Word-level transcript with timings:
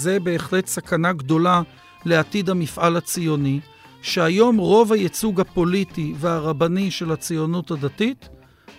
זה 0.00 0.20
בהחלט 0.20 0.66
סכנה 0.66 1.12
גדולה 1.12 1.62
לעתיד 2.04 2.50
המפעל 2.50 2.96
הציוני, 2.96 3.60
שהיום 4.02 4.56
רוב 4.56 4.92
הייצוג 4.92 5.40
הפוליטי 5.40 6.14
והרבני 6.16 6.90
של 6.90 7.12
הציונות 7.12 7.70
הדתית 7.70 8.28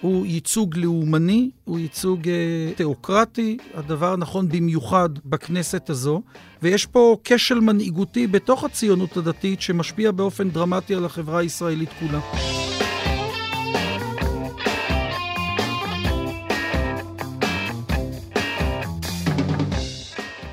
הוא 0.02 0.26
ייצוג 0.26 0.78
לאומני, 0.78 1.50
הוא 1.64 1.80
ייצוג 1.80 2.30
אה, 2.30 2.74
תיאוקרטי, 2.76 3.58
הדבר 3.74 4.16
נכון 4.16 4.50
במיוחד 4.50 5.10
בכנסת 5.26 5.90
הזו, 5.90 6.22
ויש 6.62 6.86
פה 6.86 7.18
כשל 7.24 7.60
מנהיגותי 7.60 8.28
בתוך 8.28 8.64
הציונות 8.64 9.18
הדתית 9.18 9.62
שמשפיע 9.62 10.12
באופן 10.12 10.50
דרמטי 10.50 10.96
על 10.96 11.06
החברה 11.06 11.40
הישראלית 11.40 11.90
כולה. 12.00 12.71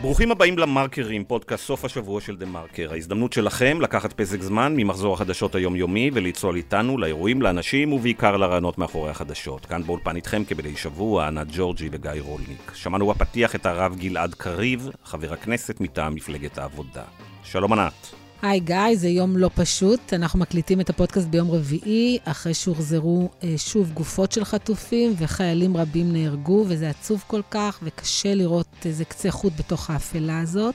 ברוכים 0.00 0.30
הבאים 0.30 0.58
למרקרים, 0.58 1.24
פודקאסט 1.24 1.64
סוף 1.64 1.84
השבוע 1.84 2.20
של 2.20 2.36
דה 2.36 2.46
מרקר. 2.46 2.92
ההזדמנות 2.92 3.32
שלכם 3.32 3.80
לקחת 3.80 4.12
פסק 4.12 4.42
זמן 4.42 4.74
ממחזור 4.76 5.14
החדשות 5.14 5.54
היומיומי 5.54 6.10
ולצלול 6.14 6.56
איתנו 6.56 6.98
לאירועים, 6.98 7.42
לאנשים 7.42 7.92
ובעיקר 7.92 8.36
לרעיונות 8.36 8.78
מאחורי 8.78 9.10
החדשות. 9.10 9.66
כאן 9.66 9.82
באולפן 9.82 10.16
איתכם 10.16 10.44
כבדי 10.44 10.76
שבוע, 10.76 11.26
ענת 11.26 11.46
ג'ורג'י 11.52 11.88
וגיא 11.92 12.10
רולניק. 12.20 12.72
שמענו 12.74 13.06
בפתיח 13.06 13.54
את 13.54 13.66
הרב 13.66 13.96
גלעד 13.96 14.34
קריב, 14.34 14.90
חבר 15.04 15.32
הכנסת 15.32 15.80
מטעם 15.80 16.14
מפלגת 16.14 16.58
העבודה. 16.58 17.04
שלום 17.42 17.72
ענת. 17.72 18.17
היי 18.42 18.60
גיא, 18.60 18.94
זה 18.94 19.08
יום 19.08 19.36
לא 19.36 19.50
פשוט. 19.54 20.14
אנחנו 20.14 20.38
מקליטים 20.38 20.80
את 20.80 20.90
הפודקאסט 20.90 21.26
ביום 21.26 21.50
רביעי, 21.50 22.18
אחרי 22.24 22.54
שהוחזרו 22.54 23.28
אה, 23.44 23.54
שוב 23.56 23.90
גופות 23.94 24.32
של 24.32 24.44
חטופים 24.44 25.14
וחיילים 25.18 25.76
רבים 25.76 26.12
נהרגו, 26.12 26.64
וזה 26.68 26.90
עצוב 26.90 27.24
כל 27.26 27.40
כך, 27.50 27.78
וקשה 27.82 28.34
לראות 28.34 28.66
איזה 28.84 29.04
קצה 29.04 29.30
חוט 29.30 29.52
בתוך 29.58 29.90
האפלה 29.90 30.40
הזאת. 30.40 30.74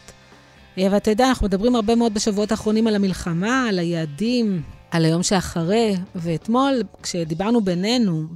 אה, 0.77 0.88
ואתה 0.91 1.11
יודע, 1.11 1.29
אנחנו 1.29 1.47
מדברים 1.47 1.75
הרבה 1.75 1.95
מאוד 1.95 2.13
בשבועות 2.13 2.51
האחרונים 2.51 2.88
על 2.88 2.95
המלחמה, 2.95 3.66
על 3.69 3.79
היעדים, 3.79 4.61
על 4.91 5.05
היום 5.05 5.23
שאחרי, 5.23 5.95
ואתמול, 6.16 6.81
כשדיברנו 7.03 7.61
בינינו 7.61 8.27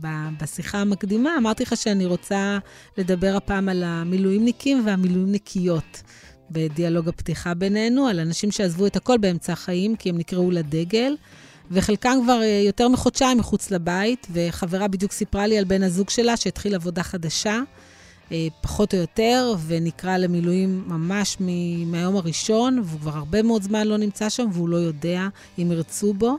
בשיחה 0.41 0.77
המקדימה, 0.77 1.29
אמרתי 1.37 1.63
לך 1.63 1.77
שאני 1.77 2.05
רוצה 2.05 2.57
לדבר 2.97 3.35
הפעם 3.35 3.69
על 3.69 3.83
המילואימניקים 3.83 4.83
והמילואימניקיות. 4.85 6.01
בדיאלוג 6.51 7.09
הפתיחה 7.09 7.53
בינינו, 7.53 8.07
על 8.07 8.19
אנשים 8.19 8.51
שעזבו 8.51 8.85
את 8.85 8.95
הכל 8.95 9.17
באמצע 9.17 9.53
החיים, 9.53 9.95
כי 9.95 10.09
הם 10.09 10.17
נקראו 10.17 10.51
לדגל, 10.51 11.15
וחלקם 11.71 12.17
כבר 12.23 12.41
אה, 12.41 12.63
יותר 12.65 12.87
מחודשיים 12.87 13.37
מחוץ 13.37 13.71
לבית, 13.71 14.27
וחברה 14.31 14.87
בדיוק 14.87 15.11
סיפרה 15.11 15.47
לי 15.47 15.57
על 15.57 15.63
בן 15.63 15.83
הזוג 15.83 16.09
שלה 16.09 16.37
שהתחיל 16.37 16.75
עבודה 16.75 17.03
חדשה, 17.03 17.59
אה, 18.31 18.47
פחות 18.61 18.93
או 18.93 18.99
יותר, 18.99 19.55
ונקרא 19.67 20.17
למילואים 20.17 20.83
ממש 20.87 21.37
מהיום 21.85 22.15
הראשון, 22.15 22.79
והוא 22.83 22.99
כבר 22.99 23.17
הרבה 23.17 23.41
מאוד 23.41 23.63
זמן 23.63 23.87
לא 23.87 23.97
נמצא 23.97 24.29
שם, 24.29 24.47
והוא 24.53 24.69
לא 24.69 24.77
יודע 24.77 25.27
אם 25.59 25.71
ירצו 25.71 26.13
בו. 26.13 26.37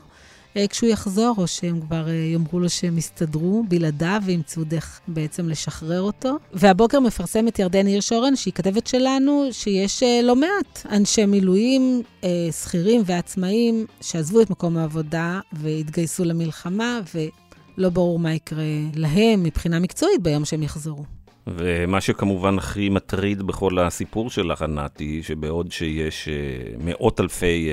אה, 0.57 0.67
כשהוא 0.67 0.89
יחזור, 0.89 1.35
או 1.37 1.47
שהם 1.47 1.81
כבר 1.81 2.07
אה, 2.07 2.13
יאמרו 2.13 2.59
לו 2.59 2.69
שהם 2.69 2.97
יסתדרו 2.97 3.63
בלעדיו 3.67 4.21
וימצאו 4.25 4.63
דרך 4.63 5.01
בעצם 5.07 5.49
לשחרר 5.49 6.01
אותו. 6.01 6.35
והבוקר 6.53 6.99
מפרסמת 6.99 7.59
ירדן 7.59 7.85
הירשורן, 7.85 8.35
שהיא 8.35 8.53
כתבת 8.53 8.87
שלנו, 8.87 9.47
שיש 9.51 10.03
אה, 10.03 10.19
לא 10.23 10.35
מעט 10.35 10.85
אנשי 10.91 11.25
מילואים, 11.25 12.01
שכירים 12.51 13.01
ועצמאים, 13.05 13.85
שעזבו 14.01 14.41
את 14.41 14.49
מקום 14.49 14.77
העבודה 14.77 15.39
והתגייסו 15.53 16.25
למלחמה, 16.25 16.99
ולא 17.15 17.89
ברור 17.89 18.19
מה 18.19 18.33
יקרה 18.33 18.63
להם 18.95 19.43
מבחינה 19.43 19.79
מקצועית 19.79 20.21
ביום 20.21 20.45
שהם 20.45 20.63
יחזרו. 20.63 21.03
ומה 21.47 22.01
שכמובן 22.01 22.57
הכי 22.57 22.89
מטריד 22.89 23.41
בכל 23.41 23.79
הסיפור 23.79 24.29
שלך, 24.29 24.61
ענת, 24.61 24.99
היא 24.99 25.23
שבעוד 25.23 25.71
שיש 25.71 26.29
מאות 26.79 27.19
אלפי 27.19 27.69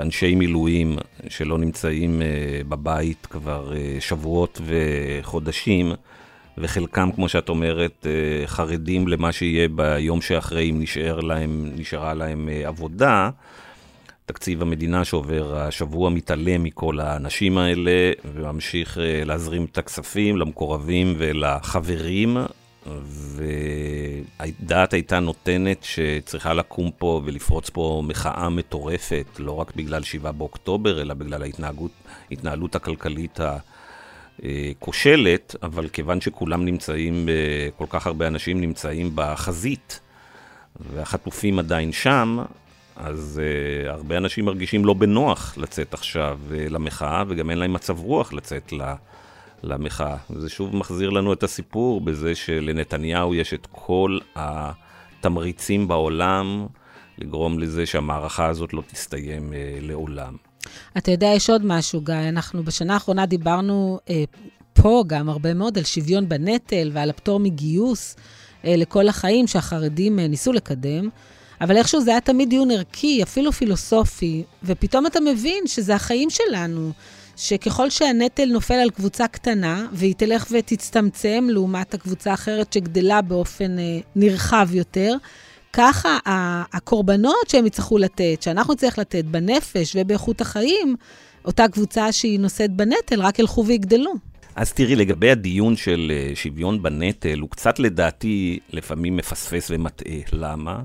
אנשי 0.00 0.34
מילואים 0.34 0.98
שלא 1.28 1.58
נמצאים 1.58 2.22
אה, 2.22 2.60
בבית 2.68 3.26
כבר 3.26 3.72
אה, 3.76 3.96
שבועות 4.00 4.60
וחודשים, 4.64 5.92
וחלקם, 6.58 7.10
כמו 7.14 7.28
שאת 7.28 7.48
אומרת, 7.48 8.06
חרדים 8.46 9.08
למה 9.08 9.32
שיהיה 9.32 9.68
ביום 9.68 10.20
שאחרי 10.20 10.70
אם 10.70 10.82
נשאר 10.82 11.20
להם, 11.20 11.70
נשארה 11.76 12.14
להם 12.14 12.48
עבודה. 12.64 13.30
תקציב 14.26 14.62
המדינה 14.62 15.04
שעובר 15.04 15.56
השבוע 15.56 16.10
מתעלם 16.10 16.62
מכל 16.62 17.00
האנשים 17.00 17.58
האלה 17.58 18.12
וממשיך 18.34 18.98
להזרים 19.24 19.64
את 19.64 19.78
הכספים 19.78 20.36
למקורבים 20.36 21.14
ולחברים 21.18 22.36
והדעת 23.08 24.92
הייתה 24.92 25.20
נותנת 25.20 25.84
שצריכה 25.84 26.54
לקום 26.54 26.90
פה 26.98 27.22
ולפרוץ 27.24 27.70
פה 27.70 28.02
מחאה 28.06 28.48
מטורפת, 28.48 29.26
לא 29.38 29.52
רק 29.52 29.76
בגלל 29.76 30.02
7 30.02 30.30
באוקטובר, 30.30 31.02
אלא 31.02 31.14
בגלל 31.14 31.42
ההתנהלות 32.30 32.74
הכלכלית 32.74 33.38
הכושלת, 34.42 35.56
אבל 35.62 35.88
כיוון 35.88 36.20
שכולם 36.20 36.64
נמצאים, 36.64 37.28
כל 37.76 37.86
כך 37.88 38.06
הרבה 38.06 38.26
אנשים 38.26 38.60
נמצאים 38.60 39.10
בחזית, 39.14 40.00
והחטופים 40.80 41.58
עדיין 41.58 41.92
שם, 41.92 42.38
אז 42.96 43.40
uh, 43.40 43.90
הרבה 43.90 44.16
אנשים 44.16 44.44
מרגישים 44.44 44.84
לא 44.84 44.94
בנוח 44.94 45.54
לצאת 45.58 45.94
עכשיו 45.94 46.38
uh, 46.50 46.54
למחאה, 46.70 47.24
וגם 47.28 47.50
אין 47.50 47.58
להם 47.58 47.72
מצב 47.72 47.98
רוח 47.98 48.32
לצאת 48.32 48.72
ל... 48.72 48.82
למחאה. 49.62 50.16
וזה 50.30 50.48
שוב 50.48 50.76
מחזיר 50.76 51.10
לנו 51.10 51.32
את 51.32 51.42
הסיפור 51.42 52.00
בזה 52.00 52.34
שלנתניהו 52.34 53.34
יש 53.34 53.54
את 53.54 53.66
כל 53.72 54.18
התמריצים 54.36 55.88
בעולם 55.88 56.66
לגרום 57.18 57.58
לזה 57.58 57.86
שהמערכה 57.86 58.46
הזאת 58.46 58.72
לא 58.72 58.82
תסתיים 58.92 59.52
אה, 59.52 59.78
לעולם. 59.80 60.36
אתה 60.98 61.10
יודע, 61.10 61.26
יש 61.26 61.50
עוד 61.50 61.62
משהו, 61.64 62.00
גיא. 62.00 62.14
אנחנו 62.14 62.64
בשנה 62.64 62.94
האחרונה 62.94 63.26
דיברנו 63.26 63.98
אה, 64.10 64.24
פה 64.74 65.04
גם 65.06 65.28
הרבה 65.28 65.54
מאוד 65.54 65.78
על 65.78 65.84
שוויון 65.84 66.28
בנטל 66.28 66.90
ועל 66.92 67.10
הפטור 67.10 67.40
מגיוס 67.40 68.16
אה, 68.64 68.76
לכל 68.76 69.08
החיים 69.08 69.46
שהחרדים 69.46 70.18
אה, 70.18 70.28
ניסו 70.28 70.52
לקדם. 70.52 71.08
אבל 71.60 71.76
איכשהו 71.76 72.00
זה 72.00 72.10
היה 72.10 72.20
תמיד 72.20 72.50
דיון 72.50 72.70
ערכי, 72.70 73.22
אפילו 73.22 73.52
פילוסופי, 73.52 74.42
ופתאום 74.64 75.06
אתה 75.06 75.20
מבין 75.20 75.66
שזה 75.66 75.94
החיים 75.94 76.30
שלנו, 76.30 76.92
שככל 77.38 77.90
שהנטל 77.90 78.44
נופל 78.44 78.74
על 78.74 78.90
קבוצה 78.90 79.28
קטנה, 79.28 79.86
והיא 79.92 80.14
תלך 80.14 80.46
ותצטמצם 80.50 81.48
לעומת 81.50 81.94
הקבוצה 81.94 82.30
האחרת 82.30 82.72
שגדלה 82.72 83.22
באופן 83.22 83.78
אה, 83.78 83.98
נרחב 84.16 84.68
יותר, 84.72 85.14
ככה 85.72 86.18
הקורבנות 86.72 87.48
שהם 87.48 87.66
יצטרכו 87.66 87.98
לתת, 87.98 88.42
שאנחנו 88.42 88.74
נצטרך 88.74 88.98
לתת 88.98 89.24
בנפש 89.24 89.96
ובאיכות 89.96 90.40
החיים, 90.40 90.96
אותה 91.44 91.68
קבוצה 91.68 92.12
שהיא 92.12 92.40
נושאת 92.40 92.70
בנטל, 92.70 93.20
רק 93.20 93.38
ילכו 93.38 93.66
ויגדלו. 93.66 94.12
אז 94.56 94.72
תראי, 94.72 94.96
לגבי 94.96 95.30
הדיון 95.30 95.76
של 95.76 96.12
אה, 96.14 96.32
שוויון 96.34 96.82
בנטל, 96.82 97.38
הוא 97.38 97.50
קצת 97.50 97.78
לדעתי 97.78 98.58
לפעמים 98.70 99.16
מפספס 99.16 99.70
ומטעה. 99.70 100.18
למה? 100.32 100.80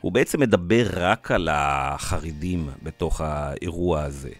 הוא 0.00 0.12
בעצם 0.12 0.40
מדבר 0.40 0.86
רק 0.92 1.30
על 1.30 1.48
החרדים 1.52 2.68
בתוך 2.82 3.20
האירוע 3.20 4.02
הזה. 4.02 4.30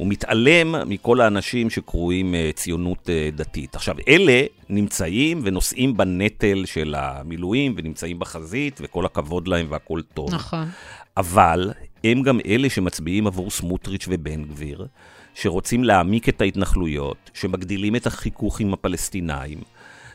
הוא 0.00 0.08
מתעלם 0.08 0.74
מכל 0.86 1.20
האנשים 1.20 1.70
שקרויים 1.70 2.34
אה, 2.34 2.50
ציונות 2.54 3.10
אה, 3.10 3.28
דתית. 3.32 3.74
עכשיו, 3.74 3.94
אלה 4.08 4.42
נמצאים 4.68 5.40
ונושאים 5.44 5.96
בנטל 5.96 6.64
של 6.66 6.94
המילואים 6.98 7.74
ונמצאים 7.76 8.18
בחזית, 8.18 8.80
וכל 8.82 9.06
הכבוד 9.06 9.48
להם 9.48 9.66
והכול 9.68 10.02
טוב. 10.14 10.34
נכון. 10.34 10.68
אבל 11.16 11.72
הם 12.04 12.22
גם 12.22 12.40
אלה 12.46 12.70
שמצביעים 12.70 13.26
עבור 13.26 13.50
סמוטריץ' 13.50 14.06
ובן 14.08 14.44
גביר, 14.44 14.86
שרוצים 15.34 15.84
להעמיק 15.84 16.28
את 16.28 16.40
ההתנחלויות, 16.40 17.30
שמגדילים 17.34 17.96
את 17.96 18.06
החיכוך 18.06 18.60
עם 18.60 18.72
הפלסטינאים. 18.72 19.58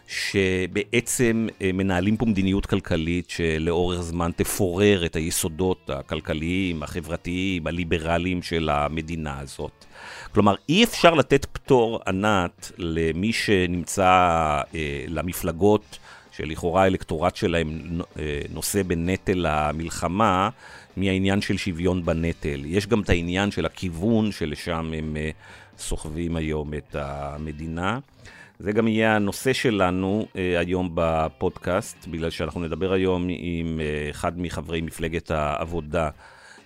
שבעצם 0.08 1.48
אה, 1.62 1.72
מנהלים 1.74 2.18
פה 2.18 2.26
מדיניות 2.26 2.66
כלכלית 2.66 3.30
שלאורך 3.30 4.02
זמן 4.02 4.32
תפורר 4.36 5.06
את 5.06 5.16
היסודות 5.16 5.90
הכלכליים, 5.90 6.84
החברתיים, 6.84 7.68
הליברליים 7.68 8.42
של 8.42 8.70
המדינה 8.70 9.40
הזאת. 9.40 9.86
כלומר, 10.34 10.56
אי 10.70 10.84
אפשר 10.84 11.14
לתת 11.14 11.46
פטור 11.46 12.00
ענת 12.08 12.72
למי 12.78 13.34
שנמצא, 13.34 14.04
אה, 14.76 15.06
למפלגות 15.08 16.00
שלכאורה 16.32 16.84
האלקטורט 16.84 17.36
שלהם 17.36 18.02
אה, 18.20 18.42
נושא 18.54 18.84
בנטל 18.84 19.46
המלחמה, 19.46 20.50
מהעניין 20.98 21.42
של 21.42 21.58
שוויון 21.58 22.06
בנטל. 22.06 22.62
יש 22.66 22.88
גם 22.88 23.02
את 23.02 23.10
העניין 23.10 23.52
של 23.52 23.66
הכיוון 23.66 24.32
שלשם 24.32 24.92
הם 24.98 25.18
סוחבים 25.78 26.36
היום 26.36 26.74
את 26.74 26.96
המדינה. 27.00 28.00
זה 28.60 28.72
גם 28.72 28.88
יהיה 28.88 29.16
הנושא 29.16 29.54
שלנו 29.54 30.26
אה, 30.36 30.60
היום 30.60 30.90
בפודקאסט, 30.94 32.08
בגלל 32.08 32.30
שאנחנו 32.30 32.62
נדבר 32.62 32.94
היום 32.94 33.28
עם 33.30 33.80
אה, 33.80 34.10
אחד 34.10 34.40
מחברי 34.40 34.82
מפלגת 34.82 35.32
העבודה. 35.32 36.10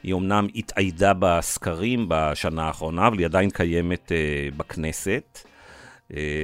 היא 0.04 0.14
אומנם 0.14 0.48
התאיידה 0.56 1.14
בסקרים 1.20 2.06
בשנה 2.08 2.64
האחרונה, 2.64 3.08
אבל 3.08 3.18
היא 3.18 3.26
עדיין 3.26 3.50
קיימת 3.50 4.12
אה, 4.12 4.50
בכנסת. 4.58 5.40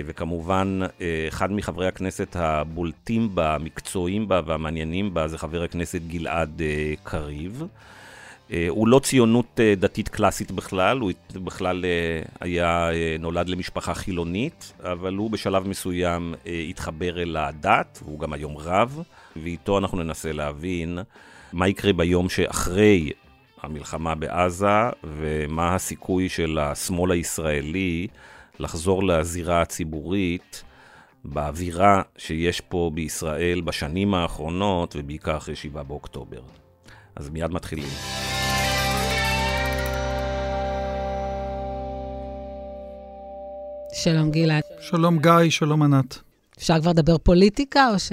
וכמובן, 0.06 0.80
אחד 1.28 1.52
מחברי 1.52 1.88
הכנסת 1.88 2.36
הבולטים 2.36 3.36
בה, 3.36 3.56
המקצועיים 3.56 4.28
בה 4.28 4.42
והמעניינים 4.46 5.14
בה 5.14 5.28
זה 5.28 5.38
חבר 5.38 5.64
הכנסת 5.64 6.02
גלעד 6.08 6.62
קריב. 7.04 7.64
הוא 8.70 8.88
לא 8.88 9.00
ציונות 9.00 9.60
דתית 9.78 10.10
קלאסית 10.10 10.52
בכלל, 10.52 11.00
הוא 11.00 11.12
בכלל 11.34 11.86
היה 12.40 12.90
נולד 13.20 13.50
למשפחה 13.50 13.94
חילונית, 13.94 14.74
אבל 14.84 15.16
הוא 15.16 15.32
בשלב 15.32 15.68
מסוים 15.68 16.36
התחבר 16.70 17.22
אל 17.22 17.38
הדת, 17.38 18.00
והוא 18.04 18.20
גם 18.20 18.34
היום 18.34 18.58
רב, 18.58 19.02
ואיתו 19.36 19.78
אנחנו 19.78 20.04
ננסה 20.04 20.32
להבין 20.32 21.00
מה 21.54 21.68
יקרה 21.68 21.94
ביום 21.94 22.30
שאחרי 22.30 23.12
המלחמה 23.62 24.16
בעזה, 24.16 24.90
ומה 25.04 25.76
הסיכוי 25.76 26.30
של 26.30 26.58
השמאל 26.58 27.12
הישראלי 27.12 28.08
לחזור 28.60 29.04
לזירה 29.04 29.62
הציבורית 29.62 30.64
באווירה 31.26 32.02
שיש 32.18 32.62
פה 32.62 32.92
בישראל 32.94 33.62
בשנים 33.62 34.14
האחרונות, 34.14 34.96
ובעיקר 35.00 35.38
אחרי 35.38 35.56
7 35.56 35.84
באוקטובר. 35.84 36.42
אז 37.16 37.30
מיד 37.30 37.52
מתחילים. 37.52 37.90
שלום 44.06 44.32
גלעד. 44.32 44.64
שלום 44.82 45.20
גיא, 45.20 45.50
שלום 45.50 45.82
ענת. 45.84 46.20
אפשר 46.58 46.80
כבר 46.82 46.90
לדבר 46.90 47.18
פוליטיקה, 47.18 47.90
או 47.94 48.00
ש... 48.00 48.12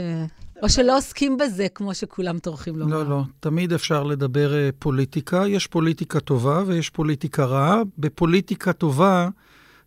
או 0.63 0.69
שלא 0.69 0.97
עוסקים 0.97 1.37
בזה 1.37 1.67
כמו 1.75 1.95
שכולם 1.95 2.39
טורחים 2.39 2.77
לומר. 2.77 2.97
לא, 2.97 3.11
לא, 3.11 3.23
תמיד 3.41 3.73
אפשר 3.73 4.03
לדבר 4.03 4.53
uh, 4.53 4.73
פוליטיקה. 4.79 5.45
יש 5.49 5.67
פוליטיקה 5.67 6.21
טובה 6.21 6.63
ויש 6.67 6.91
פוליטיקה 6.91 7.45
רעה. 7.45 7.83
בפוליטיקה 7.99 8.73
טובה, 8.73 9.29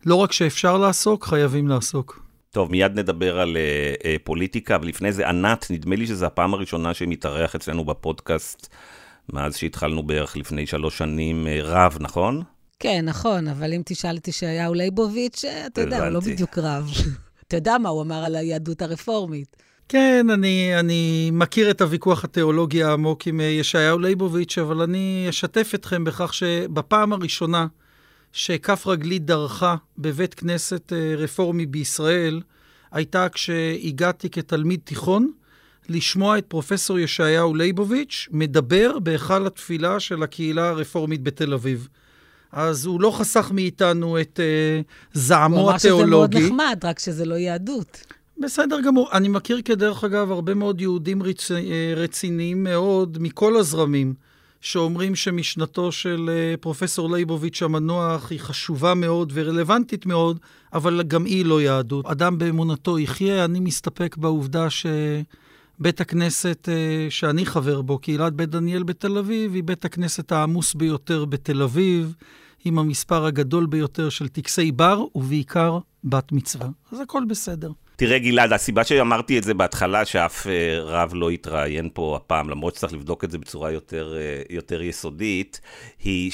לא 0.06 0.14
רק 0.14 0.32
שאפשר 0.32 0.78
לעסוק, 0.78 1.24
חייבים 1.24 1.68
לעסוק. 1.68 2.22
טוב, 2.50 2.70
מיד 2.70 2.98
נדבר 2.98 3.40
על 3.40 3.56
uh, 3.56 4.02
uh, 4.02 4.06
פוליטיקה, 4.24 4.76
אבל 4.76 4.88
לפני 4.88 5.12
זה, 5.12 5.28
ענת, 5.28 5.66
נדמה 5.70 5.96
לי 5.96 6.06
שזו 6.06 6.26
הפעם 6.26 6.54
הראשונה 6.54 6.94
שמתארח 6.94 7.54
אצלנו 7.54 7.84
בפודקאסט, 7.84 8.68
מאז 9.32 9.56
שהתחלנו 9.56 10.02
בערך 10.02 10.36
לפני 10.36 10.66
שלוש 10.66 10.98
שנים, 10.98 11.46
uh, 11.46 11.48
רב, 11.62 11.96
נכון? 12.00 12.42
כן, 12.78 13.04
נכון, 13.04 13.48
אבל 13.48 13.72
אם 13.72 13.82
תשאל 13.84 14.16
את 14.16 14.28
ישעיהו 14.28 14.74
ליבוביץ', 14.74 15.44
אתה 15.66 15.80
יודע, 15.80 15.98
הוא 15.98 16.08
לא 16.08 16.20
בדיוק 16.20 16.58
רב. 16.58 16.90
אתה 17.48 17.56
יודע 17.56 17.78
מה 17.78 17.88
הוא 17.88 18.02
אמר 18.02 18.24
על 18.24 18.36
היהדות 18.36 18.82
הרפורמית. 18.82 19.56
כן, 19.88 20.26
אני, 20.30 20.80
אני 20.80 21.30
מכיר 21.32 21.70
את 21.70 21.80
הוויכוח 21.80 22.24
התיאולוגי 22.24 22.82
העמוק 22.82 23.26
עם 23.26 23.40
אה, 23.40 23.44
ישעיהו 23.44 23.98
ליבוביץ', 23.98 24.58
אבל 24.58 24.82
אני 24.82 25.26
אשתף 25.28 25.70
אתכם 25.74 26.04
בכך 26.04 26.34
שבפעם 26.34 27.12
הראשונה 27.12 27.66
שכף 28.32 28.86
רגלי 28.86 29.18
דרכה 29.18 29.76
בבית 29.98 30.34
כנסת 30.34 30.92
אה, 30.92 31.14
רפורמי 31.16 31.66
בישראל, 31.66 32.40
הייתה 32.92 33.28
כשהגעתי 33.28 34.30
כתלמיד 34.30 34.80
תיכון 34.84 35.32
לשמוע 35.88 36.38
את 36.38 36.44
פרופסור 36.48 36.98
ישעיהו 36.98 37.54
ליבוביץ' 37.54 38.28
מדבר 38.30 38.98
בהיכל 38.98 39.46
התפילה 39.46 40.00
של 40.00 40.22
הקהילה 40.22 40.68
הרפורמית 40.68 41.22
בתל 41.22 41.54
אביב. 41.54 41.88
אז 42.52 42.86
הוא 42.86 43.00
לא 43.00 43.10
חסך 43.10 43.50
מאיתנו 43.54 44.20
את 44.20 44.40
uh, 44.40 45.12
זעמו 45.12 45.70
התיאולוגי. 45.70 45.70
הוא 45.70 45.70
אמר 45.70 45.78
שזה 45.78 46.06
מאוד 46.06 46.36
נחמד, 46.36 46.80
רק 46.84 46.98
שזה 46.98 47.24
לא 47.24 47.34
יהדות. 47.34 48.06
בסדר 48.38 48.80
גמור. 48.80 49.08
אני 49.12 49.28
מכיר 49.28 49.60
כדרך 49.64 50.04
אגב 50.04 50.32
הרבה 50.32 50.54
מאוד 50.54 50.80
יהודים 50.80 51.22
רצ... 51.22 51.50
אה, 51.50 51.94
רציניים 51.96 52.64
מאוד 52.64 53.18
מכל 53.20 53.56
הזרמים, 53.56 54.14
שאומרים 54.60 55.14
שמשנתו 55.14 55.92
של 55.92 56.30
אה, 56.32 56.54
פרופסור 56.60 57.16
ליבוביץ' 57.16 57.62
המנוח 57.62 58.30
היא 58.30 58.40
חשובה 58.40 58.94
מאוד 58.94 59.32
ורלוונטית 59.34 60.06
מאוד, 60.06 60.38
אבל 60.72 61.02
גם 61.02 61.24
היא 61.24 61.44
לא 61.44 61.62
יהדות. 61.62 62.06
אדם 62.06 62.38
באמונתו 62.38 62.98
יחיה, 62.98 63.44
אני 63.44 63.60
מסתפק 63.60 64.16
בעובדה 64.16 64.70
ש... 64.70 64.86
בית 65.78 66.00
הכנסת 66.00 66.68
אה, 66.68 67.06
שאני 67.10 67.46
חבר 67.46 67.82
בו, 67.82 67.98
קהילת 67.98 68.32
בית 68.32 68.50
דניאל 68.50 68.82
בתל 68.82 69.18
אביב, 69.18 69.54
היא 69.54 69.64
בית 69.64 69.84
הכנסת 69.84 70.32
העמוס 70.32 70.74
ביותר 70.74 71.24
בתל 71.24 71.62
אביב, 71.62 72.14
עם 72.64 72.78
המספר 72.78 73.24
הגדול 73.24 73.66
ביותר 73.66 74.08
של 74.08 74.28
טקסי 74.28 74.72
בר, 74.72 75.04
ובעיקר 75.14 75.78
בת 76.04 76.32
מצווה. 76.32 76.68
אז 76.92 77.00
הכל 77.00 77.22
בסדר. 77.28 77.70
תראה, 77.96 78.18
גלעד, 78.18 78.52
הסיבה 78.52 78.84
שאמרתי 78.84 79.38
את 79.38 79.44
זה 79.44 79.54
בהתחלה, 79.54 80.04
שאף 80.04 80.46
אה, 80.46 80.80
רב 80.80 81.10
לא 81.14 81.30
התראיין 81.30 81.88
פה 81.94 82.16
הפעם, 82.16 82.50
למרות 82.50 82.74
שצריך 82.74 82.92
לבדוק 82.92 83.24
את 83.24 83.30
זה 83.30 83.38
בצורה 83.38 83.70
יותר, 83.70 84.14
אה, 84.16 84.42
יותר 84.50 84.82
יסודית, 84.82 85.60
היא 86.04 86.32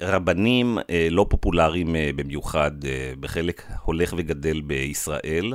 שרבנים 0.00 0.78
לא 1.10 1.26
פופולריים 1.30 1.96
במיוחד, 2.16 2.72
בחלק 3.20 3.62
הולך 3.84 4.14
וגדל 4.16 4.60
בישראל, 4.60 5.52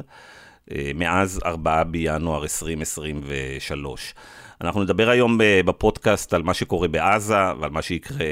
מאז 0.95 1.39
4 1.45 1.83
בינואר 1.83 2.43
2023. 2.43 4.13
אנחנו 4.61 4.83
נדבר 4.83 5.09
היום 5.09 5.37
בפודקאסט 5.39 6.33
על 6.33 6.43
מה 6.43 6.53
שקורה 6.53 6.87
בעזה 6.87 7.53
ועל 7.59 7.69
מה 7.69 7.81
שיקרה 7.81 8.25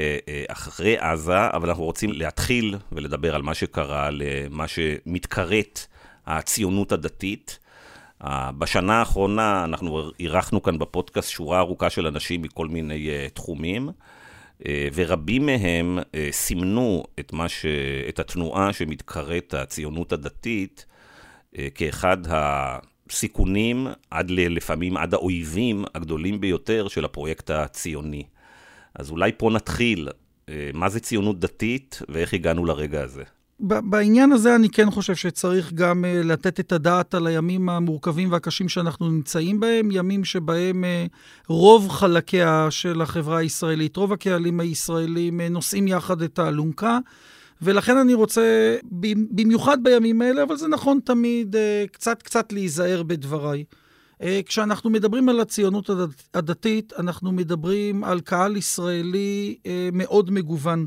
אחרי 0.48 0.98
עזה, 0.98 1.46
אבל 1.52 1.68
אנחנו 1.68 1.84
רוצים 1.84 2.12
להתחיל 2.12 2.76
ולדבר 2.92 3.34
על 3.34 3.42
מה 3.42 3.54
שקרה, 3.54 4.08
למה 4.10 4.68
שמתקראת 4.68 5.80
הציונות 6.26 6.92
הדתית. 6.92 7.58
בשנה 8.58 8.98
האחרונה 8.98 9.64
אנחנו 9.64 10.10
אירחנו 10.20 10.62
כאן 10.62 10.78
בפודקאסט 10.78 11.30
שורה 11.30 11.58
ארוכה 11.58 11.90
של 11.90 12.06
אנשים 12.06 12.42
מכל 12.42 12.68
מיני 12.68 13.08
תחומים, 13.34 13.88
ורבים 14.94 15.46
מהם 15.46 15.98
סימנו 16.30 17.04
את, 17.20 17.32
ש... 17.46 17.66
את 18.08 18.18
התנועה 18.18 18.72
שמתקראת 18.72 19.54
הציונות 19.54 20.12
הדתית 20.12 20.86
כאחד 21.74 22.16
הסיכונים, 22.28 23.86
עד. 24.10 24.30
לפעמים 24.30 24.96
עד 24.96 25.14
האויבים 25.14 25.84
הגדולים 25.94 26.40
ביותר 26.40 26.88
של 26.88 27.04
הפרויקט 27.04 27.50
הציוני. 27.50 28.22
אז 28.94 29.10
אולי 29.10 29.32
פה 29.36 29.50
נתחיל, 29.50 30.08
uh, 30.08 30.50
מה 30.74 30.88
זה 30.88 31.00
ציונות 31.00 31.40
דתית 31.40 32.02
ואיך 32.08 32.34
הגענו 32.34 32.64
לרגע 32.64 33.02
הזה. 33.02 33.22
בעניין 33.60 34.32
הזה 34.32 34.54
אני 34.54 34.68
כן 34.68 34.90
חושב 34.90 35.14
שצריך 35.14 35.72
גם 35.72 36.04
uh, 36.04 36.26
לתת 36.26 36.60
את 36.60 36.72
הדעת 36.72 37.14
על 37.14 37.26
הימים 37.26 37.68
המורכבים 37.68 38.32
והקשים 38.32 38.68
שאנחנו 38.68 39.10
נמצאים 39.10 39.60
בהם, 39.60 39.88
ימים 39.92 40.24
שבהם 40.24 40.84
רוב 41.48 41.88
חלקיה 41.88 42.66
של 42.70 43.02
החברה 43.02 43.38
הישראלית, 43.38 43.96
רוב 43.96 44.12
הקהלים 44.12 44.60
הישראלים 44.60 45.40
נושאים 45.40 45.88
יחד 45.88 46.22
את 46.22 46.38
האלונקה. 46.38 46.98
ולכן 47.62 47.96
אני 47.96 48.14
רוצה, 48.14 48.76
במיוחד 49.30 49.82
בימים 49.82 50.22
האלה, 50.22 50.42
אבל 50.42 50.56
זה 50.56 50.68
נכון 50.68 51.00
תמיד, 51.04 51.56
uh, 51.56 51.58
קצת 51.92 52.22
קצת 52.22 52.52
להיזהר 52.52 53.02
בדבריי. 53.02 53.64
Uh, 54.14 54.24
כשאנחנו 54.46 54.90
מדברים 54.90 55.28
על 55.28 55.40
הציונות 55.40 55.90
הדת, 55.90 56.28
הדתית, 56.34 56.92
אנחנו 56.98 57.32
מדברים 57.32 58.04
על 58.04 58.20
קהל 58.20 58.56
ישראלי 58.56 59.56
uh, 59.62 59.68
מאוד 59.92 60.30
מגוון. 60.30 60.86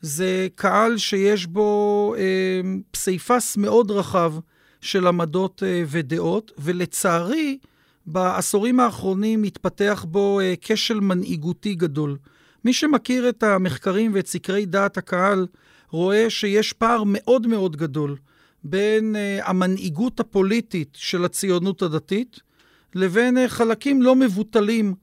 זה 0.00 0.48
קהל 0.54 0.96
שיש 0.98 1.46
בו 1.46 2.14
אה, 2.18 2.60
פסיפס 2.90 3.56
מאוד 3.56 3.90
רחב 3.90 4.34
של 4.80 5.06
עמדות 5.06 5.62
אה, 5.66 5.82
ודעות, 5.86 6.52
ולצערי, 6.58 7.58
בעשורים 8.06 8.80
האחרונים 8.80 9.42
מתפתח 9.42 10.06
בו 10.08 10.40
אה, 10.40 10.54
כשל 10.60 11.00
מנהיגותי 11.00 11.74
גדול. 11.74 12.16
מי 12.64 12.72
שמכיר 12.72 13.28
את 13.28 13.42
המחקרים 13.42 14.10
ואת 14.14 14.26
סקרי 14.26 14.66
דעת 14.66 14.98
הקהל, 14.98 15.46
רואה 15.90 16.30
שיש 16.30 16.72
פער 16.72 17.02
מאוד 17.06 17.46
מאוד 17.46 17.76
גדול 17.76 18.16
בין 18.64 19.16
uh, 19.16 19.48
המנהיגות 19.48 20.20
הפוליטית 20.20 20.96
של 21.00 21.24
הציונות 21.24 21.82
הדתית 21.82 22.40
לבין 22.94 23.36
uh, 23.36 23.48
חלקים 23.48 24.02
לא 24.02 24.16
מבוטלים 24.16 24.94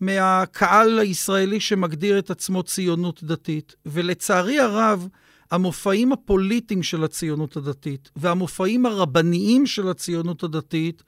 מהקהל 0.00 0.98
הישראלי 0.98 1.60
שמגדיר 1.60 2.18
את 2.18 2.30
עצמו 2.30 2.62
ציונות 2.62 3.24
דתית. 3.24 3.74
ולצערי 3.86 4.58
הרב, 4.58 5.08
המופעים 5.50 6.12
הפוליטיים 6.12 6.82
של 6.82 7.04
הציונות 7.04 7.56
הדתית 7.56 8.10
והמופעים 8.16 8.86
הרבניים 8.86 9.66
של 9.66 9.88
הציונות 9.88 10.42
הדתית, 10.42 11.02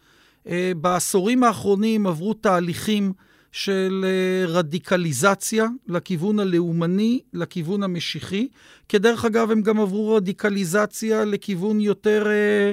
אה, 0.48 0.72
בעשורים 0.76 1.42
האחרונים 1.42 2.06
עברו 2.06 2.34
תהליכים 2.34 3.12
של 3.56 4.04
אה, 4.04 4.46
רדיקליזציה 4.46 5.66
לכיוון 5.88 6.38
הלאומני, 6.38 7.20
לכיוון 7.32 7.82
המשיחי. 7.82 8.48
כדרך 8.88 9.24
אגב, 9.24 9.50
הם 9.50 9.62
גם 9.62 9.80
עברו 9.80 10.14
רדיקליזציה 10.14 11.24
לכיוון 11.24 11.80
יותר... 11.80 12.26
אה, 12.26 12.72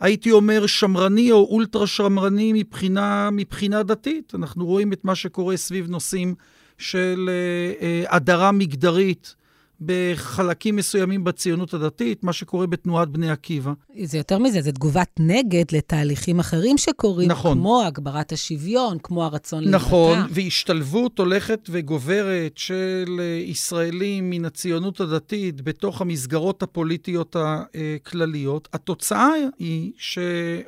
הייתי 0.00 0.30
אומר, 0.30 0.66
שמרני 0.66 1.32
או 1.32 1.48
אולטרה 1.50 1.86
שמרני 1.86 2.52
מבחינה, 2.52 3.30
מבחינה 3.32 3.82
דתית. 3.82 4.34
אנחנו 4.34 4.66
רואים 4.66 4.92
את 4.92 5.04
מה 5.04 5.14
שקורה 5.14 5.56
סביב 5.56 5.90
נושאים 5.90 6.34
של 6.78 7.30
אה, 7.82 8.16
הדרה 8.16 8.52
מגדרית 8.52 9.34
בחלקים 9.80 10.76
מסוימים 10.76 11.24
בציונות 11.24 11.74
הדתית, 11.74 12.24
מה 12.24 12.32
שקורה 12.32 12.66
בתנועת 12.66 13.08
בני 13.08 13.30
עקיבא. 13.30 13.72
זה 14.04 14.18
יותר 14.18 14.38
מזה, 14.38 14.62
זה 14.62 14.72
תגובת 14.72 15.10
נגד 15.18 15.64
לתהליכים 15.72 16.40
אחרים 16.40 16.78
שקורים, 16.78 17.30
נכון. 17.30 17.58
כמו 17.58 17.82
הגברת 17.82 18.32
השוויון, 18.32 18.98
כמו 19.02 19.24
הרצון 19.24 19.64
להתבטא. 19.64 19.76
נכון, 19.76 20.18
והשתלבות 20.30 21.18
הולכת 21.18 21.68
וגוברת 21.72 22.58
של 22.58 23.16
אה, 23.20 23.24
ישראלים 23.24 24.30
מן 24.30 24.44
הציונות 24.44 25.00
הדתית 25.00 25.60
בתוך 25.60 26.00
המסגרות 26.00 26.62
הפוליטיות 26.62 27.36
הכלליות. 27.36 28.68
התוצאה 28.72 29.30
היא 29.58 29.92
ש... 29.96 30.18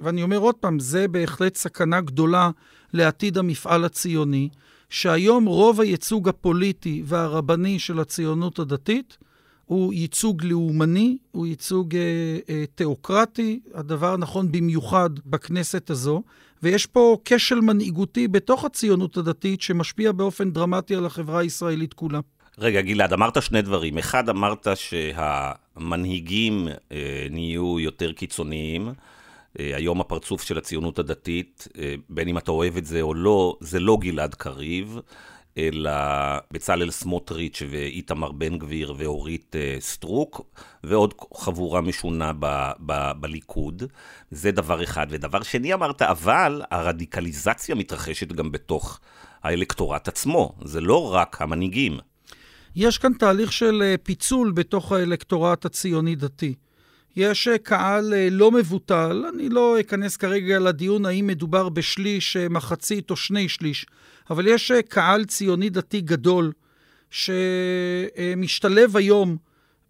ואני 0.00 0.22
אומר 0.22 0.38
עוד 0.38 0.54
פעם, 0.54 0.78
זה 0.78 1.08
בהחלט 1.08 1.56
סכנה 1.56 2.00
גדולה 2.00 2.50
לעתיד 2.92 3.38
המפעל 3.38 3.84
הציוני. 3.84 4.48
שהיום 4.92 5.46
רוב 5.46 5.80
הייצוג 5.80 6.28
הפוליטי 6.28 7.02
והרבני 7.04 7.78
של 7.78 8.00
הציונות 8.00 8.58
הדתית 8.58 9.18
הוא 9.64 9.94
ייצוג 9.94 10.44
לאומני, 10.44 11.18
הוא 11.30 11.46
ייצוג 11.46 11.96
אה, 11.96 12.00
אה, 12.48 12.64
תיאוקרטי, 12.74 13.60
הדבר 13.74 14.16
נכון 14.16 14.52
במיוחד 14.52 15.10
בכנסת 15.26 15.90
הזו, 15.90 16.22
ויש 16.62 16.86
פה 16.86 17.16
כשל 17.24 17.60
מנהיגותי 17.60 18.28
בתוך 18.28 18.64
הציונות 18.64 19.16
הדתית 19.16 19.62
שמשפיע 19.62 20.12
באופן 20.12 20.50
דרמטי 20.50 20.94
על 20.94 21.06
החברה 21.06 21.40
הישראלית 21.40 21.94
כולה. 21.94 22.20
רגע, 22.58 22.80
גלעד, 22.80 23.12
אמרת 23.12 23.42
שני 23.42 23.62
דברים. 23.62 23.98
אחד, 23.98 24.28
אמרת 24.28 24.68
שהמנהיגים 24.74 26.68
אה, 26.92 27.26
נהיו 27.30 27.80
יותר 27.80 28.12
קיצוניים. 28.12 28.88
אה, 29.60 29.76
היום 29.76 30.00
הפרצוף 30.00 30.42
של 30.42 30.58
הציונות 30.58 30.98
הדתית, 30.98 31.68
אה, 31.78 31.94
בין 32.08 32.28
אם 32.28 32.38
אתה 32.38 32.50
אוהב 32.50 32.76
את 32.76 32.86
זה 32.86 33.00
או 33.00 33.14
לא, 33.14 33.56
זה 33.60 33.80
לא 33.80 33.98
גלעד 34.00 34.34
קריב, 34.34 34.98
אלא 35.58 35.90
בצלאל 36.50 36.90
סמוטריץ' 36.90 37.62
ואיתמר 37.70 38.32
בן 38.32 38.58
גביר 38.58 38.94
ואורית 38.96 39.56
אה, 39.56 39.76
סטרוק, 39.80 40.40
ועוד 40.84 41.14
חבורה 41.34 41.80
משונה 41.80 42.32
ב- 42.38 42.70
ב- 42.86 43.12
בליכוד. 43.20 43.82
זה 44.30 44.50
דבר 44.52 44.82
אחד. 44.82 45.06
ודבר 45.10 45.42
שני 45.42 45.74
אמרת, 45.74 46.02
אבל 46.02 46.62
הרדיקליזציה 46.70 47.74
מתרחשת 47.74 48.32
גם 48.32 48.52
בתוך 48.52 49.00
האלקטורט 49.42 50.08
עצמו, 50.08 50.54
זה 50.64 50.80
לא 50.80 51.14
רק 51.14 51.42
המנהיגים. 51.42 51.98
יש 52.76 52.98
כאן 52.98 53.12
תהליך 53.12 53.52
של 53.52 53.94
פיצול 54.02 54.52
בתוך 54.52 54.92
האלקטורט 54.92 55.64
הציוני-דתי. 55.64 56.54
יש 57.16 57.48
אה, 57.48 57.58
קהל 57.58 58.14
אה, 58.14 58.28
לא 58.30 58.50
מבוטל, 58.50 59.24
אני 59.34 59.48
לא 59.48 59.80
אכנס 59.80 60.16
כרגע 60.16 60.58
לדיון 60.58 61.06
האם 61.06 61.26
מדובר 61.26 61.68
בשליש, 61.68 62.36
אה, 62.36 62.48
מחצית 62.48 63.10
או 63.10 63.16
שני 63.16 63.48
שליש, 63.48 63.86
אבל 64.30 64.46
יש 64.46 64.72
קהל 64.88 65.24
ציוני 65.24 65.70
דתי 65.70 66.00
גדול 66.00 66.52
שמשתלב 67.10 68.96
היום 68.96 69.36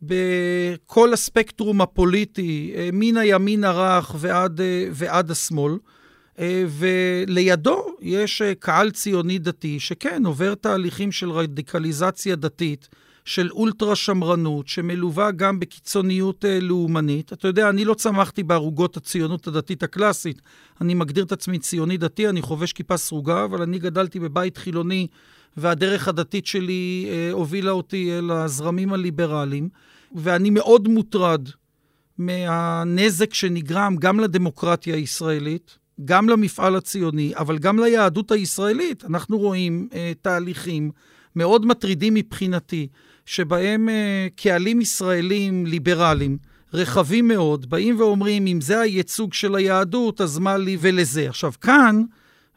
בכל 0.02 1.12
הספקטרום 1.12 1.80
הפוליטי, 1.80 2.74
מן 2.92 3.16
הימין 3.16 3.64
הרך 3.64 4.14
ועד, 4.18 4.60
ועד 4.92 5.30
השמאל. 5.30 5.72
ולידו 6.68 7.86
יש 8.00 8.42
קהל 8.58 8.90
ציוני 8.90 9.38
דתי 9.38 9.80
שכן 9.80 10.26
עובר 10.26 10.54
תהליכים 10.54 11.12
של 11.12 11.30
רדיקליזציה 11.30 12.36
דתית, 12.36 12.88
של 13.24 13.50
אולטרה 13.50 13.96
שמרנות, 13.96 14.68
שמלווה 14.68 15.30
גם 15.30 15.60
בקיצוניות 15.60 16.44
אה, 16.44 16.60
לאומנית. 16.60 17.32
אתה 17.32 17.48
יודע, 17.48 17.68
אני 17.68 17.84
לא 17.84 17.94
צמחתי 17.94 18.42
בערוגות 18.42 18.96
הציונות 18.96 19.46
הדתית 19.46 19.82
הקלאסית. 19.82 20.42
אני 20.80 20.94
מגדיר 20.94 21.24
את 21.24 21.32
עצמי 21.32 21.58
ציוני 21.58 21.96
דתי, 21.96 22.28
אני 22.28 22.42
חובש 22.42 22.72
כיפה 22.72 22.96
סרוגה, 22.96 23.44
אבל 23.44 23.62
אני 23.62 23.78
גדלתי 23.78 24.20
בבית 24.20 24.56
חילוני, 24.56 25.06
והדרך 25.56 26.08
הדתית 26.08 26.46
שלי 26.46 27.06
אה, 27.10 27.32
הובילה 27.32 27.70
אותי 27.70 28.18
אל 28.18 28.30
הזרמים 28.30 28.92
הליברליים, 28.92 29.68
ואני 30.14 30.50
מאוד 30.50 30.88
מוטרד 30.88 31.48
מהנזק 32.18 33.34
שנגרם 33.34 33.96
גם 33.98 34.20
לדמוקרטיה 34.20 34.94
הישראלית, 34.94 35.78
גם 36.04 36.28
למפעל 36.28 36.76
הציוני, 36.76 37.32
אבל 37.36 37.58
גם 37.58 37.78
ליהדות 37.78 38.30
הישראלית. 38.30 39.04
אנחנו 39.04 39.38
רואים 39.38 39.88
אה, 39.94 40.12
תהליכים 40.22 40.90
מאוד 41.36 41.66
מטרידים 41.66 42.14
מבחינתי. 42.14 42.88
שבהם 43.26 43.88
אה, 43.88 44.26
קהלים 44.36 44.80
ישראלים 44.80 45.66
ליברליים, 45.66 46.38
רחבים 46.74 47.28
מאוד, 47.28 47.70
באים 47.70 48.00
ואומרים, 48.00 48.46
אם 48.46 48.60
זה 48.60 48.80
הייצוג 48.80 49.34
של 49.34 49.54
היהדות, 49.54 50.20
אז 50.20 50.38
מה 50.38 50.56
לי 50.56 50.76
ולזה. 50.80 51.28
עכשיו, 51.28 51.52
כאן, 51.60 52.02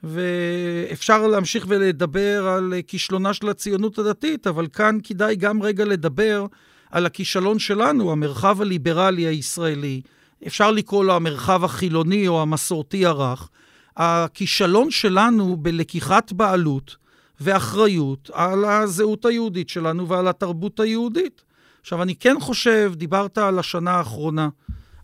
ואפשר 0.04 1.28
להמשיך 1.28 1.66
ולדבר 1.68 2.48
על 2.48 2.74
אה, 2.74 2.82
כישלונה 2.82 3.34
של 3.34 3.50
הציונות 3.50 4.00
הדתית, 4.00 4.48
אבל 4.48 4.68
כאן 4.74 4.98
כדאי 5.04 5.36
גם 5.36 5.64
רגע 5.64 5.86
לדבר 5.86 6.46
על 6.92 7.06
הכישלון 7.06 7.60
שלנו, 7.60 8.12
המרחב 8.12 8.62
הליברלי 8.62 9.22
הישראלי. 9.22 10.02
אפשר 10.48 10.72
לקרוא 10.72 11.06
לו 11.06 11.16
המרחב 11.16 11.64
החילוני 11.64 12.28
או 12.28 12.42
המסורתי 12.42 13.06
הרך. 13.06 13.50
הכישלון 13.98 14.92
שלנו 14.92 15.58
בלקיחת 15.58 16.32
בעלות 16.32 16.96
ואחריות 17.42 18.30
על 18.34 18.66
הזהות 18.66 19.26
היהודית 19.26 19.70
שלנו 19.70 20.08
ועל 20.08 20.28
התרבות 20.28 20.80
היהודית. 20.80 21.42
עכשיו, 21.82 22.04
אני 22.04 22.16
כן 22.16 22.40
חושב, 22.40 22.94
דיברת 22.96 23.38
על 23.38 23.60
השנה 23.60 23.92
האחרונה. 23.92 24.50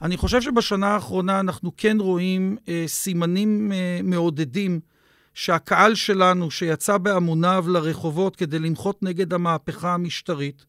אני 0.01 0.17
חושב 0.17 0.41
שבשנה 0.41 0.87
האחרונה 0.87 1.39
אנחנו 1.39 1.71
כן 1.77 1.97
רואים 1.99 2.57
אה, 2.67 2.83
סימנים 2.87 3.71
אה, 3.71 3.99
מעודדים 4.03 4.79
שהקהל 5.33 5.95
שלנו, 5.95 6.51
שיצא 6.51 6.97
בהמוניו 6.97 7.65
לרחובות 7.67 8.35
כדי 8.35 8.59
למחות 8.59 9.03
נגד 9.03 9.33
המהפכה 9.33 9.93
המשטרית, 9.93 10.65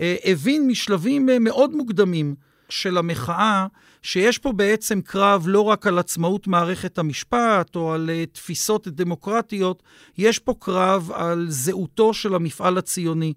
אה, 0.00 0.16
הבין 0.24 0.66
משלבים 0.66 1.28
אה, 1.28 1.38
מאוד 1.38 1.74
מוקדמים 1.74 2.34
של 2.74 2.98
המחאה, 2.98 3.66
שיש 4.02 4.38
פה 4.38 4.52
בעצם 4.52 5.00
קרב 5.00 5.44
לא 5.46 5.60
רק 5.60 5.86
על 5.86 5.98
עצמאות 5.98 6.46
מערכת 6.46 6.98
המשפט 6.98 7.76
או 7.76 7.92
על 7.92 8.10
uh, 8.10 8.34
תפיסות 8.34 8.88
דמוקרטיות, 8.88 9.82
יש 10.18 10.38
פה 10.38 10.54
קרב 10.58 11.10
על 11.14 11.46
זהותו 11.48 12.14
של 12.14 12.34
המפעל 12.34 12.78
הציוני. 12.78 13.32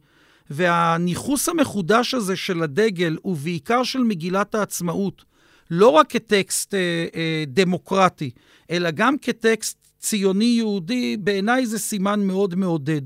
והניכוס 0.49 1.49
המחודש 1.49 2.13
הזה 2.13 2.35
של 2.35 2.63
הדגל, 2.63 3.17
ובעיקר 3.25 3.83
של 3.83 3.99
מגילת 3.99 4.55
העצמאות, 4.55 5.25
לא 5.71 5.89
רק 5.89 6.09
כטקסט 6.09 6.73
אה, 6.73 7.05
אה, 7.15 7.43
דמוקרטי, 7.47 8.31
אלא 8.71 8.91
גם 8.91 9.15
כטקסט 9.21 9.87
ציוני-יהודי, 9.99 11.17
בעיניי 11.17 11.65
זה 11.65 11.79
סימן 11.79 12.19
מאוד 12.19 12.55
מעודד. 12.55 13.01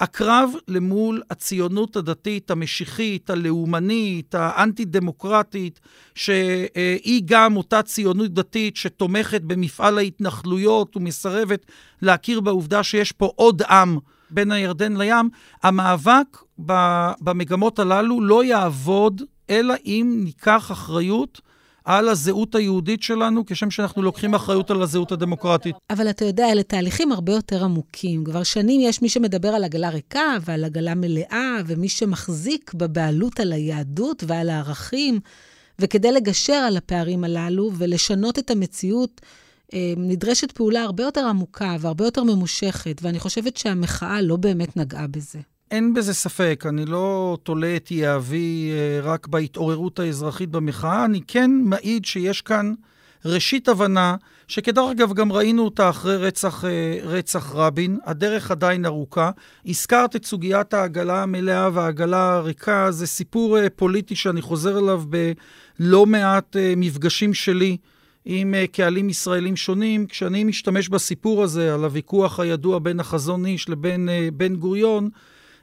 הקרב 0.00 0.50
למול 0.68 1.22
הציונות 1.30 1.96
הדתית, 1.96 2.50
המשיחית, 2.50 3.30
הלאומנית, 3.30 4.34
האנטי-דמוקרטית, 4.34 5.80
שהיא 6.14 7.22
גם 7.24 7.56
אותה 7.56 7.82
ציונות 7.82 8.34
דתית 8.34 8.76
שתומכת 8.76 9.42
במפעל 9.42 9.98
ההתנחלויות 9.98 10.96
ומסרבת 10.96 11.66
להכיר 12.02 12.40
בעובדה 12.40 12.82
שיש 12.82 13.12
פה 13.12 13.32
עוד 13.36 13.62
עם 13.62 13.98
בין 14.30 14.52
הירדן 14.52 14.96
לים, 14.96 15.30
המאבק 15.62 16.38
במגמות 17.20 17.78
הללו 17.78 18.20
לא 18.20 18.44
יעבוד 18.44 19.22
אלא 19.50 19.74
אם 19.84 20.20
ניקח 20.24 20.72
אחריות 20.72 21.40
על 21.84 22.08
הזהות 22.08 22.54
היהודית 22.54 23.02
שלנו, 23.02 23.46
כשם 23.46 23.70
שאנחנו 23.70 24.02
לוקחים 24.02 24.34
אחריות 24.34 24.70
על 24.70 24.82
הזהות 24.82 25.12
הדמוקרטית. 25.12 25.76
אבל 25.90 26.10
אתה 26.10 26.24
יודע, 26.24 26.52
אלה 26.52 26.62
תהליכים 26.62 27.12
הרבה 27.12 27.32
יותר 27.32 27.64
עמוקים. 27.64 28.24
כבר 28.24 28.42
שנים 28.42 28.80
יש 28.80 29.02
מי 29.02 29.08
שמדבר 29.08 29.48
על 29.48 29.64
עגלה 29.64 29.88
ריקה 29.88 30.36
ועל 30.44 30.64
עגלה 30.64 30.94
מלאה, 30.94 31.56
ומי 31.66 31.88
שמחזיק 31.88 32.74
בבעלות 32.74 33.40
על 33.40 33.52
היהדות 33.52 34.24
ועל 34.26 34.50
הערכים. 34.50 35.20
וכדי 35.78 36.12
לגשר 36.12 36.52
על 36.52 36.76
הפערים 36.76 37.24
הללו 37.24 37.70
ולשנות 37.74 38.38
את 38.38 38.50
המציאות, 38.50 39.20
אה, 39.74 39.94
נדרשת 39.96 40.52
פעולה 40.52 40.82
הרבה 40.82 41.02
יותר 41.04 41.26
עמוקה 41.26 41.76
והרבה 41.80 42.04
יותר 42.04 42.22
ממושכת, 42.22 43.00
ואני 43.02 43.20
חושבת 43.20 43.56
שהמחאה 43.56 44.22
לא 44.22 44.36
באמת 44.36 44.76
נגעה 44.76 45.06
בזה. 45.06 45.38
אין 45.72 45.94
בזה 45.94 46.14
ספק, 46.14 46.64
אני 46.68 46.84
לא 46.84 47.38
תולה 47.42 47.76
את 47.76 47.90
יהבי 47.90 48.70
אה, 48.72 49.00
רק 49.02 49.26
בהתעוררות 49.26 49.98
האזרחית 49.98 50.50
במחאה, 50.50 51.04
אני 51.04 51.20
כן 51.28 51.50
מעיד 51.64 52.04
שיש 52.04 52.40
כאן 52.42 52.72
ראשית 53.24 53.68
הבנה, 53.68 54.16
שכדרך 54.48 54.90
אגב 54.90 55.12
גם 55.12 55.32
ראינו 55.32 55.64
אותה 55.64 55.88
אחרי 55.88 56.16
רצח, 56.16 56.64
אה, 56.64 56.98
רצח 57.02 57.54
רבין, 57.54 57.98
הדרך 58.04 58.50
עדיין 58.50 58.86
ארוכה. 58.86 59.30
הזכרת 59.66 60.16
את 60.16 60.24
סוגיית 60.24 60.74
העגלה 60.74 61.22
המלאה 61.22 61.68
והעגלה 61.72 62.34
הריקה, 62.34 62.90
זה 62.90 63.06
סיפור 63.06 63.58
אה, 63.58 63.70
פוליטי 63.70 64.16
שאני 64.16 64.42
חוזר 64.42 64.78
אליו 64.78 65.02
בלא 65.08 66.06
מעט 66.06 66.56
מפגשים 66.76 67.34
שלי. 67.34 67.76
עם 68.24 68.54
קהלים 68.72 69.08
ישראלים 69.10 69.56
שונים, 69.56 70.06
כשאני 70.06 70.44
משתמש 70.44 70.88
בסיפור 70.88 71.42
הזה 71.42 71.74
על 71.74 71.84
הוויכוח 71.84 72.40
הידוע 72.40 72.78
בין 72.78 73.00
החזון 73.00 73.46
איש 73.46 73.68
לבין 73.68 74.08
בן 74.36 74.56
גוריון, 74.56 75.10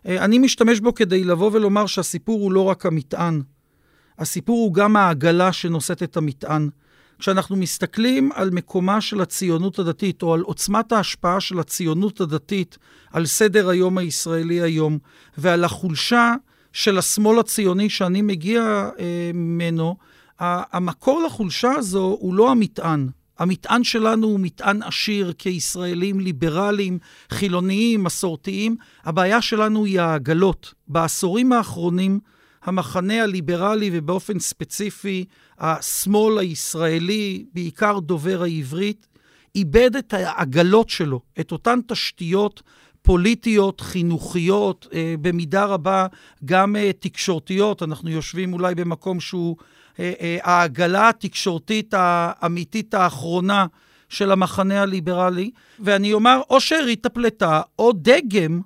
אני 0.05 0.39
משתמש 0.39 0.79
בו 0.79 0.93
כדי 0.93 1.23
לבוא 1.23 1.49
ולומר 1.53 1.85
שהסיפור 1.85 2.41
הוא 2.41 2.51
לא 2.51 2.61
רק 2.61 2.85
המטען, 2.85 3.41
הסיפור 4.19 4.57
הוא 4.57 4.73
גם 4.73 4.95
העגלה 4.95 5.53
שנושאת 5.53 6.03
את 6.03 6.17
המטען. 6.17 6.69
כשאנחנו 7.19 7.55
מסתכלים 7.55 8.31
על 8.35 8.49
מקומה 8.49 9.01
של 9.01 9.21
הציונות 9.21 9.79
הדתית, 9.79 10.21
או 10.21 10.33
על 10.33 10.41
עוצמת 10.41 10.91
ההשפעה 10.91 11.39
של 11.39 11.59
הציונות 11.59 12.21
הדתית 12.21 12.77
על 13.11 13.25
סדר 13.25 13.69
היום 13.69 13.97
הישראלי 13.97 14.61
היום, 14.61 14.97
ועל 15.37 15.63
החולשה 15.63 16.33
של 16.73 16.97
השמאל 16.97 17.39
הציוני 17.39 17.89
שאני 17.89 18.21
מגיע 18.21 18.89
אה, 18.99 19.31
ממנו, 19.33 19.95
המקור 20.39 21.21
לחולשה 21.25 21.71
הזו 21.71 22.17
הוא 22.19 22.33
לא 22.33 22.51
המטען. 22.51 23.07
המטען 23.39 23.83
שלנו 23.83 24.27
הוא 24.27 24.39
מטען 24.39 24.83
עשיר 24.83 25.33
כישראלים 25.37 26.19
ליברליים, 26.19 26.99
חילוניים, 27.29 28.03
מסורתיים. 28.03 28.75
הבעיה 29.03 29.41
שלנו 29.41 29.85
היא 29.85 30.01
העגלות. 30.01 30.73
בעשורים 30.87 31.51
האחרונים, 31.51 32.19
המחנה 32.63 33.23
הליברלי, 33.23 33.89
ובאופן 33.93 34.39
ספציפי 34.39 35.25
השמאל 35.59 36.37
הישראלי, 36.37 37.45
בעיקר 37.53 37.99
דובר 37.99 38.41
העברית, 38.43 39.07
איבד 39.55 39.95
את 39.95 40.13
העגלות 40.13 40.89
שלו, 40.89 41.21
את 41.39 41.51
אותן 41.51 41.79
תשתיות 41.87 42.61
פוליטיות, 43.01 43.81
חינוכיות, 43.81 44.87
אה, 44.93 45.15
במידה 45.21 45.65
רבה 45.65 46.07
גם 46.45 46.75
אה, 46.75 46.91
תקשורתיות. 46.99 47.83
אנחנו 47.83 48.09
יושבים 48.09 48.53
אולי 48.53 48.75
במקום 48.75 49.19
שהוא 49.19 49.55
העגלה 50.43 51.09
התקשורתית 51.09 51.93
האמיתית 51.97 52.93
האחרונה 52.93 53.65
של 54.09 54.31
המחנה 54.31 54.81
הליברלי. 54.81 55.51
ואני 55.79 56.13
אומר, 56.13 56.41
או 56.49 56.61
שארית 56.61 57.05
הפלטה, 57.05 57.61
או 57.79 57.91
דגם 57.95 58.61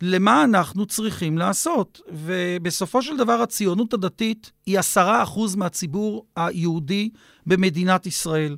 למה 0.00 0.44
אנחנו 0.44 0.86
צריכים 0.86 1.38
לעשות. 1.38 2.00
ובסופו 2.12 3.02
של 3.02 3.16
דבר 3.16 3.32
הציונות 3.32 3.94
הדתית 3.94 4.52
היא 4.66 4.78
עשרה 4.78 5.22
אחוז 5.22 5.56
מהציבור 5.56 6.26
היהודי 6.36 7.10
במדינת 7.46 8.06
ישראל. 8.06 8.56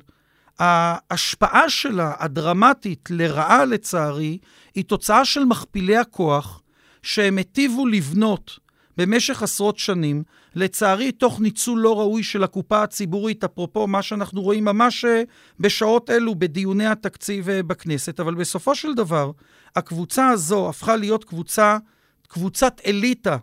ההשפעה 0.59 1.69
שלה, 1.69 2.13
הדרמטית, 2.19 3.09
לרעה 3.11 3.65
לצערי, 3.65 4.37
היא 4.75 4.83
תוצאה 4.83 5.25
של 5.25 5.45
מכפילי 5.45 5.97
הכוח 5.97 6.61
שהם 7.03 7.37
היטיבו 7.37 7.87
לבנות 7.87 8.59
במשך 8.97 9.43
עשרות 9.43 9.77
שנים, 9.77 10.23
לצערי, 10.57 11.11
תוך 11.11 11.39
ניצול 11.39 11.79
לא 11.79 11.99
ראוי 11.99 12.23
של 12.23 12.43
הקופה 12.43 12.83
הציבורית, 12.83 13.43
אפרופו 13.43 13.87
מה 13.87 14.01
שאנחנו 14.01 14.41
רואים 14.41 14.65
ממש 14.65 15.05
אה, 15.05 15.23
בשעות 15.59 16.09
אלו 16.09 16.35
בדיוני 16.35 16.85
התקציב 16.85 17.49
אה, 17.49 17.63
בכנסת, 17.63 18.19
אבל 18.19 18.35
בסופו 18.35 18.75
של 18.75 18.93
דבר, 18.93 19.31
הקבוצה 19.75 20.27
הזו 20.27 20.69
הפכה 20.69 20.95
להיות 20.95 21.23
קבוצה, 21.23 21.77
קבוצת 22.27 22.81
אליטה, 22.85 23.37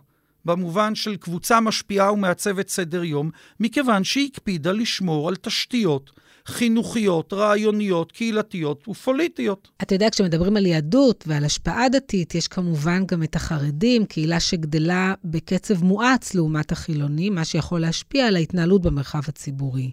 במובן 0.45 0.95
של 0.95 1.15
קבוצה 1.15 1.59
משפיעה 1.59 2.13
ומעצבת 2.13 2.69
סדר 2.69 3.03
יום, 3.03 3.29
מכיוון 3.59 4.03
שהיא 4.03 4.29
הקפידה 4.33 4.71
לשמור 4.71 5.29
על 5.29 5.35
תשתיות 5.35 6.11
חינוכיות, 6.47 7.33
רעיוניות, 7.33 8.11
קהילתיות 8.11 8.87
ופוליטיות. 8.87 9.67
אתה 9.81 9.95
יודע, 9.95 10.09
כשמדברים 10.11 10.57
על 10.57 10.65
יהדות 10.65 11.23
ועל 11.27 11.45
השפעה 11.45 11.89
דתית, 11.89 12.35
יש 12.35 12.47
כמובן 12.47 13.05
גם 13.05 13.23
את 13.23 13.35
החרדים, 13.35 14.05
קהילה 14.05 14.39
שגדלה 14.39 15.13
בקצב 15.23 15.83
מואץ 15.83 16.33
לעומת 16.33 16.71
החילונים, 16.71 17.35
מה 17.35 17.45
שיכול 17.45 17.79
להשפיע 17.79 18.27
על 18.27 18.35
ההתנהלות 18.35 18.81
במרחב 18.81 19.21
הציבורי. 19.27 19.91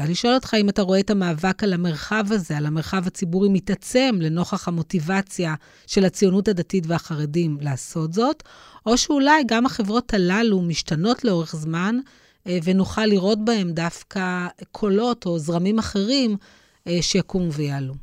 רוצה 0.00 0.12
לשאול 0.12 0.34
אותך 0.34 0.54
אם 0.60 0.68
אתה 0.68 0.82
רואה 0.82 1.00
את 1.00 1.10
המאבק 1.10 1.62
על 1.62 1.72
המרחב 1.72 2.24
הזה, 2.30 2.56
על 2.56 2.66
המרחב 2.66 3.06
הציבורי 3.06 3.48
מתעצם 3.48 4.16
לנוכח 4.20 4.68
המוטיבציה 4.68 5.54
של 5.86 6.04
הציונות 6.04 6.48
הדתית 6.48 6.84
והחרדים 6.86 7.58
לעשות 7.60 8.12
זאת, 8.12 8.42
או 8.86 8.98
שאולי 8.98 9.42
גם 9.46 9.66
החברות 9.66 10.14
הללו 10.14 10.62
משתנות 10.62 11.24
לאורך 11.24 11.56
זמן, 11.56 11.98
ונוכל 12.64 13.06
לראות 13.06 13.44
בהם 13.44 13.70
דווקא 13.70 14.46
קולות 14.72 15.26
או 15.26 15.38
זרמים 15.38 15.78
אחרים 15.78 16.36
אה, 16.86 16.98
שיקומו 17.00 17.52
ויעלו. 17.52 17.94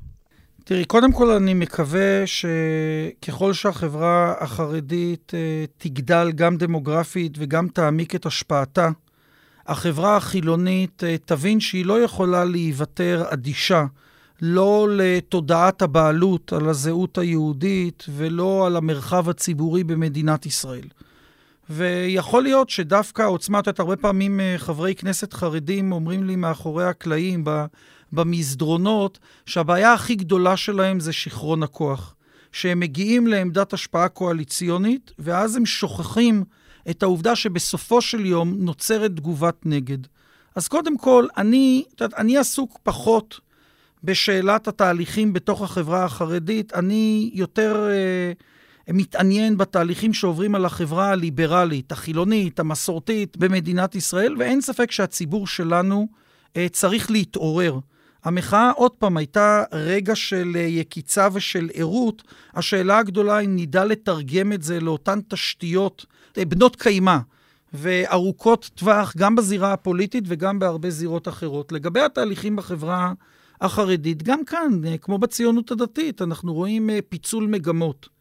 תראי, 0.63 0.85
קודם 0.85 1.11
כל 1.11 1.29
אני 1.29 1.53
מקווה 1.53 2.23
שככל 2.25 3.53
שהחברה 3.53 4.33
החרדית 4.39 5.31
אה, 5.33 5.65
תגדל 5.77 6.31
גם 6.35 6.57
דמוגרפית 6.57 7.31
וגם 7.37 7.67
תעמיק 7.67 8.15
את 8.15 8.25
השפעתה, 8.25 8.89
החברה 9.67 10.17
החילונית 10.17 11.03
תבין 11.25 11.59
שהיא 11.59 11.85
לא 11.85 12.01
יכולה 12.01 12.45
להיוותר 12.45 13.23
אדישה, 13.29 13.85
לא 14.41 14.87
לתודעת 14.91 15.81
הבעלות 15.81 16.53
על 16.53 16.69
הזהות 16.69 17.17
היהודית 17.17 18.05
ולא 18.09 18.67
על 18.67 18.75
המרחב 18.75 19.29
הציבורי 19.29 19.83
במדינת 19.83 20.45
ישראל. 20.45 20.87
ויכול 21.75 22.43
להיות 22.43 22.69
שדווקא 22.69 23.21
עוצמה, 23.21 23.59
את 23.59 23.67
יודעת, 23.67 23.79
הרבה 23.79 23.95
פעמים 23.95 24.39
אה, 24.39 24.55
חברי 24.57 24.95
כנסת 24.95 25.33
חרדים 25.33 25.91
אומרים 25.91 26.23
לי 26.23 26.35
מאחורי 26.35 26.85
הקלעים, 26.85 27.43
במסדרונות, 28.13 29.19
שהבעיה 29.45 29.93
הכי 29.93 30.15
גדולה 30.15 30.57
שלהם 30.57 30.99
זה 30.99 31.13
שיכרון 31.13 31.63
הכוח. 31.63 32.15
שהם 32.53 32.79
מגיעים 32.79 33.27
לעמדת 33.27 33.73
השפעה 33.73 34.09
קואליציונית, 34.09 35.11
ואז 35.19 35.55
הם 35.55 35.65
שוכחים 35.65 36.43
את 36.89 37.03
העובדה 37.03 37.35
שבסופו 37.35 38.01
של 38.01 38.25
יום 38.25 38.53
נוצרת 38.57 39.11
תגובת 39.11 39.65
נגד. 39.65 39.97
אז 40.55 40.67
קודם 40.67 40.97
כל, 40.97 41.27
אני, 41.37 41.83
את 41.95 42.01
יודעת, 42.01 42.19
אני 42.19 42.37
עסוק 42.37 42.79
פחות 42.83 43.39
בשאלת 44.03 44.67
התהליכים 44.67 45.33
בתוך 45.33 45.61
החברה 45.61 46.03
החרדית, 46.05 46.73
אני 46.73 47.31
יותר... 47.33 47.89
אה, 47.89 48.31
מתעניין 48.89 49.57
בתהליכים 49.57 50.13
שעוברים 50.13 50.55
על 50.55 50.65
החברה 50.65 51.09
הליברלית, 51.09 51.91
החילונית, 51.91 52.59
המסורתית 52.59 53.37
במדינת 53.37 53.95
ישראל, 53.95 54.35
ואין 54.39 54.61
ספק 54.61 54.91
שהציבור 54.91 55.47
שלנו 55.47 56.07
אה, 56.57 56.69
צריך 56.69 57.11
להתעורר. 57.11 57.79
המחאה, 58.23 58.71
עוד 58.71 58.91
פעם, 58.91 59.17
הייתה 59.17 59.63
רגע 59.71 60.15
של 60.15 60.51
אה, 60.55 60.61
יקיצה 60.61 61.27
ושל 61.33 61.69
ערות. 61.73 62.23
השאלה 62.53 62.97
הגדולה 62.97 63.39
אם 63.39 63.55
נדע 63.55 63.85
לתרגם 63.85 64.53
את 64.53 64.63
זה 64.63 64.79
לאותן 64.79 65.19
תשתיות 65.27 66.05
אה, 66.37 66.45
בנות 66.45 66.75
קיימא 66.75 67.17
וארוכות 67.73 68.69
טווח, 68.75 69.13
גם 69.17 69.35
בזירה 69.35 69.73
הפוליטית 69.73 70.23
וגם 70.27 70.59
בהרבה 70.59 70.89
זירות 70.89 71.27
אחרות. 71.27 71.71
לגבי 71.71 72.01
התהליכים 72.01 72.55
בחברה 72.55 73.13
החרדית, 73.61 74.23
גם 74.23 74.45
כאן, 74.45 74.81
כמו 75.01 75.17
בציונות 75.17 75.71
הדתית, 75.71 76.21
אנחנו 76.21 76.53
רואים 76.53 76.89
פיצול 77.09 77.47
מגמות. 77.47 78.12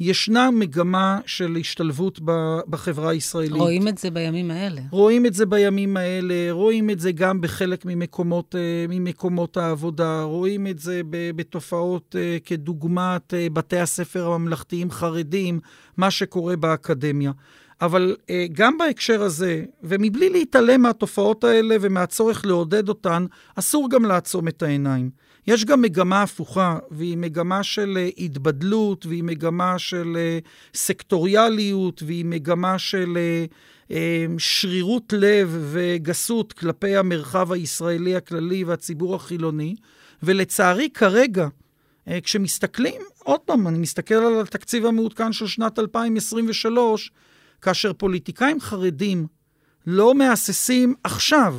ישנה 0.00 0.50
מגמה 0.50 1.18
של 1.26 1.56
השתלבות 1.60 2.20
בחברה 2.68 3.10
הישראלית. 3.10 3.52
רואים 3.52 3.88
את 3.88 3.98
זה 3.98 4.10
בימים 4.10 4.50
האלה. 4.50 4.80
רואים 4.90 5.26
את 5.26 5.34
זה 5.34 5.46
בימים 5.46 5.96
האלה, 5.96 6.34
רואים 6.50 6.90
את 6.90 7.00
זה 7.00 7.12
גם 7.12 7.40
בחלק 7.40 7.84
ממקומות, 7.84 8.54
אה, 8.54 8.86
ממקומות 8.88 9.56
העבודה, 9.56 10.22
רואים 10.22 10.66
את 10.66 10.78
זה 10.78 11.00
בתופעות 11.10 12.16
אה, 12.18 12.36
כדוגמת 12.44 13.34
אה, 13.34 13.46
בתי 13.52 13.78
הספר 13.78 14.26
הממלכתיים 14.26 14.90
חרדים, 14.90 15.60
מה 15.96 16.10
שקורה 16.10 16.56
באקדמיה. 16.56 17.32
אבל 17.80 18.16
גם 18.52 18.78
בהקשר 18.78 19.22
הזה, 19.22 19.64
ומבלי 19.82 20.30
להתעלם 20.30 20.82
מהתופעות 20.82 21.44
האלה 21.44 21.76
ומהצורך 21.80 22.46
לעודד 22.46 22.88
אותן, 22.88 23.26
אסור 23.54 23.90
גם 23.90 24.04
לעצום 24.04 24.48
את 24.48 24.62
העיניים. 24.62 25.10
יש 25.46 25.64
גם 25.64 25.82
מגמה 25.82 26.22
הפוכה, 26.22 26.78
והיא 26.90 27.16
מגמה 27.16 27.62
של 27.62 27.98
אה, 28.00 28.08
התבדלות, 28.18 29.06
והיא 29.06 29.24
מגמה 29.24 29.78
של 29.78 30.16
אה, 30.16 30.38
סקטוריאליות, 30.74 32.02
והיא 32.06 32.24
מגמה 32.24 32.78
של 32.78 33.18
אה, 33.90 34.26
שרירות 34.38 35.12
לב 35.12 35.58
וגסות 35.72 36.52
כלפי 36.52 36.96
המרחב 36.96 37.52
הישראלי 37.52 38.16
הכללי 38.16 38.64
והציבור 38.64 39.14
החילוני. 39.14 39.74
ולצערי, 40.22 40.90
כרגע, 40.94 41.48
כשמסתכלים, 42.22 43.00
עוד 43.24 43.40
פעם, 43.40 43.68
אני 43.68 43.78
מסתכל 43.78 44.14
על 44.14 44.40
התקציב 44.40 44.86
המעודכן 44.86 45.32
של 45.32 45.46
שנת 45.46 45.78
2023, 45.78 47.10
כאשר 47.62 47.92
פוליטיקאים 47.92 48.60
חרדים 48.60 49.26
לא 49.86 50.14
מהססים 50.14 50.94
עכשיו 51.04 51.54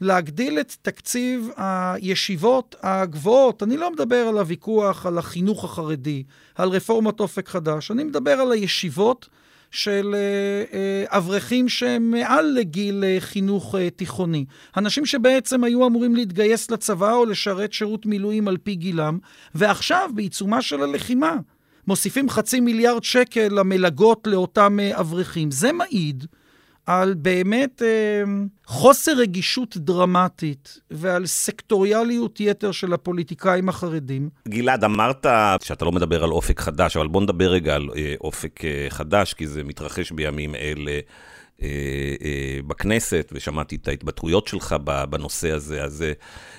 להגדיל 0.00 0.60
את 0.60 0.76
תקציב 0.82 1.50
הישיבות 1.56 2.76
הגבוהות. 2.82 3.62
אני 3.62 3.76
לא 3.76 3.92
מדבר 3.92 4.16
על 4.16 4.38
הוויכוח 4.38 5.06
על 5.06 5.18
החינוך 5.18 5.64
החרדי, 5.64 6.22
על 6.54 6.68
רפורמת 6.68 7.20
אופק 7.20 7.48
חדש, 7.48 7.90
אני 7.90 8.04
מדבר 8.04 8.30
על 8.30 8.52
הישיבות 8.52 9.28
של 9.70 10.14
אה, 10.14 10.78
אה, 10.78 11.18
אברכים 11.18 11.68
שהם 11.68 12.10
מעל 12.10 12.46
לגיל 12.46 13.04
אה, 13.04 13.16
חינוך 13.20 13.74
תיכוני. 13.96 14.44
אנשים 14.76 15.06
שבעצם 15.06 15.64
היו 15.64 15.86
אמורים 15.86 16.16
להתגייס 16.16 16.70
לצבא 16.70 17.12
או 17.12 17.24
לשרת 17.24 17.72
שירות 17.72 18.06
מילואים 18.06 18.48
על 18.48 18.56
פי 18.56 18.74
גילם, 18.74 19.18
ועכשיו, 19.54 20.10
בעיצומה 20.14 20.62
של 20.62 20.82
הלחימה, 20.82 21.36
מוסיפים 21.86 22.30
חצי 22.30 22.60
מיליארד 22.60 23.04
שקל 23.04 23.48
למלגות 23.50 24.26
לאותם 24.26 24.78
אברכים. 24.92 25.50
זה 25.50 25.72
מעיד 25.72 26.26
על 26.86 27.14
באמת 27.14 27.82
אה, 27.82 28.22
חוסר 28.66 29.12
רגישות 29.12 29.76
דרמטית 29.76 30.80
ועל 30.90 31.26
סקטוריאליות 31.26 32.40
יתר 32.40 32.72
של 32.72 32.92
הפוליטיקאים 32.92 33.68
החרדים. 33.68 34.28
גלעד, 34.48 34.84
אמרת 34.84 35.26
שאתה 35.62 35.84
לא 35.84 35.92
מדבר 35.92 36.24
על 36.24 36.30
אופק 36.30 36.60
חדש, 36.60 36.96
אבל 36.96 37.08
בוא 37.08 37.22
נדבר 37.22 37.50
רגע 37.50 37.74
על 37.74 37.88
אה, 37.96 38.14
אופק 38.20 38.64
אה, 38.64 38.86
חדש, 38.88 39.34
כי 39.34 39.46
זה 39.46 39.64
מתרחש 39.64 40.12
בימים 40.12 40.54
אלה. 40.54 41.00
בכנסת, 42.66 43.32
ושמעתי 43.34 43.76
את 43.76 43.88
ההתבטאויות 43.88 44.48
שלך 44.48 44.76
בנושא 45.10 45.50
הזה, 45.50 45.84
אז 45.84 46.04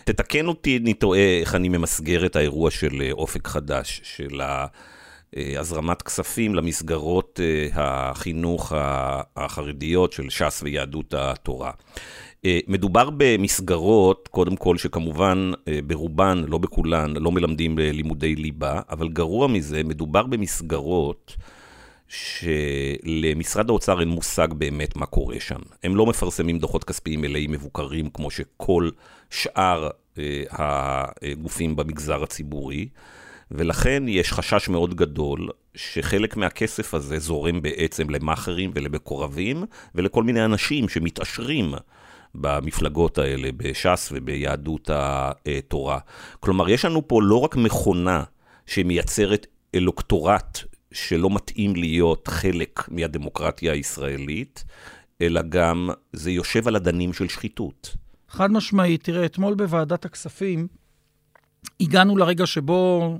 תתקן 0.03 0.47
אותי, 0.47 0.77
אני 0.77 0.93
טועה, 0.93 1.39
איך 1.39 1.55
אני 1.55 1.69
ממסגר 1.69 2.25
את 2.25 2.35
האירוע 2.35 2.71
של 2.71 3.09
אופק 3.11 3.47
חדש, 3.47 4.01
של 4.03 4.41
ה... 4.41 4.65
הזרמת 5.37 6.01
כספים 6.01 6.55
למסגרות 6.55 7.39
החינוך 7.73 8.73
החרדיות 9.35 10.13
של 10.13 10.29
ש"ס 10.29 10.61
ויהדות 10.63 11.13
התורה. 11.13 11.71
מדובר 12.67 13.09
במסגרות, 13.17 14.27
קודם 14.27 14.55
כל, 14.55 14.77
שכמובן 14.77 15.51
ברובן, 15.87 16.43
לא 16.47 16.57
בכולן, 16.57 17.13
לא 17.17 17.31
מלמדים 17.31 17.77
לימודי 17.77 18.35
ליבה, 18.35 18.81
אבל 18.89 19.09
גרוע 19.09 19.47
מזה, 19.47 19.83
מדובר 19.83 20.23
במסגרות 20.23 21.35
שלמשרד 22.11 23.69
האוצר 23.69 23.99
אין 23.99 24.09
מושג 24.09 24.47
באמת 24.53 24.95
מה 24.95 25.05
קורה 25.05 25.39
שם. 25.39 25.59
הם 25.83 25.95
לא 25.95 26.05
מפרסמים 26.05 26.59
דוחות 26.59 26.83
כספיים 26.83 27.21
מלאים 27.21 27.51
מבוקרים, 27.51 28.09
כמו 28.09 28.31
שכל 28.31 28.89
שאר 29.29 29.89
אה, 30.17 30.43
הגופים 31.21 31.75
במגזר 31.75 32.23
הציבורי, 32.23 32.87
ולכן 33.51 34.03
יש 34.07 34.33
חשש 34.33 34.69
מאוד 34.69 34.95
גדול 34.95 35.49
שחלק 35.75 36.37
מהכסף 36.37 36.93
הזה 36.93 37.19
זורם 37.19 37.61
בעצם 37.61 38.09
למאכערים 38.09 38.71
ולמקורבים 38.75 39.63
ולכל 39.95 40.23
מיני 40.23 40.45
אנשים 40.45 40.89
שמתעשרים. 40.89 41.73
במפלגות 42.35 43.17
האלה, 43.17 43.49
בש"ס 43.57 44.09
וביהדות 44.11 44.89
התורה. 44.93 45.99
כלומר, 46.39 46.69
יש 46.69 46.85
לנו 46.85 47.07
פה 47.07 47.21
לא 47.23 47.39
רק 47.39 47.55
מכונה 47.55 48.23
שמייצרת 48.65 49.47
אלוקטורט 49.75 50.59
שלא 50.91 51.29
מתאים 51.29 51.75
להיות 51.75 52.27
חלק 52.27 52.79
מהדמוקרטיה 52.87 53.73
הישראלית, 53.73 54.63
אלא 55.21 55.41
גם 55.49 55.89
זה 56.13 56.31
יושב 56.31 56.67
על 56.67 56.75
אדנים 56.75 57.13
של 57.13 57.27
שחיתות. 57.27 57.95
חד 58.29 58.51
משמעית, 58.51 59.03
תראה, 59.03 59.25
אתמול 59.25 59.53
בוועדת 59.53 60.05
הכספים 60.05 60.67
הגענו 61.81 62.17
לרגע 62.17 62.45
שבו 62.45 63.17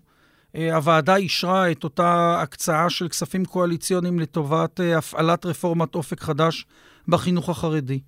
הוועדה 0.56 1.16
אישרה 1.16 1.72
את 1.72 1.84
אותה 1.84 2.42
הקצאה 2.42 2.90
של 2.90 3.08
כספים 3.08 3.46
קואליציוניים 3.46 4.20
לטובת 4.20 4.80
אה, 4.80 4.98
הפעלת 4.98 5.46
רפורמת 5.46 5.96
אופק 5.96 6.22
חדש 6.22 6.66
בחינוך 7.08 7.50
החרדי. 7.50 8.00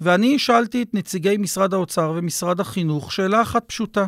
ואני 0.00 0.38
שאלתי 0.38 0.82
את 0.82 0.94
נציגי 0.94 1.36
משרד 1.36 1.74
האוצר 1.74 2.12
ומשרד 2.16 2.60
החינוך 2.60 3.12
שאלה 3.12 3.42
אחת 3.42 3.64
פשוטה: 3.66 4.06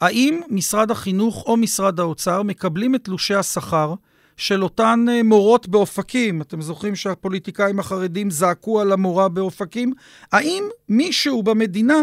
האם 0.00 0.40
משרד 0.50 0.90
החינוך 0.90 1.44
או 1.46 1.56
משרד 1.56 2.00
האוצר 2.00 2.42
מקבלים 2.42 2.94
את 2.94 3.04
תלושי 3.04 3.34
השכר 3.34 3.94
של 4.36 4.62
אותן 4.62 5.06
אה, 5.08 5.22
מורות 5.22 5.68
באופקים, 5.68 6.42
אתם 6.42 6.62
זוכרים 6.62 6.96
שהפוליטיקאים 6.96 7.78
החרדים 7.78 8.30
זעקו 8.30 8.80
על 8.80 8.92
המורה 8.92 9.28
באופקים? 9.28 9.92
האם 10.32 10.64
מישהו 10.88 11.42
במדינה 11.42 12.00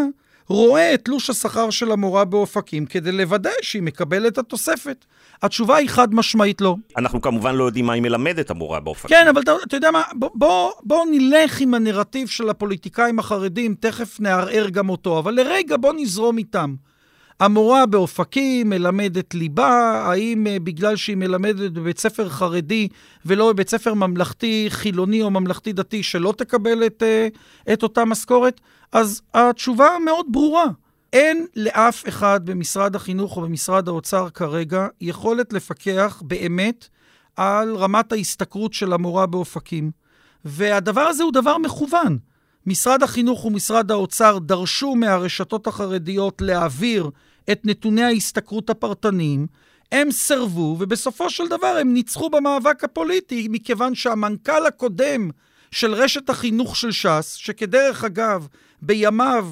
רואה 0.48 0.94
את 0.94 1.04
תלוש 1.04 1.30
השכר 1.30 1.70
של 1.70 1.92
המורה 1.92 2.24
באופקים 2.24 2.86
כדי 2.86 3.12
לוודא 3.12 3.50
שהיא 3.62 3.82
מקבלת 3.82 4.32
את 4.32 4.38
התוספת? 4.38 5.04
התשובה 5.42 5.76
היא 5.76 5.88
חד 5.88 6.14
משמעית 6.14 6.60
לא. 6.60 6.76
אנחנו 6.96 7.20
כמובן 7.20 7.54
לא 7.54 7.64
יודעים 7.64 7.86
מה 7.86 7.92
היא 7.92 8.02
מלמדת, 8.02 8.50
המורה 8.50 8.80
באופקים. 8.80 9.08
כן, 9.08 9.28
אבל 9.28 9.42
אתה, 9.42 9.52
אתה 9.66 9.76
יודע 9.76 9.90
מה, 9.90 10.02
בוא, 10.14 10.30
בוא, 10.34 10.72
בוא 10.82 11.04
נלך 11.10 11.60
עם 11.60 11.74
הנרטיב 11.74 12.28
של 12.28 12.50
הפוליטיקאים 12.50 13.18
החרדים, 13.18 13.74
תכף 13.80 14.20
נערער 14.20 14.68
גם 14.68 14.88
אותו, 14.88 15.18
אבל 15.18 15.34
לרגע 15.34 15.76
בוא 15.76 15.92
נזרום 15.96 16.38
איתם. 16.38 16.74
המורה 17.40 17.86
באופקים 17.86 18.70
מלמדת 18.70 19.34
ליבה, 19.34 20.02
האם 20.06 20.46
uh, 20.46 20.62
בגלל 20.62 20.96
שהיא 20.96 21.16
מלמדת 21.16 21.72
בבית 21.72 21.98
ספר 21.98 22.28
חרדי 22.28 22.88
ולא 23.26 23.52
בבית 23.52 23.70
ספר 23.70 23.94
ממלכתי 23.94 24.66
חילוני 24.68 25.22
או 25.22 25.30
ממלכתי 25.30 25.72
דתי 25.72 26.02
שלא 26.02 26.34
תקבל 26.36 26.86
את, 26.86 27.02
uh, 27.02 27.72
את 27.72 27.82
אותה 27.82 28.04
משכורת? 28.04 28.60
אז 28.92 29.22
התשובה 29.34 29.88
מאוד 30.04 30.26
ברורה. 30.28 30.66
אין 31.12 31.46
לאף 31.56 32.08
אחד 32.08 32.40
במשרד 32.44 32.96
החינוך 32.96 33.36
או 33.36 33.42
במשרד 33.42 33.88
האוצר 33.88 34.28
כרגע 34.30 34.86
יכולת 35.00 35.52
לפקח 35.52 36.22
באמת 36.26 36.88
על 37.36 37.76
רמת 37.76 38.12
ההשתכרות 38.12 38.72
של 38.72 38.92
המורה 38.92 39.26
באופקים. 39.26 39.90
והדבר 40.44 41.00
הזה 41.00 41.22
הוא 41.22 41.32
דבר 41.32 41.58
מכוון. 41.58 42.18
משרד 42.66 43.02
החינוך 43.02 43.44
ומשרד 43.44 43.90
האוצר 43.90 44.38
דרשו 44.38 44.94
מהרשתות 44.94 45.66
החרדיות 45.66 46.42
להעביר 46.42 47.10
את 47.52 47.60
נתוני 47.64 48.02
ההשתכרות 48.02 48.70
הפרטניים, 48.70 49.46
הם 49.92 50.10
סרבו, 50.10 50.76
ובסופו 50.78 51.30
של 51.30 51.48
דבר 51.48 51.76
הם 51.80 51.94
ניצחו 51.94 52.30
במאבק 52.30 52.84
הפוליטי, 52.84 53.48
מכיוון 53.50 53.94
שהמנכ"ל 53.94 54.66
הקודם 54.66 55.30
של 55.70 55.94
רשת 55.94 56.30
החינוך 56.30 56.76
של 56.76 56.92
ש"ס, 56.92 57.34
שכדרך 57.34 58.04
אגב, 58.04 58.46
בימיו 58.82 59.48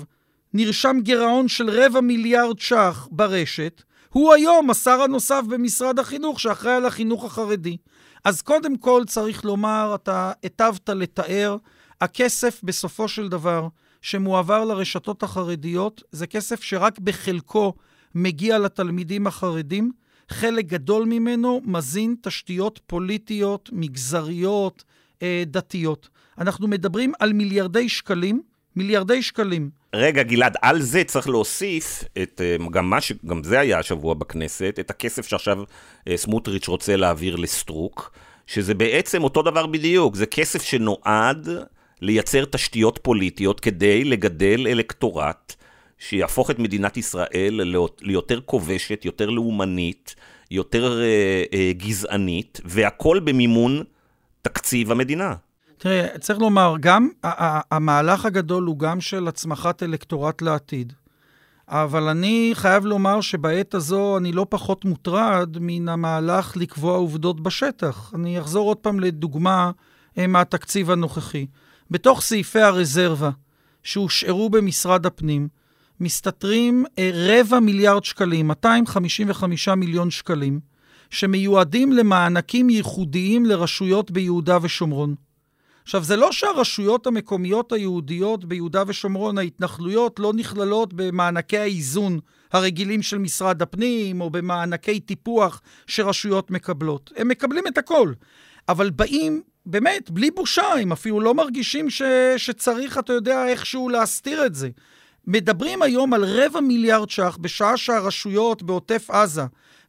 נרשם 0.54 0.96
גירעון 1.00 1.48
של 1.48 1.70
רבע 1.70 2.00
מיליארד 2.00 2.58
ש"ח 2.58 3.08
ברשת, 3.10 3.82
הוא 4.08 4.32
היום 4.32 4.70
השר 4.70 5.02
הנוסף 5.02 5.42
במשרד 5.48 5.98
החינוך 5.98 6.40
שאחראי 6.40 6.74
על 6.74 6.86
החינוך 6.86 7.24
החרדי. 7.24 7.76
אז 8.24 8.42
קודם 8.42 8.76
כל 8.76 9.02
צריך 9.06 9.44
לומר, 9.44 9.92
אתה 9.94 10.32
היטבת 10.42 10.88
לתאר, 10.88 11.56
הכסף 12.00 12.60
בסופו 12.62 13.08
של 13.08 13.28
דבר 13.28 13.68
שמועבר 14.06 14.64
לרשתות 14.64 15.22
החרדיות 15.22 16.02
זה 16.12 16.26
כסף 16.26 16.62
שרק 16.62 16.98
בחלקו 16.98 17.74
מגיע 18.14 18.58
לתלמידים 18.58 19.26
החרדים. 19.26 19.92
חלק 20.28 20.64
גדול 20.64 21.04
ממנו 21.04 21.60
מזין 21.64 22.14
תשתיות 22.22 22.80
פוליטיות, 22.86 23.70
מגזריות, 23.72 24.84
אה, 25.22 25.42
דתיות. 25.46 26.08
אנחנו 26.38 26.68
מדברים 26.68 27.12
על 27.18 27.32
מיליארדי 27.32 27.88
שקלים, 27.88 28.42
מיליארדי 28.76 29.22
שקלים. 29.22 29.70
רגע, 29.94 30.22
גלעד, 30.22 30.56
על 30.62 30.82
זה 30.82 31.04
צריך 31.04 31.28
להוסיף 31.28 32.04
את, 32.22 32.40
אה, 32.44 32.56
גם 32.70 32.90
מה 32.90 33.00
ש... 33.00 33.12
גם 33.26 33.42
זה 33.44 33.60
היה 33.60 33.78
השבוע 33.78 34.14
בכנסת, 34.14 34.76
את 34.80 34.90
הכסף 34.90 35.26
שעכשיו 35.26 35.58
אה, 36.08 36.16
סמוטריץ' 36.16 36.68
רוצה 36.68 36.96
להעביר 36.96 37.36
לסטרוק, 37.36 38.12
שזה 38.46 38.74
בעצם 38.74 39.24
אותו 39.24 39.42
דבר 39.42 39.66
בדיוק, 39.66 40.16
זה 40.16 40.26
כסף 40.26 40.62
שנועד 40.62 41.48
לייצר 42.02 42.44
תשתיות 42.44 42.98
פוליטיות 43.02 43.60
כדי 43.60 44.04
לגדל 44.04 44.66
אלקטורט 44.70 45.54
שיהפוך 45.98 46.50
את 46.50 46.58
מדינת 46.58 46.96
ישראל 46.96 47.60
ליותר 48.00 48.40
כובשת, 48.40 49.04
יותר 49.04 49.30
לאומנית, 49.30 50.14
יותר 50.50 51.00
אה, 51.02 51.44
אה, 51.52 51.72
גזענית, 51.72 52.60
והכל 52.64 53.20
במימון 53.24 53.82
תקציב 54.42 54.90
המדינה. 54.90 55.34
תראה, 55.78 56.18
צריך 56.18 56.38
לומר, 56.38 56.74
גם 56.80 57.08
המהלך 57.70 58.24
הגדול 58.24 58.64
הוא 58.64 58.78
גם 58.78 59.00
של 59.00 59.28
הצמחת 59.28 59.82
אלקטורט 59.82 60.42
לעתיד. 60.42 60.92
אבל 61.68 62.08
אני 62.08 62.50
חייב 62.54 62.86
לומר 62.86 63.20
שבעת 63.20 63.74
הזו 63.74 64.18
אני 64.18 64.32
לא 64.32 64.46
פחות 64.48 64.84
מוטרד 64.84 65.56
מן 65.60 65.88
המהלך 65.88 66.56
לקבוע 66.56 66.96
עובדות 66.96 67.40
בשטח. 67.40 68.12
אני 68.14 68.40
אחזור 68.40 68.68
עוד 68.68 68.76
פעם 68.76 69.00
לדוגמה 69.00 69.70
אה, 70.18 70.26
מהתקציב 70.26 70.90
הנוכחי. 70.90 71.46
בתוך 71.90 72.20
סעיפי 72.20 72.60
הרזרבה 72.60 73.30
שהושארו 73.82 74.50
במשרד 74.50 75.06
הפנים, 75.06 75.48
מסתתרים 76.00 76.84
אה, 76.98 77.10
רבע 77.14 77.60
מיליארד 77.60 78.04
שקלים, 78.04 78.48
255 78.48 79.68
מיליון 79.68 80.10
שקלים, 80.10 80.60
שמיועדים 81.10 81.92
למענקים 81.92 82.70
ייחודיים 82.70 83.46
לרשויות 83.46 84.10
ביהודה 84.10 84.58
ושומרון. 84.62 85.14
עכשיו, 85.82 86.04
זה 86.04 86.16
לא 86.16 86.32
שהרשויות 86.32 87.06
המקומיות 87.06 87.72
היהודיות 87.72 88.44
ביהודה 88.44 88.82
ושומרון, 88.86 89.38
ההתנחלויות, 89.38 90.18
לא 90.18 90.32
נכללות 90.32 90.92
במענקי 90.92 91.58
האיזון 91.58 92.18
הרגילים 92.52 93.02
של 93.02 93.18
משרד 93.18 93.62
הפנים, 93.62 94.20
או 94.20 94.30
במענקי 94.30 95.00
טיפוח 95.00 95.62
שרשויות 95.86 96.50
מקבלות. 96.50 97.12
הם 97.16 97.28
מקבלים 97.28 97.64
את 97.66 97.78
הכל. 97.78 98.12
אבל 98.68 98.90
באים 98.90 99.42
באמת, 99.66 100.10
בלי 100.10 100.30
בושה, 100.30 100.72
הם 100.72 100.92
אפילו 100.92 101.20
לא 101.20 101.34
מרגישים 101.34 101.90
ש, 101.90 102.02
שצריך, 102.36 102.98
אתה 102.98 103.12
יודע, 103.12 103.48
איכשהו 103.48 103.88
להסתיר 103.88 104.46
את 104.46 104.54
זה. 104.54 104.68
מדברים 105.26 105.82
היום 105.82 106.14
על 106.14 106.24
רבע 106.24 106.60
מיליארד 106.60 107.10
ש"ח 107.10 107.38
בשעה 107.40 107.76
שהרשויות 107.76 108.62
בעוטף 108.62 109.10
עזה 109.10 109.42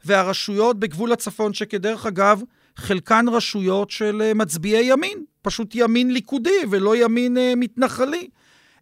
והרשויות 0.06 0.80
בגבול 0.80 1.12
הצפון, 1.12 1.54
שכדרך 1.54 2.06
אגב, 2.06 2.42
חלקן 2.76 3.26
רשויות 3.28 3.90
של 3.90 4.22
אה, 4.22 4.34
מצביעי 4.34 4.92
ימין, 4.92 5.24
פשוט 5.42 5.72
ימין 5.76 6.12
ליכודי 6.12 6.60
ולא 6.72 6.96
ימין 6.96 7.38
uh, 7.38 7.40
מתנחלי. 7.56 8.30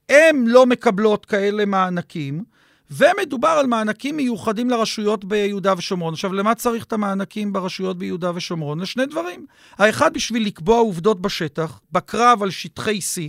הן 0.09 0.47
לא 0.47 0.65
מקבלות 0.65 1.25
כאלה 1.25 1.65
מענקים, 1.65 2.43
ומדובר 2.91 3.47
על 3.47 3.67
מענקים 3.67 4.17
מיוחדים 4.17 4.69
לרשויות 4.69 5.25
ביהודה 5.25 5.73
ושומרון. 5.77 6.13
עכשיו, 6.13 6.33
למה 6.33 6.55
צריך 6.55 6.83
את 6.83 6.93
המענקים 6.93 7.53
ברשויות 7.53 7.97
ביהודה 7.97 8.31
ושומרון? 8.35 8.79
לשני 8.79 9.05
דברים. 9.05 9.45
האחד, 9.77 10.13
בשביל 10.13 10.45
לקבוע 10.45 10.77
עובדות 10.77 11.21
בשטח, 11.21 11.79
בקרב 11.91 12.43
על 12.43 12.49
שטחי 12.49 12.99
C, 12.99 13.21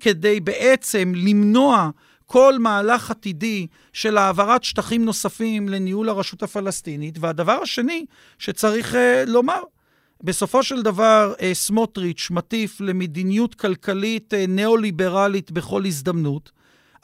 כדי 0.00 0.40
בעצם 0.40 1.12
למנוע 1.16 1.90
כל 2.26 2.58
מהלך 2.58 3.10
עתידי 3.10 3.66
של 3.92 4.18
העברת 4.18 4.64
שטחים 4.64 5.04
נוספים 5.04 5.68
לניהול 5.68 6.08
הרשות 6.08 6.42
הפלסטינית. 6.42 7.18
והדבר 7.20 7.58
השני 7.62 8.04
שצריך 8.38 8.94
uh, 8.94 8.96
לומר, 9.26 9.60
בסופו 10.22 10.62
של 10.62 10.82
דבר 10.82 11.34
uh, 11.36 11.42
סמוטריץ' 11.52 12.28
מטיף 12.30 12.80
למדיניות 12.80 13.54
כלכלית 13.54 14.34
uh, 14.34 14.50
ניאו-ליברלית 14.50 15.50
בכל 15.50 15.84
הזדמנות, 15.84 16.50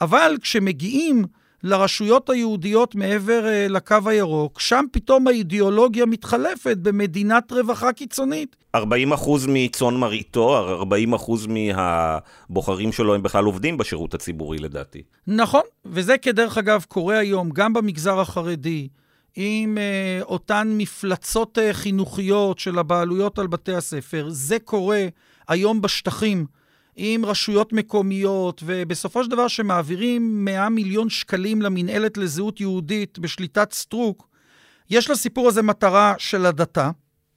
אבל 0.01 0.37
כשמגיעים 0.41 1.25
לרשויות 1.63 2.29
היהודיות 2.29 2.95
מעבר 2.95 3.43
uh, 3.43 3.71
לקו 3.71 3.95
הירוק, 4.05 4.59
שם 4.59 4.85
פתאום 4.91 5.27
האידיאולוגיה 5.27 6.05
מתחלפת 6.05 6.77
במדינת 6.77 7.51
רווחה 7.51 7.93
קיצונית. 7.93 8.55
40 8.75 9.13
אחוז 9.13 9.45
מצאן 9.49 9.93
מרעיתו, 9.93 10.57
40 10.57 11.13
אחוז 11.13 11.47
מהבוחרים 11.47 12.91
שלו 12.91 13.15
הם 13.15 13.23
בכלל 13.23 13.45
עובדים 13.45 13.77
בשירות 13.77 14.13
הציבורי 14.13 14.57
לדעתי. 14.57 15.01
נכון, 15.27 15.61
וזה 15.85 16.17
כדרך 16.17 16.57
אגב 16.57 16.85
קורה 16.87 17.17
היום 17.17 17.49
גם 17.49 17.73
במגזר 17.73 18.19
החרדי, 18.19 18.87
עם 19.35 19.77
uh, 19.77 20.23
אותן 20.23 20.73
מפלצות 20.77 21.57
uh, 21.57 21.73
חינוכיות 21.73 22.59
של 22.59 22.79
הבעלויות 22.79 23.39
על 23.39 23.47
בתי 23.47 23.75
הספר. 23.75 24.25
זה 24.29 24.59
קורה 24.59 25.05
היום 25.47 25.81
בשטחים. 25.81 26.45
עם 26.95 27.25
רשויות 27.25 27.73
מקומיות, 27.73 28.63
ובסופו 28.65 29.23
של 29.23 29.29
דבר 29.29 29.47
שמעבירים 29.47 30.45
100 30.45 30.69
מיליון 30.69 31.09
שקלים 31.09 31.61
למינהלת 31.61 32.17
לזהות 32.17 32.61
יהודית 32.61 33.19
בשליטת 33.19 33.73
סטרוק, 33.73 34.27
יש 34.89 35.09
לסיפור 35.09 35.47
הזה 35.47 35.61
מטרה 35.61 36.13
של 36.17 36.45
הדתה. 36.45 36.91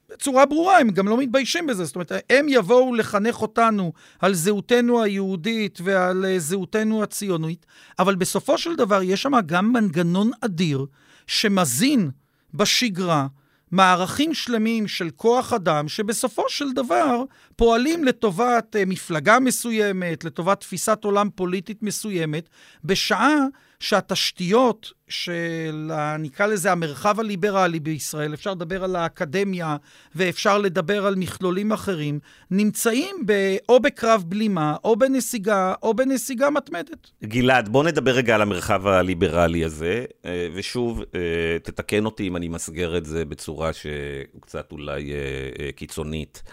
בצורה 0.09 0.45
ברורה, 0.45 0.79
הם 0.79 0.89
גם 0.89 1.07
לא 1.07 1.17
מתביישים 1.17 1.67
בזה. 1.67 1.85
זאת 1.85 1.95
אומרת, 1.95 2.11
הם 2.29 2.45
יבואו 2.49 2.95
לחנך 2.95 3.41
אותנו 3.41 3.93
על 4.19 4.33
זהותנו 4.33 5.03
היהודית 5.03 5.79
ועל 5.83 6.25
אה, 6.25 6.39
זהותנו 6.39 7.03
הציונית, 7.03 7.65
אבל 7.99 8.15
בסופו 8.15 8.57
של 8.57 8.75
דבר 8.75 9.03
יש 9.03 9.21
שם 9.21 9.33
גם 9.45 9.73
מנגנון 9.73 10.31
אדיר 10.41 10.85
שמזין 11.27 12.11
בשגרה 12.53 13.27
מערכים 13.71 14.33
שלמים 14.33 14.87
של 14.87 15.09
כוח 15.09 15.53
אדם, 15.53 15.87
שבסופו 15.87 16.43
של 16.49 16.73
דבר 16.73 17.23
פועלים 17.55 18.03
לטובת 18.03 18.75
uh, 18.75 18.85
מפלגה 18.89 19.39
מסוימת, 19.39 20.23
לטובת 20.23 20.59
תפיסת 20.59 21.03
עולם 21.03 21.29
פוליטית 21.35 21.83
מסוימת, 21.83 22.49
בשעה 22.83 23.35
שהתשתיות 23.79 24.91
של, 25.07 25.91
נקרא 26.19 26.45
לזה, 26.45 26.71
המרחב 26.71 27.19
הליברלי 27.19 27.79
בישראל, 27.79 28.33
אפשר 28.33 28.51
לדבר 28.51 28.83
על 28.83 28.95
האקדמיה 28.95 29.77
ואפשר 30.15 30.57
לדבר 30.57 31.05
על 31.05 31.15
מכלולים 31.15 31.71
אחרים, 31.71 32.19
נמצאים 32.51 33.15
ב, 33.25 33.55
או 33.69 33.79
בקרב 33.79 34.23
בלימה, 34.27 34.75
או 34.83 34.95
בנסיגה, 34.95 35.73
או 35.83 35.93
בנסיגה 35.93 36.49
מתמדת. 36.49 37.11
גלעד, 37.23 37.69
בוא 37.69 37.83
נדבר 37.83 38.11
רגע 38.11 38.35
על 38.35 38.41
המרחב 38.41 38.87
הליברלי 38.87 39.65
הזה, 39.65 40.05
אה, 40.25 40.47
ושוב, 40.53 41.01
אה, 41.15 41.59
תתקן 41.63 42.05
אותי 42.05 42.27
אם 42.27 42.35
אני 42.35 42.47
מסגר 42.47 42.97
את 42.97 43.05
זה 43.05 43.25
בצורה 43.25 43.71
שקצת 43.73 44.71
אולי 44.71 45.11
אה, 45.11 45.71
קיצונית. 45.71 46.43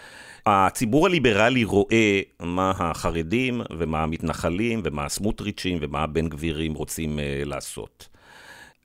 הציבור 0.45 1.05
הליברלי 1.05 1.63
רואה 1.63 2.21
מה 2.39 2.73
החרדים 2.77 3.61
ומה 3.77 4.03
המתנחלים 4.03 4.81
ומה 4.83 5.05
הסמוטריצ'ים 5.05 5.77
ומה 5.81 6.03
הבן 6.03 6.29
גבירים 6.29 6.73
רוצים 6.73 7.19
uh, 7.19 7.21
לעשות. 7.45 8.07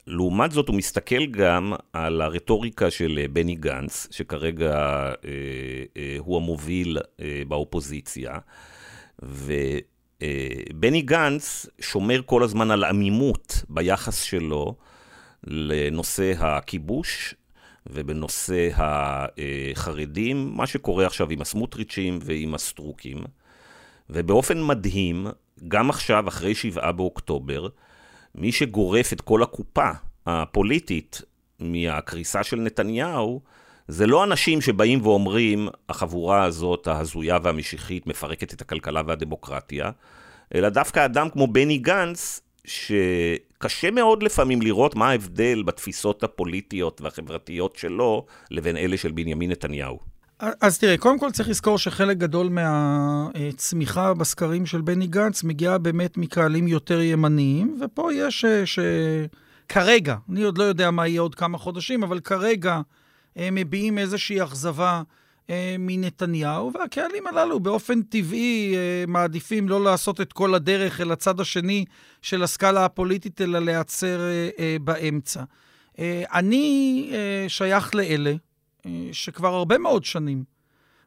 לעומת 0.07 0.53
זאת, 0.53 0.69
הוא 0.69 0.77
מסתכל 0.77 1.27
גם 1.27 1.73
על 1.93 2.21
הרטוריקה 2.21 2.91
של 2.91 3.27
בני 3.33 3.55
גנץ, 3.55 4.09
שכרגע 4.11 4.75
אה, 4.75 5.15
אה, 5.97 6.17
הוא 6.19 6.37
המוביל 6.37 6.99
אה, 7.21 7.43
באופוזיציה, 7.49 8.39
ובני 9.23 10.99
אה, 10.99 11.05
גנץ 11.05 11.67
שומר 11.81 12.21
כל 12.27 12.43
הזמן 12.43 12.71
על 12.71 12.85
עמימות 12.85 13.65
ביחס 13.69 14.23
שלו 14.23 14.75
לנושא 15.47 16.33
הכיבוש 16.39 17.35
ובנושא 17.87 18.69
החרדים, 18.77 20.51
מה 20.55 20.67
שקורה 20.67 21.07
עכשיו 21.07 21.31
עם 21.31 21.41
הסמוטריצ'ים 21.41 22.19
ועם 22.23 22.55
הסטרוקים. 22.55 23.19
ובאופן 24.11 24.63
מדהים, 24.63 25.27
גם 25.69 25.91
עכשיו, 25.91 26.29
אחרי 26.29 26.55
שבעה 26.55 26.93
באוקטובר, 26.93 27.69
מי 28.35 28.53
שגורף 28.53 29.13
את 29.13 29.21
כל 29.21 29.43
הקופה 29.43 29.91
הפוליטית 30.27 31.23
מהקריסה 31.61 32.43
של 32.43 32.57
נתניהו, 32.57 33.41
זה 33.89 34.07
לא 34.07 34.25
אנשים 34.25 34.61
שבאים 34.61 35.07
ואומרים, 35.07 35.69
החבורה 35.89 36.45
הזאת, 36.45 36.87
ההזויה 36.87 37.39
והמשיחית, 37.43 38.07
מפרקת 38.07 38.55
את 38.55 38.61
הכלכלה 38.61 39.03
והדמוקרטיה, 39.07 39.91
אלא 40.55 40.69
דווקא 40.69 41.05
אדם 41.05 41.31
כמו 41.31 41.47
בני 41.47 41.79
גנץ, 41.79 42.41
שקשה 43.63 43.91
מאוד 43.91 44.23
לפעמים 44.23 44.63
לראות 44.63 44.97
מה 44.97 45.09
ההבדל 45.09 45.63
בתפיסות 45.63 46.25
הפוליטיות 46.25 47.01
והחברתיות 47.01 47.77
שלו 47.77 48.27
לבין 48.51 48.77
אלה 48.77 48.97
של 48.97 49.13
בנימין 49.13 49.51
נתניהו. 49.51 49.99
אז 50.61 50.79
תראה, 50.79 50.97
קודם 50.99 51.19
כל 51.19 51.31
צריך 51.31 51.49
לזכור 51.49 51.79
שחלק 51.79 52.17
גדול 52.17 52.49
מהצמיחה 52.49 54.15
בסקרים 54.15 54.67
של 54.67 54.81
בני 54.81 55.07
גנץ 55.07 55.45
מגיעה 55.45 55.79
באמת 55.79 56.17
מקהלים 56.17 56.69
יותר 56.69 57.01
ימניים, 57.01 57.79
ופה 57.81 58.11
יש 58.15 58.45
אה, 58.45 58.63
שכרגע, 58.67 60.17
אני 60.31 60.43
עוד 60.43 60.59
לא 60.59 60.65
יודע 60.65 60.91
מה 60.91 61.07
יהיה 61.07 61.21
עוד 61.21 61.35
כמה 61.35 61.59
חודשים, 61.59 62.03
אבל 62.03 62.21
כרגע 62.21 62.81
הם 63.37 63.55
מביעים 63.55 63.99
איזושהי 63.99 64.43
אכזבה 64.43 65.03
אה, 65.51 65.77
מנתניהו, 65.79 66.73
והקהלים 66.75 67.27
הללו 67.27 67.61
באופן 67.61 68.03
טבעי 68.03 68.75
אה, 68.77 69.05
מעדיפים 69.09 69.69
לא 69.69 69.85
לעשות 69.85 70.21
את 70.21 70.33
כל 70.33 70.55
הדרך 70.55 71.01
אל 71.01 71.13
הצד 71.13 71.41
השני 71.41 71.85
של 72.23 72.43
הסקאלה 72.43 72.85
הפוליטית, 72.85 73.41
אלא 73.41 73.59
להיעצר 73.59 74.21
אה, 74.59 74.77
באמצע. 74.81 75.43
אני 76.33 77.13
שייך 77.49 77.95
לאלה 77.95 78.35
שכבר 79.13 79.55
הרבה 79.55 79.79
מאוד 79.79 80.05
שנים 80.05 80.45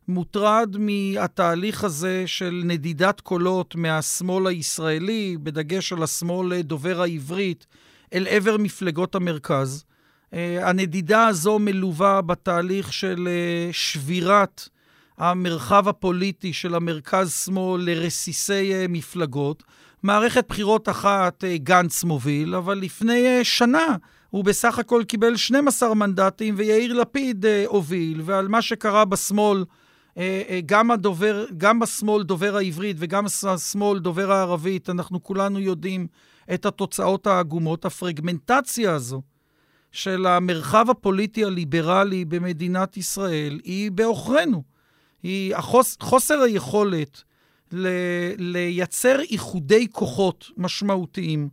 מוטרד 0.08 0.76
מהתהליך 0.80 1.84
הזה 1.84 2.24
של 2.26 2.62
נדידת 2.66 3.22
קולות 3.22 3.76
מהשמאל 3.76 4.48
הישראלי, 4.48 5.38
בדגש 5.44 5.94
על 5.94 6.04
השמאל 6.04 6.62
דובר 6.62 7.02
העברית, 7.02 7.68
אל 8.14 8.28
עבר 8.30 8.58
מפלגות 8.58 9.16
המרכז. 9.16 9.86
אה, 10.34 10.70
הנדידה 10.70 11.28
הזו 11.28 11.60
מלווה 11.60 12.22
בתהליך 12.22 12.94
של 12.94 13.28
אה, 13.28 13.70
שבירת 13.72 14.70
המרחב 15.18 15.88
הפוליטי 15.88 16.54
של 16.54 16.76
המרכז-שמאל 16.76 17.82
לרסיסי 17.82 18.74
אה, 18.74 18.86
מפלגות. 18.90 19.64
מערכת 20.04 20.46
בחירות 20.50 20.90
אחת 20.90 21.44
גנץ 21.56 22.04
מוביל, 22.04 22.56
אבל 22.56 22.78
לפני 22.78 23.44
שנה 23.44 23.96
הוא 24.30 24.44
בסך 24.44 24.80
הכל 24.80 25.04
קיבל 25.08 25.36
12 25.36 25.94
מנדטים 25.94 26.56
ויאיר 26.58 26.94
לפיד 26.94 27.46
הוביל, 27.66 28.22
ועל 28.26 28.48
מה 28.48 28.62
שקרה 28.62 29.06
בשמאל, 29.06 29.66
גם, 30.66 30.92
הדובר, 30.92 31.46
גם 31.58 31.80
בשמאל 31.80 32.24
דובר 32.24 32.58
העברית 32.58 32.98
וגם 33.00 33.26
בשמאל 33.26 34.00
דובר 34.00 34.32
הערבית, 34.32 34.90
אנחנו 34.90 35.24
כולנו 35.24 35.60
יודעים 35.60 36.08
את 36.54 36.66
התוצאות 36.66 37.28
העגומות. 37.28 37.86
הפרגמנטציה 37.86 38.94
הזו 38.94 39.22
של 39.94 40.26
המרחב 40.26 40.90
הפוליטי 40.90 41.46
הליברלי 41.46 42.26
במדינת 42.26 42.98
ישראל 42.98 43.60
היא 43.64 43.92
בעוכרינו. 43.92 44.64
היא 45.24 45.56
החוס, 45.56 45.98
חוסר 46.00 46.42
היכולת 46.42 47.24
ל, 47.72 47.88
לייצר 48.38 49.20
איחודי 49.22 49.88
כוחות 49.92 50.46
משמעותיים, 50.58 51.50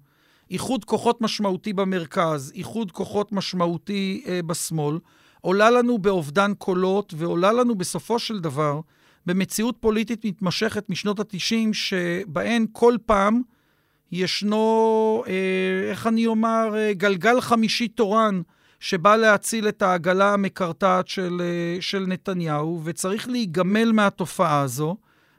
איחוד 0.51 0.85
כוחות 0.85 1.21
משמעותי 1.21 1.73
במרכז, 1.73 2.53
איחוד 2.55 2.93
כוחות 2.93 3.33
משמעותי 3.33 4.23
אה, 4.27 4.41
בשמאל, 4.47 4.99
עולה 5.41 5.71
לנו 5.71 5.99
באובדן 5.99 6.55
קולות 6.55 7.15
ועולה 7.17 7.53
לנו 7.53 7.75
בסופו 7.75 8.19
של 8.19 8.41
דבר 8.41 8.81
במציאות 9.27 9.77
פוליטית 9.81 10.25
מתמשכת 10.25 10.91
משנות 10.91 11.21
ה-90, 11.21 11.73
שבהן 11.73 12.67
כל 12.73 12.97
פעם 13.07 13.43
ישנו, 14.13 15.25
אה, 15.29 15.91
איך 15.91 16.07
אני 16.07 16.27
אומר, 16.27 16.75
אה, 16.77 16.93
גלגל 16.93 17.41
חמישי 17.41 17.89
תורן 17.89 18.41
שבא 18.81 19.17
להציל 19.17 19.69
את 19.69 19.83
העגלה 19.83 20.33
המקרטעת 20.33 21.09
של, 21.09 21.41
אה, 21.41 21.81
של 21.81 22.05
נתניהו, 22.07 22.81
וצריך 22.85 23.29
להיגמל 23.29 23.93
מהתופעה 23.93 24.61
הזו. 24.61 24.97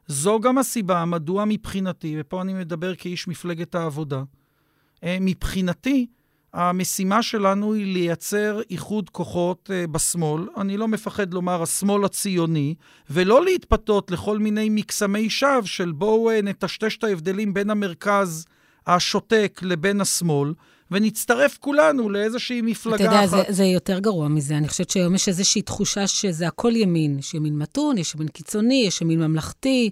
זו 0.07 0.39
גם 0.39 0.57
הסיבה 0.57 1.05
מדוע 1.05 1.45
מבחינתי, 1.45 2.15
ופה 2.19 2.41
אני 2.41 2.53
מדבר 2.53 2.95
כאיש 2.95 3.27
מפלגת 3.27 3.75
העבודה, 3.75 4.23
מבחינתי, 5.05 6.07
המשימה 6.53 7.23
שלנו 7.23 7.73
היא 7.73 7.93
לייצר 7.93 8.61
איחוד 8.69 9.09
כוחות 9.09 9.69
בשמאל, 9.91 10.47
אני 10.57 10.77
לא 10.77 10.87
מפחד 10.87 11.33
לומר 11.33 11.61
השמאל 11.61 12.05
הציוני, 12.05 12.75
ולא 13.09 13.45
להתפתות 13.45 14.11
לכל 14.11 14.39
מיני 14.39 14.69
מקסמי 14.69 15.29
שווא 15.29 15.61
של 15.65 15.91
בואו 15.91 16.31
נטשטש 16.43 16.97
את 16.97 17.03
ההבדלים 17.03 17.53
בין 17.53 17.69
המרכז 17.69 18.45
השותק 18.87 19.59
לבין 19.63 20.01
השמאל, 20.01 20.53
ונצטרף 20.91 21.57
כולנו 21.57 22.09
לאיזושהי 22.09 22.61
מפלגה 22.61 22.95
אחת. 22.95 23.05
אתה 23.05 23.15
יודע, 23.15 23.25
אחת. 23.25 23.47
זה, 23.47 23.53
זה 23.53 23.63
יותר 23.63 23.99
גרוע 23.99 24.27
מזה. 24.27 24.57
אני 24.57 24.67
חושבת 24.67 24.89
שהיום 24.89 25.15
יש 25.15 25.27
איזושהי 25.27 25.61
תחושה 25.61 26.07
שזה 26.07 26.47
הכל 26.47 26.75
ימין. 26.75 27.19
יש 27.19 27.33
ימין 27.33 27.57
מתון, 27.57 27.97
יש 27.97 28.15
ימין 28.15 28.27
קיצוני, 28.27 28.83
יש 28.87 29.01
ימין 29.01 29.19
ממלכתי. 29.19 29.89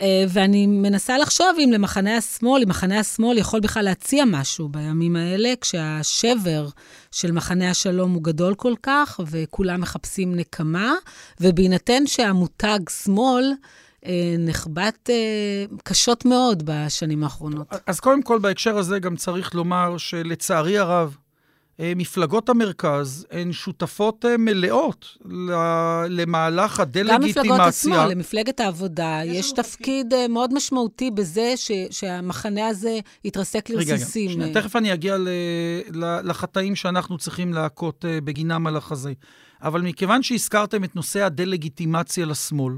אה, 0.00 0.24
ואני 0.28 0.66
מנסה 0.66 1.18
לחשוב 1.18 1.46
אם 1.58 1.70
למחנה 1.72 2.16
השמאל, 2.16 2.62
אם 2.62 2.68
מחנה 2.68 3.00
השמאל 3.00 3.38
יכול 3.38 3.60
בכלל 3.60 3.84
להציע 3.84 4.24
משהו 4.24 4.68
בימים 4.68 5.16
האלה, 5.16 5.52
כשהשבר 5.60 6.68
של 7.10 7.32
מחנה 7.32 7.70
השלום 7.70 8.12
הוא 8.12 8.22
גדול 8.22 8.54
כל 8.54 8.74
כך, 8.82 9.20
וכולם 9.30 9.80
מחפשים 9.80 10.34
נקמה, 10.34 10.94
ובהינתן 11.40 12.06
שהמותג 12.06 12.78
שמאל, 13.04 13.52
נחבט 14.38 15.10
אה, 15.10 15.64
קשות 15.84 16.24
מאוד 16.24 16.62
בשנים 16.66 17.24
האחרונות. 17.24 17.66
אז 17.86 18.00
קודם 18.00 18.22
כל, 18.22 18.38
בהקשר 18.38 18.78
הזה 18.78 18.98
גם 18.98 19.16
צריך 19.16 19.54
לומר 19.54 19.98
שלצערי 19.98 20.78
הרב, 20.78 21.16
אה, 21.80 21.92
מפלגות 21.96 22.48
המרכז 22.48 23.26
הן 23.30 23.52
שותפות 23.52 24.24
אה, 24.24 24.36
מלאות 24.36 25.06
למהלך 26.08 26.80
הדה-לגיטימציה. 26.80 27.42
גם 27.42 27.48
מפלגות 27.48 27.60
השמאל, 27.60 28.10
למפלגת 28.10 28.60
העבודה, 28.60 29.20
יש, 29.24 29.52
תפקיד 29.52 30.14
אה, 30.14 30.28
מאוד 30.28 30.54
משמעותי 30.54 31.10
בזה 31.10 31.52
ש, 31.56 31.70
שהמחנה 31.90 32.66
הזה 32.66 32.98
יתרסק 33.24 33.70
לרסיסים. 33.70 34.30
רגע, 34.30 34.44
רגע, 34.44 34.60
תכף 34.60 34.76
אני 34.76 34.92
אגיע 34.92 35.16
ל, 35.16 35.28
ל, 35.94 36.30
לחטאים 36.30 36.76
שאנחנו 36.76 37.18
צריכים 37.18 37.52
להכות 37.52 38.04
בגינם 38.24 38.66
על 38.66 38.76
החזה. 38.76 39.12
אבל 39.62 39.80
מכיוון 39.80 40.22
שהזכרתם 40.22 40.84
את 40.84 40.96
נושא 40.96 41.24
הדה-לגיטימציה 41.24 42.26
לשמאל, 42.26 42.74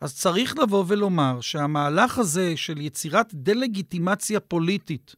אז 0.00 0.14
צריך 0.14 0.58
לבוא 0.58 0.84
ולומר 0.86 1.40
שהמהלך 1.40 2.18
הזה 2.18 2.52
של 2.56 2.80
יצירת 2.80 3.30
דה-לגיטימציה 3.34 4.40
פוליטית 4.40 5.14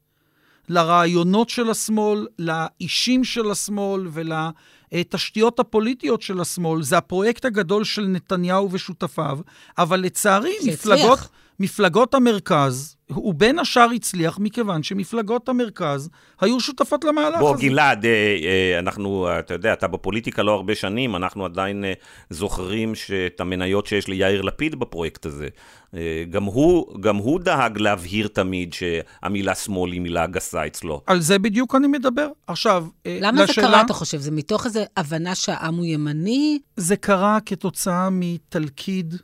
לרעיונות 0.68 1.48
של 1.48 1.70
השמאל, 1.70 2.26
לאישים 2.38 3.24
של 3.24 3.50
השמאל 3.50 4.08
ולתשתיות 4.12 5.60
הפוליטיות 5.60 6.22
של 6.22 6.40
השמאל. 6.40 6.82
זה 6.82 6.98
הפרויקט 6.98 7.44
הגדול 7.44 7.84
של 7.84 8.06
נתניהו 8.06 8.68
ושותפיו, 8.72 9.38
אבל 9.78 10.00
לצערי, 10.00 10.54
מפלגות, 10.66 11.18
מפלגות 11.62 12.14
המרכז, 12.14 12.96
הוא 13.08 13.34
בין 13.34 13.58
השאר 13.58 13.90
הצליח 13.94 14.38
מכיוון 14.38 14.82
שמפלגות 14.82 15.48
המרכז 15.48 16.10
היו 16.40 16.60
שותפות 16.60 17.04
למהלך 17.04 17.38
בוא, 17.38 17.54
הזה. 17.54 17.62
בוא, 17.62 17.70
גלעד, 17.70 18.04
אה, 18.06 18.10
אה, 18.10 18.78
אנחנו, 18.78 19.28
אתה 19.38 19.54
יודע, 19.54 19.72
אתה 19.72 19.88
בפוליטיקה 19.88 20.42
לא 20.42 20.52
הרבה 20.52 20.74
שנים, 20.74 21.16
אנחנו 21.16 21.44
עדיין 21.44 21.84
אה, 21.84 21.92
זוכרים 22.30 22.92
את 23.26 23.40
המניות 23.40 23.86
שיש 23.86 24.08
ליאיר 24.08 24.42
לפיד 24.42 24.74
בפרויקט 24.74 25.26
הזה. 25.26 25.48
גם 26.30 26.44
הוא, 26.44 27.00
גם 27.00 27.16
הוא 27.16 27.40
דאג 27.40 27.78
להבהיר 27.78 28.28
תמיד 28.28 28.72
שהמילה 28.72 29.54
שמאל 29.54 29.92
היא 29.92 30.00
מילה 30.00 30.26
גסה 30.26 30.66
אצלו. 30.66 31.00
על 31.06 31.20
זה 31.20 31.38
בדיוק 31.38 31.74
אני 31.74 31.86
מדבר. 31.86 32.28
עכשיו, 32.46 32.86
למה 33.06 33.42
לשאלה... 33.42 33.66
זה 33.66 33.72
קרה, 33.72 33.80
אתה 33.80 33.92
חושב? 33.92 34.18
זה 34.18 34.30
מתוך 34.30 34.66
איזו 34.66 34.80
הבנה 34.96 35.34
שהעם 35.34 35.74
הוא 35.74 35.84
ימני? 35.84 36.58
זה 36.76 36.96
קרה 36.96 37.38
כתוצאה 37.46 38.08
מתלכיד 38.10 39.14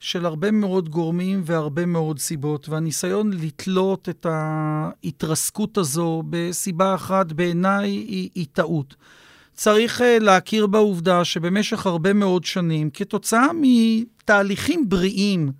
של 0.00 0.26
הרבה 0.26 0.50
מאוד 0.50 0.88
גורמים 0.88 1.42
והרבה 1.44 1.86
מאוד 1.86 2.18
סיבות, 2.18 2.68
והניסיון 2.68 3.30
לתלות 3.32 4.08
את 4.08 4.26
ההתרסקות 4.30 5.78
הזו 5.78 6.22
בסיבה 6.30 6.94
אחת, 6.94 7.32
בעיניי, 7.32 7.90
היא, 7.90 8.30
היא 8.34 8.46
טעות. 8.52 8.94
צריך 9.54 10.00
uh, 10.00 10.04
להכיר 10.20 10.66
בעובדה 10.66 11.24
שבמשך 11.24 11.86
הרבה 11.86 12.12
מאוד 12.12 12.44
שנים, 12.44 12.90
כתוצאה 12.90 13.46
מתהליכים 13.60 14.88
בריאים 14.88 15.52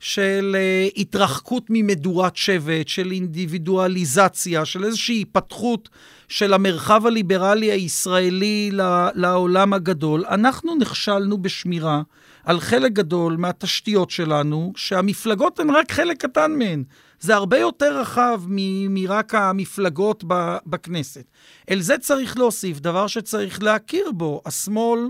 של 0.00 0.56
uh, 0.56 1.00
התרחקות 1.00 1.66
ממדורת 1.68 2.36
שבט, 2.36 2.88
של 2.88 3.10
אינדיבידואליזציה, 3.10 4.64
של 4.64 4.84
איזושהי 4.84 5.20
התפתחות 5.20 5.88
של 6.28 6.54
המרחב 6.54 7.06
הליברלי 7.06 7.72
הישראלי 7.72 8.70
לעולם 9.14 9.72
הגדול, 9.72 10.24
אנחנו 10.28 10.74
נכשלנו 10.74 11.38
בשמירה 11.38 12.02
על 12.44 12.60
חלק 12.60 12.92
גדול 12.92 13.36
מהתשתיות 13.36 14.10
שלנו, 14.10 14.72
שהמפלגות 14.76 15.60
הן 15.60 15.70
רק 15.70 15.92
חלק 15.92 16.22
קטן 16.22 16.58
מהן. 16.58 16.84
זה 17.20 17.34
הרבה 17.34 17.58
יותר 17.58 18.00
רחב 18.00 18.42
מרק 18.88 19.34
המפלגות 19.34 20.24
בכנסת. 20.66 21.24
אל 21.70 21.80
זה 21.80 21.98
צריך 21.98 22.36
להוסיף 22.36 22.80
דבר 22.80 23.06
שצריך 23.06 23.62
להכיר 23.62 24.12
בו. 24.12 24.42
השמאל 24.46 25.00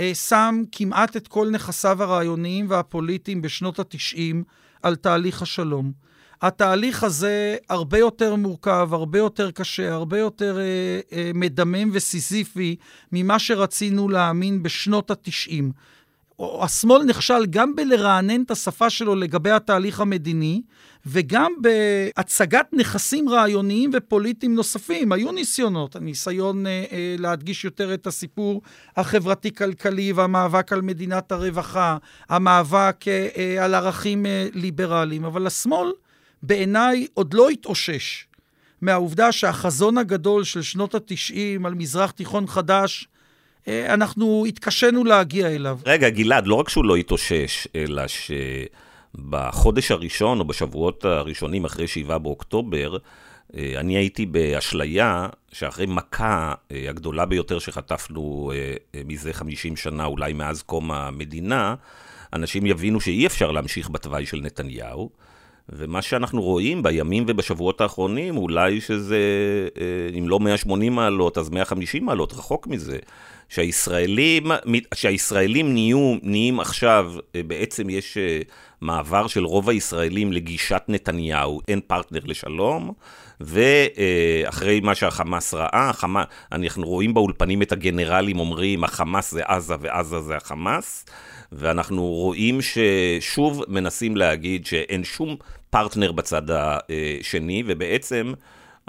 אה, 0.00 0.14
שם 0.14 0.62
כמעט 0.72 1.16
את 1.16 1.28
כל 1.28 1.50
נכסיו 1.50 2.02
הרעיוניים 2.02 2.66
והפוליטיים 2.68 3.42
בשנות 3.42 3.78
ה-90 3.78 4.36
על 4.82 4.96
תהליך 4.96 5.42
השלום. 5.42 5.92
התהליך 6.42 7.04
הזה 7.04 7.56
הרבה 7.68 7.98
יותר 7.98 8.34
מורכב, 8.34 8.88
הרבה 8.92 9.18
יותר 9.18 9.50
קשה, 9.50 9.92
הרבה 9.92 10.18
יותר 10.18 10.58
אה, 10.58 11.00
אה, 11.12 11.30
מדמם 11.34 11.90
וסיזיפי 11.92 12.76
ממה 13.12 13.38
שרצינו 13.38 14.08
להאמין 14.08 14.62
בשנות 14.62 15.10
ה-90. 15.10 15.64
השמאל 16.60 17.02
נכשל 17.02 17.46
גם 17.50 17.76
בלרענן 17.76 18.42
את 18.42 18.50
השפה 18.50 18.90
שלו 18.90 19.14
לגבי 19.14 19.50
התהליך 19.50 20.00
המדיני, 20.00 20.62
וגם 21.06 21.52
בהצגת 21.60 22.66
נכסים 22.72 23.28
רעיוניים 23.28 23.90
ופוליטיים 23.94 24.54
נוספים. 24.54 25.12
היו 25.12 25.32
ניסיונות, 25.32 25.96
הניסיון 25.96 26.66
אה, 26.66 26.84
אה, 26.92 27.14
להדגיש 27.18 27.64
יותר 27.64 27.94
את 27.94 28.06
הסיפור 28.06 28.62
החברתי-כלכלי 28.96 30.12
והמאבק 30.12 30.72
על 30.72 30.82
מדינת 30.82 31.32
הרווחה, 31.32 31.96
המאבק 32.28 33.08
אה, 33.08 33.28
אה, 33.36 33.64
על 33.64 33.74
ערכים 33.74 34.26
אה, 34.26 34.48
ליברליים, 34.54 35.24
אבל 35.24 35.46
השמאל 35.46 35.92
בעיניי 36.42 37.06
עוד 37.14 37.34
לא 37.34 37.48
התאושש 37.48 38.26
מהעובדה 38.80 39.32
שהחזון 39.32 39.98
הגדול 39.98 40.44
של 40.44 40.62
שנות 40.62 40.94
ה-90 40.94 41.66
על 41.66 41.74
מזרח 41.74 42.10
תיכון 42.10 42.46
חדש, 42.46 43.08
אנחנו 43.88 44.44
התקשינו 44.48 45.04
להגיע 45.04 45.48
אליו. 45.48 45.78
רגע, 45.86 46.10
גלעד, 46.10 46.46
לא 46.46 46.54
רק 46.54 46.68
שהוא 46.68 46.84
לא 46.84 46.96
התאושש, 46.96 47.68
אלא 47.74 48.02
שבחודש 49.16 49.90
הראשון 49.90 50.40
או 50.40 50.44
בשבועות 50.44 51.04
הראשונים 51.04 51.64
אחרי 51.64 51.86
7 51.86 52.18
באוקטובר, 52.18 52.96
אה, 53.56 53.72
אני 53.76 53.96
הייתי 53.96 54.26
באשליה 54.26 55.28
שאחרי 55.52 55.86
מכה 55.86 56.54
אה, 56.72 56.86
הגדולה 56.88 57.26
ביותר 57.26 57.58
שחטפנו 57.58 58.52
מזה 59.04 59.32
50 59.32 59.76
שנה, 59.76 60.04
אולי 60.04 60.32
מאז 60.32 60.62
קום 60.62 60.90
המדינה, 60.90 61.74
אנשים 62.32 62.66
יבינו 62.66 63.00
שאי 63.00 63.26
אפשר 63.26 63.50
להמשיך 63.50 63.90
בתוואי 63.90 64.26
של 64.26 64.40
נתניהו. 64.42 65.10
ומה 65.72 66.02
שאנחנו 66.02 66.42
רואים 66.42 66.82
בימים 66.82 67.24
ובשבועות 67.26 67.80
האחרונים, 67.80 68.36
אולי 68.36 68.80
שזה, 68.80 69.18
אם 70.18 70.28
לא 70.28 70.40
180 70.40 70.92
מעלות, 70.92 71.38
אז 71.38 71.50
150 71.50 72.04
מעלות, 72.04 72.32
רחוק 72.32 72.66
מזה. 72.66 72.98
שהישראלים, 73.50 74.46
שהישראלים 74.94 75.72
נהיו, 75.72 76.16
נהיים 76.22 76.60
עכשיו, 76.60 77.12
אה, 77.34 77.42
בעצם 77.42 77.90
יש 77.90 78.16
אה, 78.16 78.40
מעבר 78.80 79.26
של 79.26 79.44
רוב 79.44 79.68
הישראלים 79.68 80.32
לגישת 80.32 80.82
נתניהו, 80.88 81.60
אין 81.68 81.80
פרטנר 81.86 82.20
לשלום, 82.24 82.92
ואחרי 83.40 84.80
מה 84.80 84.94
שהחמאס 84.94 85.54
ראה, 85.54 85.90
החמאס, 85.90 86.26
אנחנו 86.52 86.86
רואים 86.86 87.14
באולפנים 87.14 87.62
את 87.62 87.72
הגנרלים 87.72 88.38
אומרים, 88.38 88.84
החמאס 88.84 89.30
זה 89.30 89.42
עזה 89.44 89.74
ועזה 89.80 90.20
זה 90.20 90.36
החמאס, 90.36 91.04
ואנחנו 91.52 92.06
רואים 92.06 92.58
ששוב 92.62 93.64
מנסים 93.68 94.16
להגיד 94.16 94.66
שאין 94.66 95.04
שום 95.04 95.36
פרטנר 95.70 96.12
בצד 96.12 96.42
השני, 96.50 97.62
ובעצם... 97.66 98.32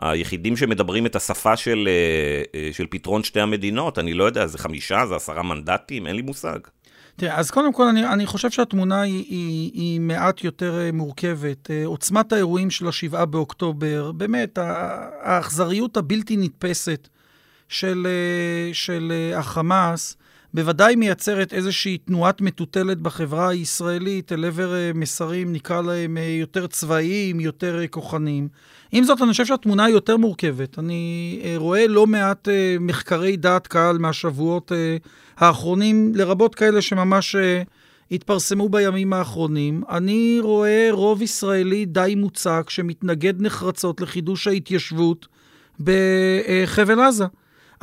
היחידים 0.01 0.57
שמדברים 0.57 1.05
את 1.05 1.15
השפה 1.15 1.57
של, 1.57 1.87
אה, 1.87 2.59
אה, 2.59 2.69
של 2.73 2.85
פתרון 2.89 3.23
שתי 3.23 3.39
המדינות, 3.39 3.99
אני 3.99 4.13
לא 4.13 4.23
יודע, 4.23 4.47
זה 4.47 4.57
חמישה, 4.57 5.05
זה 5.05 5.15
עשרה 5.15 5.43
מנדטים, 5.43 6.07
אין 6.07 6.15
לי 6.15 6.21
מושג. 6.21 6.59
תראה, 7.15 7.37
אז 7.39 7.51
קודם 7.51 7.73
כל, 7.73 7.87
אני, 7.87 8.07
אני 8.07 8.25
חושב 8.25 8.49
שהתמונה 8.49 9.01
היא, 9.01 9.25
היא, 9.29 9.71
היא 9.73 9.99
מעט 9.99 10.43
יותר 10.43 10.79
אה, 10.79 10.91
מורכבת. 10.91 11.69
עוצמת 11.85 12.33
האירועים 12.33 12.69
של 12.69 12.87
השבעה 12.87 13.25
באוקטובר, 13.25 14.11
באמת, 14.11 14.57
האכזריות 15.21 15.97
הבלתי 15.97 16.37
נתפסת 16.37 17.07
של, 17.69 18.07
של 18.73 19.13
החמאס, 19.35 20.17
בוודאי 20.53 20.95
מייצרת 20.95 21.53
איזושהי 21.53 21.97
תנועת 21.97 22.41
מטוטלת 22.41 22.97
בחברה 22.97 23.49
הישראלית 23.49 24.31
אל 24.31 24.45
עבר 24.45 24.73
מסרים, 24.95 25.53
נקרא 25.53 25.81
להם 25.81 26.17
יותר 26.17 26.67
צבאיים, 26.67 27.39
יותר 27.39 27.79
כוחניים. 27.89 28.47
עם 28.91 29.03
זאת, 29.03 29.21
אני 29.21 29.31
חושב 29.31 29.45
שהתמונה 29.45 29.85
היא 29.85 29.93
יותר 29.93 30.17
מורכבת. 30.17 30.79
אני 30.79 31.39
אה, 31.43 31.53
רואה 31.57 31.87
לא 31.87 32.07
מעט 32.07 32.49
אה, 32.49 32.75
מחקרי 32.79 33.37
דעת 33.37 33.67
קהל 33.67 33.97
מהשבועות 33.97 34.71
אה, 34.71 34.97
האחרונים, 35.37 36.11
לרבות 36.15 36.55
כאלה 36.55 36.81
שממש 36.81 37.35
התפרסמו 38.11 38.69
בימים 38.69 39.13
האחרונים. 39.13 39.83
אני 39.89 40.39
רואה 40.41 40.87
רוב 40.91 41.21
ישראלי 41.21 41.85
די 41.85 42.13
מוצק 42.17 42.69
שמתנגד 42.69 43.41
נחרצות 43.41 44.01
לחידוש 44.01 44.47
ההתיישבות 44.47 45.27
בחבל 45.79 46.99
עזה. 46.99 47.25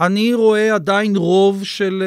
אני 0.00 0.34
רואה 0.34 0.74
עדיין 0.74 1.16
רוב 1.16 1.64
של 1.64 2.02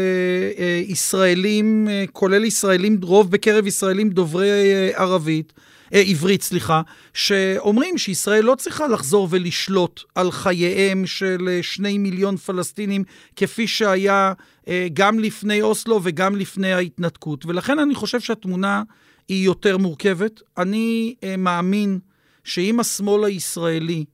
ישראלים, 0.88 1.88
כולל 2.12 2.46
ישראלים, 2.46 3.00
רוב 3.02 3.32
בקרב 3.32 3.68
ישראלים 3.68 4.10
דוברי 4.10 4.94
ערבית, 4.94 5.54
אה, 5.94 6.02
עברית, 6.02 6.42
סליחה, 6.42 6.82
שאומרים 7.14 7.98
שישראל 7.98 8.44
לא 8.44 8.56
צריכה 8.56 8.88
לחזור 8.88 9.28
ולשלוט 9.32 10.02
על 10.16 10.32
חייהם 10.32 11.06
של 11.06 11.50
אה, 11.52 11.64
שני 11.64 11.98
מיליון 11.98 12.38
פלסטינים, 12.38 13.04
כפי 13.36 13.68
שהיה 13.68 14.34
אה, 14.68 14.88
גם 14.94 15.20
לפני 15.20 15.62
אוסלו 15.62 16.00
וגם 16.04 16.36
לפני 16.36 16.74
ההתנתקות. 16.74 17.46
ולכן 17.46 17.80
אני 17.80 17.96
חושב 17.96 18.20
שהתמונה 18.20 18.84
היא 19.28 19.46
יותר 19.46 19.78
מורכבת. 19.78 20.42
אני 20.58 21.16
אה, 21.24 21.38
מאמין 21.38 22.00
שאם 22.44 22.80
השמאל 22.80 23.24
הישראלי 23.24 24.06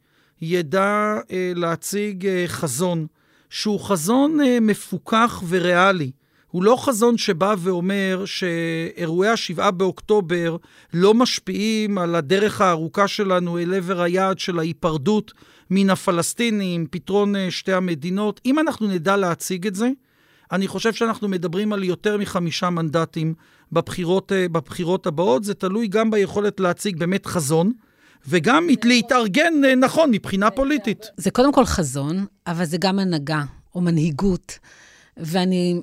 ידע 0.42 1.20
אה, 1.32 1.52
להציג 1.56 2.28
אה, 2.28 2.44
חזון, 2.48 3.08
שהוא 3.50 3.80
חזון 3.80 4.42
אה, 4.42 4.60
מפוכח 4.62 5.44
וריאלי, 5.50 6.12
הוא 6.48 6.64
לא 6.64 6.76
חזון 6.80 7.18
שבא 7.18 7.56
ואומר 7.58 8.24
שאירועי 8.26 9.30
ה-7 9.30 9.72
באוקטובר 9.72 10.58
לא 10.94 11.14
משפיעים 11.14 11.98
על 11.98 12.16
הדרך 12.16 12.62
הארוכה 12.62 13.08
שלנו 13.08 13.60
אל 13.60 13.74
עבר 13.74 14.02
היעד 14.02 14.40
של 14.40 14.60
ההיפרדות 14.60 15.34
מן 15.70 15.90
הפלסטינים, 15.90 16.88
פתרון 16.92 17.36
אה, 17.36 17.52
שתי 17.52 17.74
המדינות. 17.74 18.42
אם 18.46 18.60
אנחנו 18.60 18.88
נדע 18.88 19.18
להציג 19.18 19.68
את 19.68 19.76
זה, 19.76 19.90
אני 20.52 20.68
חושב 20.68 20.94
שאנחנו 20.94 21.28
מדברים 21.28 21.74
על 21.74 21.84
יותר 21.84 22.18
מחמישה 22.18 22.70
מנדטים 22.70 23.34
בבחירות, 23.72 24.32
אה, 24.32 24.48
בבחירות 24.50 25.08
הבאות. 25.08 25.44
זה 25.44 25.54
תלוי 25.54 25.88
גם 25.88 26.12
ביכולת 26.12 26.60
להציג 26.60 26.98
באמת 27.00 27.26
חזון. 27.26 27.72
וגם 28.28 28.68
להתארגן 28.84 29.54
אה, 29.66 29.76
נכון 29.76 30.12
מבחינה 30.12 30.52
פוליטית. 30.52 31.06
זה 31.18 31.32
קודם 31.32 31.54
כל 31.54 31.66
חזון, 31.66 32.26
אבל 32.48 32.66
זה 32.66 32.78
גם 32.78 33.00
הנהגה 33.00 33.44
או 33.76 33.82
מנהיגות. 33.82 34.60
ואני 35.18 35.82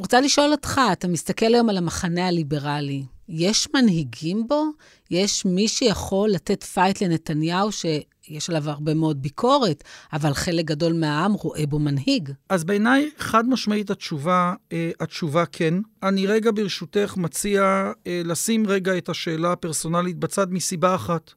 רוצה 0.00 0.20
לשאול 0.20 0.52
אותך, 0.52 0.80
אתה 0.92 1.08
מסתכל 1.08 1.46
היום 1.46 1.68
על 1.68 1.76
המחנה 1.76 2.28
הליברלי, 2.28 3.02
יש 3.28 3.68
מנהיגים 3.74 4.48
בו? 4.48 4.64
יש 5.10 5.44
מי 5.44 5.68
שיכול 5.68 6.30
לתת 6.30 6.64
fight 6.64 7.02
לנתניהו, 7.02 7.72
שיש 7.72 8.50
עליו 8.50 8.70
הרבה 8.70 8.94
מאוד 8.94 9.22
ביקורת, 9.22 9.84
אבל 10.12 10.34
חלק 10.34 10.64
גדול 10.64 10.92
מהעם 10.92 11.32
רואה 11.32 11.66
בו 11.66 11.78
מנהיג? 11.78 12.32
אז 12.48 12.64
בעיניי, 12.64 13.10
חד 13.18 13.48
משמעית 13.48 13.90
התשובה, 13.90 14.54
אה, 14.72 14.90
התשובה 15.00 15.46
כן. 15.46 15.74
אני 16.02 16.26
רגע 16.26 16.50
ברשותך 16.54 17.14
מציע 17.16 17.92
אה, 18.06 18.22
לשים 18.24 18.66
רגע 18.66 18.98
את 18.98 19.08
השאלה 19.08 19.52
הפרסונלית 19.52 20.16
בצד 20.16 20.52
מסיבה 20.52 20.94
אחת. 20.94 21.30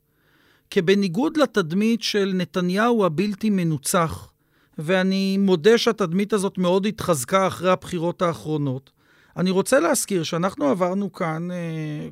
כי 0.72 0.82
בניגוד 0.82 1.38
לתדמית 1.38 2.02
של 2.02 2.32
נתניהו 2.36 3.06
הבלתי 3.06 3.50
מנוצח, 3.50 4.32
ואני 4.78 5.38
מודה 5.38 5.78
שהתדמית 5.78 6.34
הזאת 6.34 6.58
מאוד 6.58 6.86
התחזקה 6.86 7.48
אחרי 7.48 7.72
הבחירות 7.72 8.22
האחרונות. 8.22 8.92
אני 9.38 9.50
רוצה 9.52 9.80
להזכיר 9.80 10.24
שאנחנו 10.24 10.66
עברנו 10.66 11.12
כאן 11.12 11.52
אה, 11.52 11.58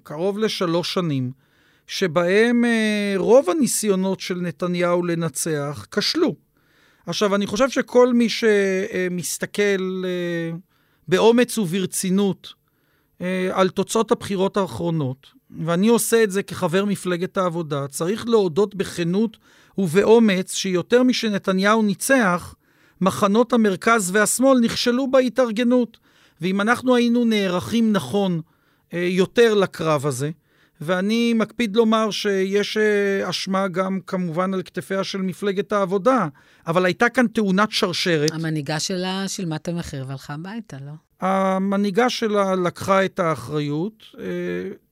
קרוב 0.04 0.40
לשלוש 0.40 0.94
שנים, 0.94 1.32
שבהם 1.88 2.66
אה, 2.66 3.14
רוב 3.18 3.50
הניסיונות 3.50 4.20
של 4.20 4.36
נתניהו 4.36 5.04
לנצח 5.04 5.86
כשלו. 5.92 6.36
עכשיו, 7.06 7.36
אני 7.36 7.48
חושב 7.48 7.70
שכל 7.70 8.14
מי 8.14 8.30
שמסתכל 8.30 10.04
אה, 10.06 10.58
באומץ 11.08 11.58
וברצינות 11.58 12.54
אה, 13.22 13.50
על 13.54 13.70
תוצאות 13.70 14.12
הבחירות 14.12 14.58
האחרונות, 14.58 15.28
ואני 15.66 15.88
עושה 15.88 16.24
את 16.24 16.32
זה 16.32 16.44
כחבר 16.44 16.86
מפלגת 16.86 17.38
העבודה, 17.38 17.88
צריך 17.88 18.28
להודות 18.28 18.76
בכנות 18.76 19.38
ובאומץ 19.78 20.56
שיותר 20.56 21.04
משנתניהו 21.04 21.82
ניצח, 21.82 22.56
מחנות 23.02 23.54
המרכז 23.54 24.12
והשמאל 24.14 24.60
נכשלו 24.60 25.12
בהתארגנות. 25.12 25.98
ואם 26.42 26.62
אנחנו 26.62 26.96
היינו 26.96 27.26
נערכים 27.26 27.94
נכון 27.94 28.42
אה, 28.94 29.00
יותר 29.00 29.54
לקרב 29.54 30.06
הזה, 30.06 30.32
ואני 30.82 31.34
מקפיד 31.34 31.76
לומר 31.76 32.12
שיש 32.12 32.78
אה, 32.78 33.30
אשמה 33.30 33.68
גם 33.68 34.00
כמובן 34.08 34.54
על 34.54 34.62
כתפיה 34.64 35.04
של 35.04 35.22
מפלגת 35.22 35.72
העבודה, 35.72 36.28
אבל 36.68 36.86
הייתה 36.86 37.10
כאן 37.10 37.28
תאונת 37.28 37.72
שרשרת. 37.72 38.32
המנהיגה 38.32 38.80
שלה 38.80 39.24
שילמה 39.28 39.56
את 39.56 39.68
המחיר 39.68 40.06
והלכה 40.08 40.34
הביתה, 40.34 40.78
לא? 40.86 41.09
המנהיגה 41.22 42.10
שלה 42.10 42.56
לקחה 42.56 43.06
את 43.06 43.20
האחריות, 43.20 44.04
אה, 44.20 44.24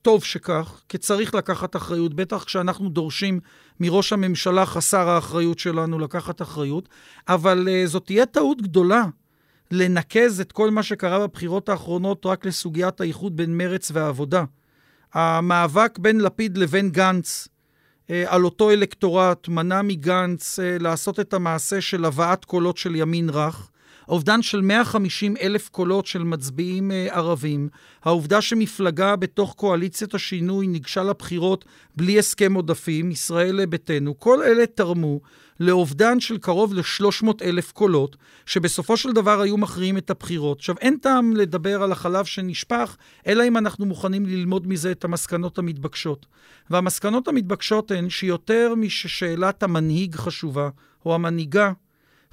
טוב 0.02 0.24
שכך, 0.24 0.82
כי 0.88 0.98
צריך 0.98 1.34
לקחת 1.34 1.76
אחריות, 1.76 2.14
בטח 2.14 2.44
כשאנחנו 2.44 2.88
דורשים 2.88 3.40
מראש 3.80 4.12
הממשלה 4.12 4.66
חסר 4.66 5.08
האחריות 5.08 5.58
שלנו 5.58 5.98
לקחת 5.98 6.42
אחריות, 6.42 6.88
אבל 7.28 7.68
אה, 7.70 7.86
זאת 7.86 8.06
תהיה 8.06 8.26
טעות 8.26 8.62
גדולה 8.62 9.04
לנקז 9.70 10.40
את 10.40 10.52
כל 10.52 10.70
מה 10.70 10.82
שקרה 10.82 11.26
בבחירות 11.26 11.68
האחרונות 11.68 12.26
רק 12.26 12.46
לסוגיית 12.46 13.00
האיחוד 13.00 13.36
בין 13.36 13.58
מרץ 13.58 13.90
והעבודה. 13.94 14.44
המאבק 15.14 15.98
בין 15.98 16.20
לפיד 16.20 16.58
לבין 16.58 16.90
גנץ 16.90 17.48
אה, 18.10 18.24
על 18.26 18.44
אותו 18.44 18.70
אלקטורט 18.70 19.48
מנע 19.48 19.82
מגנץ 19.82 20.58
לעשות 20.62 21.20
את 21.20 21.34
המעשה 21.34 21.80
של 21.80 22.04
הבאת 22.04 22.44
קולות 22.44 22.76
של 22.76 22.96
ימין 22.96 23.30
רך. 23.30 23.70
אובדן 24.08 24.42
של 24.42 24.60
150 24.60 25.36
אלף 25.36 25.68
קולות 25.68 26.06
של 26.06 26.22
מצביעים 26.22 26.90
אה, 26.90 27.06
ערבים, 27.10 27.68
העובדה 28.04 28.40
שמפלגה 28.40 29.16
בתוך 29.16 29.54
קואליציית 29.54 30.14
השינוי 30.14 30.66
ניגשה 30.66 31.02
לבחירות 31.02 31.64
בלי 31.96 32.18
הסכם 32.18 32.54
עודפים, 32.54 33.10
ישראל 33.10 33.66
ביתנו, 33.66 34.18
כל 34.18 34.42
אלה 34.42 34.66
תרמו 34.66 35.20
לאובדן 35.60 36.20
של 36.20 36.38
קרוב 36.38 36.74
ל-300 36.74 37.26
אלף 37.42 37.72
קולות, 37.72 38.16
שבסופו 38.46 38.96
של 38.96 39.12
דבר 39.12 39.40
היו 39.40 39.56
מכריעים 39.56 39.98
את 39.98 40.10
הבחירות. 40.10 40.58
עכשיו, 40.58 40.74
אין 40.80 40.96
טעם 40.96 41.36
לדבר 41.36 41.82
על 41.82 41.92
החלב 41.92 42.24
שנשפך, 42.24 42.96
אלא 43.26 43.44
אם 43.48 43.56
אנחנו 43.56 43.86
מוכנים 43.86 44.26
ללמוד 44.26 44.68
מזה 44.68 44.90
את 44.90 45.04
המסקנות 45.04 45.58
המתבקשות. 45.58 46.26
והמסקנות 46.70 47.28
המתבקשות 47.28 47.90
הן 47.90 48.10
שיותר 48.10 48.74
מששאלת 48.76 49.62
המנהיג 49.62 50.14
חשובה, 50.14 50.68
או 51.06 51.14
המנהיגה, 51.14 51.72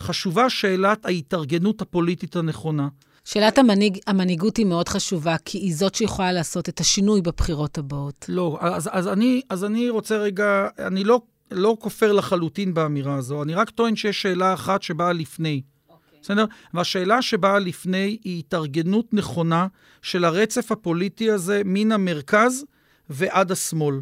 חשובה 0.01 0.49
שאלת 0.49 1.05
ההתארגנות 1.05 1.81
הפוליטית 1.81 2.35
הנכונה. 2.35 2.87
שאלת 3.25 3.57
המנהיג, 3.57 3.97
המנהיגות 4.07 4.57
היא 4.57 4.65
מאוד 4.65 4.89
חשובה, 4.89 5.35
כי 5.45 5.57
היא 5.57 5.75
זאת 5.75 5.95
שיכולה 5.95 6.31
לעשות 6.31 6.69
את 6.69 6.79
השינוי 6.79 7.21
בבחירות 7.21 7.77
הבאות. 7.77 8.25
לא, 8.29 8.57
אז, 8.61 8.89
אז, 8.91 9.07
אני, 9.07 9.41
אז 9.49 9.63
אני 9.63 9.89
רוצה 9.89 10.17
רגע, 10.17 10.67
אני 10.79 11.03
לא, 11.03 11.21
לא 11.51 11.77
כופר 11.79 12.11
לחלוטין 12.11 12.73
באמירה 12.73 13.15
הזו, 13.15 13.43
אני 13.43 13.53
רק 13.53 13.69
טוען 13.69 13.95
שיש 13.95 14.21
שאלה 14.21 14.53
אחת 14.53 14.83
שבאה 14.83 15.13
לפני. 15.13 15.61
אוקיי. 15.89 16.19
בסדר? 16.21 16.45
והשאלה 16.73 17.21
שבאה 17.21 17.59
לפני 17.59 18.17
היא 18.23 18.39
התארגנות 18.39 19.13
נכונה 19.13 19.67
של 20.01 20.25
הרצף 20.25 20.71
הפוליטי 20.71 21.31
הזה 21.31 21.61
מן 21.65 21.91
המרכז 21.91 22.65
ועד 23.09 23.51
השמאל. 23.51 23.95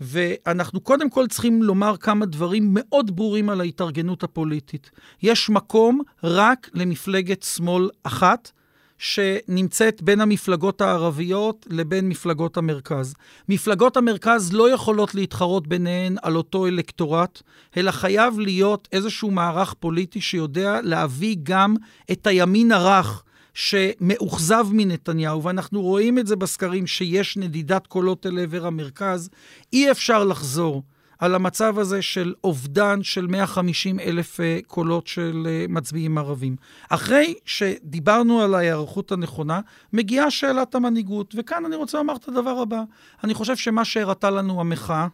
ואנחנו 0.00 0.80
קודם 0.80 1.10
כל 1.10 1.26
צריכים 1.26 1.62
לומר 1.62 1.96
כמה 1.96 2.26
דברים 2.26 2.68
מאוד 2.70 3.16
ברורים 3.16 3.50
על 3.50 3.60
ההתארגנות 3.60 4.22
הפוליטית. 4.22 4.90
יש 5.22 5.50
מקום 5.50 6.00
רק 6.24 6.70
למפלגת 6.74 7.42
שמאל 7.42 7.88
אחת, 8.02 8.50
שנמצאת 9.02 10.02
בין 10.02 10.20
המפלגות 10.20 10.80
הערביות 10.80 11.66
לבין 11.70 12.08
מפלגות 12.08 12.56
המרכז. 12.56 13.14
מפלגות 13.48 13.96
המרכז 13.96 14.52
לא 14.52 14.70
יכולות 14.70 15.14
להתחרות 15.14 15.66
ביניהן 15.66 16.16
על 16.22 16.36
אותו 16.36 16.66
אלקטורט, 16.66 17.42
אלא 17.76 17.90
חייב 17.90 18.38
להיות 18.38 18.88
איזשהו 18.92 19.30
מערך 19.30 19.74
פוליטי 19.74 20.20
שיודע 20.20 20.80
להביא 20.82 21.36
גם 21.42 21.74
את 22.12 22.26
הימין 22.26 22.72
הרך. 22.72 23.22
שמאוכזב 23.54 24.66
מנתניהו, 24.72 25.42
ואנחנו 25.42 25.82
רואים 25.82 26.18
את 26.18 26.26
זה 26.26 26.36
בסקרים 26.36 26.86
שיש 26.86 27.36
נדידת 27.36 27.86
קולות 27.86 28.26
אל 28.26 28.38
עבר 28.38 28.66
המרכז, 28.66 29.30
אי 29.72 29.90
אפשר 29.90 30.24
לחזור 30.24 30.82
על 31.22 31.34
המצב 31.34 31.78
הזה 31.78 32.02
של 32.02 32.34
אובדן 32.44 33.02
של 33.02 33.26
150 33.26 34.00
אלף 34.00 34.40
אה, 34.40 34.58
קולות 34.66 35.06
של 35.06 35.46
אה, 35.46 35.66
מצביעים 35.68 36.18
ערבים. 36.18 36.56
אחרי 36.88 37.34
שדיברנו 37.44 38.40
על 38.40 38.54
ההיערכות 38.54 39.12
הנכונה, 39.12 39.60
מגיעה 39.92 40.30
שאלת 40.30 40.74
המנהיגות, 40.74 41.34
וכאן 41.38 41.64
אני 41.64 41.76
רוצה 41.76 41.98
לומר 41.98 42.16
את 42.16 42.28
הדבר 42.28 42.50
הבא. 42.50 42.82
אני 43.24 43.34
חושב 43.34 43.56
שמה 43.56 43.84
שהראתה 43.84 44.30
לנו 44.30 44.60
המחאה, 44.60 45.06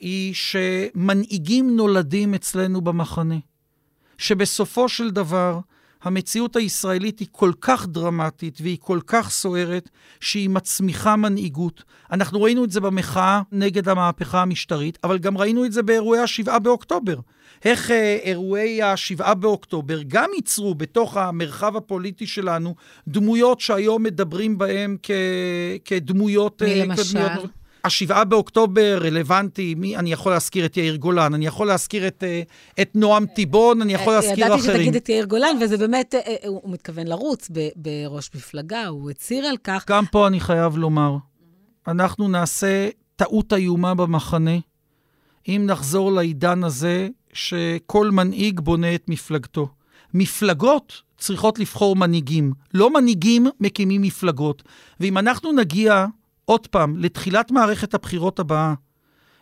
היא 0.00 0.34
שמנהיגים 0.34 1.76
נולדים 1.76 2.34
אצלנו 2.34 2.80
במחנה. 2.80 3.38
שבסופו 4.18 4.88
של 4.88 5.10
דבר, 5.10 5.60
המציאות 6.04 6.56
הישראלית 6.56 7.18
היא 7.18 7.28
כל 7.32 7.52
כך 7.60 7.86
דרמטית 7.86 8.58
והיא 8.60 8.78
כל 8.80 9.00
כך 9.06 9.30
סוערת, 9.30 9.88
שהיא 10.20 10.50
מצמיחה 10.50 11.16
מנהיגות. 11.16 11.82
אנחנו 12.12 12.42
ראינו 12.42 12.64
את 12.64 12.70
זה 12.70 12.80
במחאה 12.80 13.42
נגד 13.52 13.88
המהפכה 13.88 14.42
המשטרית, 14.42 14.98
אבל 15.04 15.18
גם 15.18 15.38
ראינו 15.38 15.64
את 15.64 15.72
זה 15.72 15.82
באירועי 15.82 16.20
ה-7 16.20 16.58
באוקטובר. 16.58 17.16
איך 17.64 17.90
אה, 17.90 18.18
אירועי 18.22 18.82
ה-7 18.82 19.34
באוקטובר 19.34 20.00
גם 20.08 20.30
ייצרו 20.36 20.74
בתוך 20.74 21.16
המרחב 21.16 21.76
הפוליטי 21.76 22.26
שלנו 22.26 22.74
דמויות 23.08 23.60
שהיום 23.60 24.02
מדברים 24.02 24.58
בהן 24.58 24.96
כ- 25.02 25.10
כדמויות... 25.84 26.62
מי 26.62 26.80
אה, 26.80 26.84
למשל? 26.84 27.02
כדמויות... 27.04 27.50
השבעה 27.84 28.24
באוקטובר 28.24 28.98
רלוונטי, 29.02 29.74
מי, 29.74 29.96
אני 29.96 30.12
יכול 30.12 30.32
להזכיר 30.32 30.66
את 30.66 30.76
יאיר 30.76 30.96
גולן, 30.96 31.34
אני 31.34 31.46
יכול 31.46 31.66
להזכיר 31.66 32.06
את, 32.06 32.24
אה, 32.24 32.42
את 32.82 32.90
נועם 32.94 33.26
טיבון, 33.26 33.82
אני 33.82 33.94
יכול 33.94 34.12
להזכיר 34.12 34.46
אחרים. 34.46 34.58
ידעתי 34.58 34.78
שתגיד 34.78 34.96
את 34.96 35.08
יאיר 35.08 35.24
גולן, 35.24 35.56
וזה 35.60 35.76
באמת, 35.76 36.14
אה, 36.14 36.20
אה, 36.20 36.48
הוא 36.48 36.72
מתכוון 36.72 37.06
לרוץ 37.06 37.50
בראש 37.76 38.30
מפלגה, 38.34 38.86
הוא 38.86 39.10
הצהיר 39.10 39.46
על 39.46 39.56
כך. 39.64 39.84
גם 39.88 40.04
פה 40.06 40.26
אני 40.26 40.40
חייב 40.40 40.76
לומר, 40.76 41.16
אנחנו 41.88 42.28
נעשה 42.28 42.88
טעות 43.16 43.52
איומה 43.52 43.94
במחנה, 43.94 44.58
אם 45.48 45.62
נחזור 45.66 46.12
לעידן 46.12 46.64
הזה 46.64 47.08
שכל 47.32 48.10
מנהיג 48.10 48.60
בונה 48.60 48.94
את 48.94 49.08
מפלגתו. 49.08 49.68
מפלגות 50.14 51.02
צריכות 51.18 51.58
לבחור 51.58 51.96
מנהיגים, 51.96 52.52
לא 52.74 52.92
מנהיגים 52.92 53.46
מקימים 53.60 54.02
מפלגות. 54.02 54.62
ואם 55.00 55.18
אנחנו 55.18 55.52
נגיע 55.52 56.06
עוד 56.44 56.66
פעם, 56.66 56.96
לתחילת 56.96 57.50
מערכת 57.50 57.94
הבחירות 57.94 58.38
הבאה, 58.38 58.74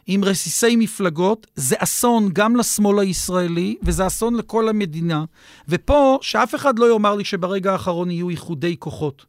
עם 0.07 0.25
רסיסי 0.25 0.77
מפלגות, 0.77 1.47
זה 1.55 1.77
אסון 1.79 2.29
גם 2.33 2.57
לשמאל 2.57 2.99
הישראלי, 2.99 3.77
וזה 3.83 4.07
אסון 4.07 4.35
לכל 4.35 4.69
המדינה. 4.69 5.25
ופה, 5.69 6.19
שאף 6.23 6.55
אחד 6.55 6.79
לא 6.79 6.93
יאמר 6.93 7.15
לי 7.15 7.25
שברגע 7.25 7.73
האחרון 7.73 8.11
יהיו 8.11 8.31
איחודי 8.31 8.77
כוחות. 8.79 9.27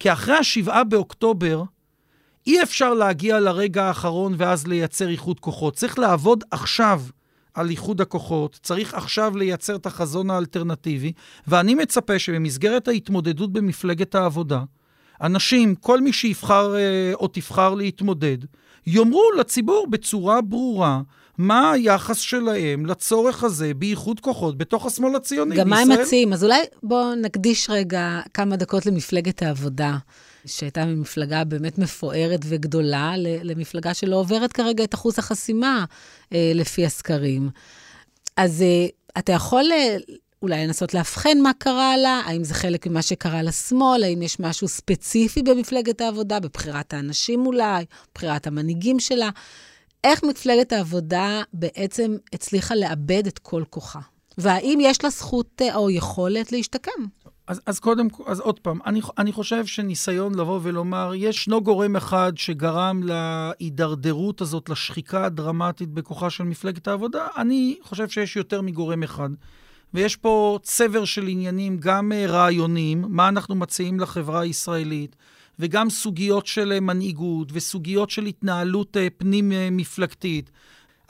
כי 0.00 0.12
אחרי 0.12 0.34
השבעה 0.36 0.84
באוקטובר, 0.84 1.62
אי 2.46 2.62
אפשר 2.62 2.94
להגיע 2.94 3.40
לרגע 3.40 3.84
האחרון 3.84 4.34
ואז 4.36 4.66
לייצר 4.66 5.08
איחוד 5.08 5.40
כוחות. 5.40 5.76
צריך 5.76 5.98
לעבוד 5.98 6.44
עכשיו 6.50 7.02
על 7.54 7.70
איחוד 7.70 8.00
הכוחות, 8.00 8.58
צריך 8.62 8.94
עכשיו 8.94 9.36
לייצר 9.36 9.76
את 9.76 9.86
החזון 9.86 10.30
האלטרנטיבי, 10.30 11.12
ואני 11.46 11.74
מצפה 11.74 12.18
שבמסגרת 12.18 12.88
ההתמודדות 12.88 13.52
במפלגת 13.52 14.14
העבודה, 14.14 14.62
אנשים, 15.22 15.74
כל 15.74 16.00
מי 16.00 16.12
שיבחר 16.12 16.76
אה, 16.76 17.12
או 17.14 17.28
תבחר 17.28 17.74
להתמודד, 17.74 18.38
יאמרו 18.86 19.30
לציבור 19.38 19.86
בצורה 19.90 20.40
ברורה 20.40 21.00
מה 21.38 21.72
היחס 21.72 22.18
שלהם 22.18 22.86
לצורך 22.86 23.44
הזה 23.44 23.74
באיחוד 23.74 24.20
כוחות 24.20 24.58
בתוך 24.58 24.86
השמאל 24.86 25.16
הציוני 25.16 25.50
בישראל. 25.50 25.64
גם 25.64 25.70
מה 25.70 25.80
הם 25.80 26.00
מציעים? 26.00 26.32
אז 26.32 26.44
אולי 26.44 26.60
בואו 26.82 27.14
נקדיש 27.14 27.70
רגע 27.70 28.20
כמה 28.34 28.56
דקות 28.56 28.86
למפלגת 28.86 29.42
העבודה. 29.42 29.96
שהייתה 30.46 30.84
ממפלגה 30.84 31.44
באמת 31.44 31.78
מפוארת 31.78 32.40
וגדולה, 32.44 33.12
למפלגה 33.42 33.94
שלא 33.94 34.16
עוברת 34.16 34.52
כרגע 34.52 34.84
את 34.84 34.94
אחוז 34.94 35.18
החסימה 35.18 35.84
אה, 36.32 36.52
לפי 36.54 36.86
הסקרים. 36.86 37.50
אז 38.36 38.62
אה, 38.62 38.86
אתה 39.18 39.32
יכול 39.32 39.64
אולי 40.42 40.66
לנסות 40.66 40.94
לאבחן 40.94 41.38
מה 41.42 41.50
קרה 41.58 41.96
לה, 41.96 42.20
האם 42.26 42.44
זה 42.44 42.54
חלק 42.54 42.86
ממה 42.86 43.02
שקרה 43.02 43.42
לשמאל, 43.42 44.04
האם 44.04 44.22
יש 44.22 44.40
משהו 44.40 44.68
ספציפי 44.68 45.42
במפלגת 45.42 46.00
העבודה, 46.00 46.40
בבחירת 46.40 46.94
האנשים 46.94 47.46
אולי, 47.46 47.84
בחירת 48.14 48.46
המנהיגים 48.46 49.00
שלה. 49.00 49.30
איך 50.04 50.24
מפלגת 50.24 50.72
העבודה 50.72 51.42
בעצם 51.52 52.16
הצליחה 52.32 52.74
לאבד 52.74 53.26
את 53.26 53.38
כל 53.38 53.62
כוחה? 53.70 54.00
והאם 54.38 54.78
יש 54.82 55.04
לה 55.04 55.10
זכות 55.10 55.62
או 55.74 55.90
יכולת 55.90 56.52
להשתקם? 56.52 57.06
אז, 57.46 57.60
אז 57.66 57.78
קודם, 57.78 58.08
אז 58.26 58.40
עוד 58.40 58.60
פעם, 58.60 58.78
אני, 58.86 59.00
אני 59.18 59.32
חושב 59.32 59.66
שניסיון 59.66 60.34
לבוא 60.34 60.60
ולומר, 60.62 61.12
ישנו 61.14 61.62
גורם 61.62 61.96
אחד 61.96 62.32
שגרם 62.36 63.00
להידרדרות 63.02 64.40
הזאת, 64.40 64.68
לשחיקה 64.68 65.24
הדרמטית 65.24 65.88
בכוחה 65.88 66.30
של 66.30 66.44
מפלגת 66.44 66.88
העבודה, 66.88 67.26
אני 67.36 67.76
חושב 67.82 68.08
שיש 68.08 68.36
יותר 68.36 68.60
מגורם 68.60 69.02
אחד. 69.02 69.30
ויש 69.94 70.16
פה 70.16 70.58
צבר 70.62 71.04
של 71.04 71.28
עניינים, 71.28 71.76
גם 71.80 72.12
אה, 72.12 72.26
רעיוניים, 72.26 73.04
מה 73.08 73.28
אנחנו 73.28 73.54
מציעים 73.54 74.00
לחברה 74.00 74.40
הישראלית, 74.40 75.16
וגם 75.58 75.90
סוגיות 75.90 76.46
של 76.46 76.72
אה, 76.72 76.80
מנהיגות 76.80 77.48
וסוגיות 77.52 78.10
של 78.10 78.26
התנהלות 78.26 78.96
אה, 78.96 79.08
פנים-מפלגתית. 79.16 80.50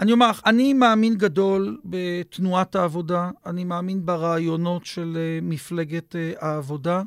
אני 0.01 0.13
אומר 0.13 0.31
לך, 0.31 0.41
אני 0.47 0.73
מאמין 0.73 1.15
גדול 1.15 1.79
בתנועת 1.85 2.77
העבודה, 2.77 3.31
אני 3.47 3.65
מאמין 3.65 4.07
ברעיונות 4.07 4.87
של 4.87 5.19
מפלגת 5.43 6.17
העבודה, 6.41 7.03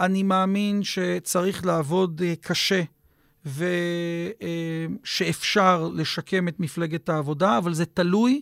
אני 0.00 0.22
מאמין 0.22 0.82
שצריך 0.82 1.66
לעבוד 1.66 2.22
קשה 2.40 2.82
ושאפשר 5.04 5.88
לשקם 5.94 6.48
את 6.48 6.60
מפלגת 6.60 7.08
העבודה, 7.08 7.58
אבל 7.58 7.74
זה 7.74 7.84
תלוי 7.86 8.40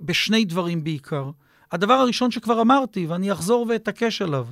בשני 0.00 0.44
דברים 0.44 0.84
בעיקר. 0.84 1.30
הדבר 1.72 1.94
הראשון 1.94 2.30
שכבר 2.30 2.60
אמרתי, 2.60 3.06
ואני 3.06 3.32
אחזור 3.32 3.66
ואתעקש 3.68 4.22
עליו, 4.22 4.46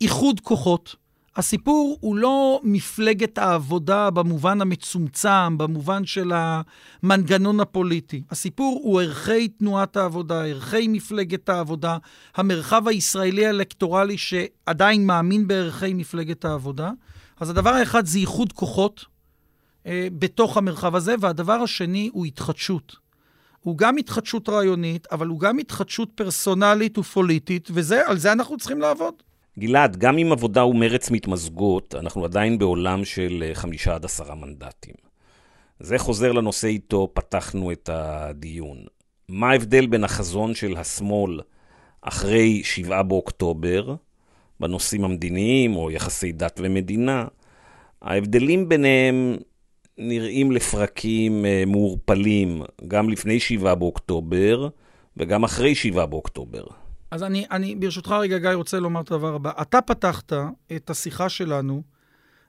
איחוד 0.00 0.40
כוחות. 0.40 0.96
הסיפור 1.38 1.98
הוא 2.00 2.16
לא 2.16 2.60
מפלגת 2.64 3.38
העבודה 3.38 4.10
במובן 4.10 4.60
המצומצם, 4.60 5.58
במובן 5.58 6.06
של 6.06 6.32
המנגנון 6.34 7.60
הפוליטי. 7.60 8.22
הסיפור 8.30 8.80
הוא 8.82 9.00
ערכי 9.00 9.48
תנועת 9.48 9.96
העבודה, 9.96 10.44
ערכי 10.44 10.88
מפלגת 10.88 11.48
העבודה, 11.48 11.98
המרחב 12.36 12.88
הישראלי 12.88 13.46
האלקטורלי 13.46 14.18
שעדיין 14.18 15.06
מאמין 15.06 15.48
בערכי 15.48 15.94
מפלגת 15.94 16.44
העבודה. 16.44 16.90
אז 17.40 17.50
הדבר 17.50 17.70
האחד 17.70 18.06
זה 18.06 18.18
איחוד 18.18 18.52
כוחות 18.52 19.04
אה, 19.86 20.08
בתוך 20.18 20.56
המרחב 20.56 20.94
הזה, 20.94 21.14
והדבר 21.20 21.52
השני 21.62 22.10
הוא 22.12 22.26
התחדשות. 22.26 22.96
הוא 23.60 23.78
גם 23.78 23.96
התחדשות 23.96 24.48
רעיונית, 24.48 25.06
אבל 25.12 25.26
הוא 25.26 25.40
גם 25.40 25.58
התחדשות 25.58 26.10
פרסונלית 26.14 26.98
ופוליטית, 26.98 27.68
ועל 27.72 28.18
זה 28.18 28.32
אנחנו 28.32 28.56
צריכים 28.56 28.80
לעבוד. 28.80 29.14
גלעד, 29.58 29.96
גם 29.96 30.18
אם 30.18 30.32
עבודה 30.32 30.64
ומרץ 30.64 31.10
מתמזגות, 31.10 31.94
אנחנו 31.94 32.24
עדיין 32.24 32.58
בעולם 32.58 33.04
של 33.04 33.44
אה, 33.46 33.54
חמישה 33.54 33.94
עד 33.94 34.04
עשרה 34.04 34.34
מנדטים. 34.34 34.94
זה 35.80 35.98
חוזר 35.98 36.32
לנושא 36.32 36.68
איתו 36.68 37.08
פתחנו 37.14 37.72
את 37.72 37.90
הדיון. 37.92 38.78
מה 39.28 39.50
ההבדל 39.50 39.86
בין 39.86 40.04
החזון 40.04 40.54
של 40.54 40.76
השמאל 40.76 41.40
אחרי 42.00 42.62
שבעה 42.64 43.02
באוקטובר, 43.02 43.94
בנושאים 44.60 45.04
המדיניים 45.04 45.76
או 45.76 45.90
יחסי 45.90 46.32
דת 46.32 46.60
ומדינה? 46.62 47.26
ההבדלים 48.02 48.68
ביניהם 48.68 49.36
נראים 49.98 50.52
לפרקים 50.52 51.46
אה, 51.46 51.64
מעורפלים 51.66 52.62
גם 52.88 53.08
לפני 53.08 53.40
7 53.40 53.74
באוקטובר 53.74 54.68
וגם 55.16 55.44
אחרי 55.44 55.74
7 55.74 56.06
באוקטובר. 56.06 56.64
אז 57.10 57.22
אני, 57.22 57.46
אני 57.50 57.74
ברשותך 57.74 58.14
רגע, 58.20 58.38
גיא, 58.38 58.50
רוצה 58.50 58.80
לומר 58.80 59.00
את 59.00 59.12
הדבר 59.12 59.34
הבא. 59.34 59.50
אתה 59.62 59.80
פתחת 59.80 60.32
את 60.76 60.90
השיחה 60.90 61.28
שלנו 61.28 61.82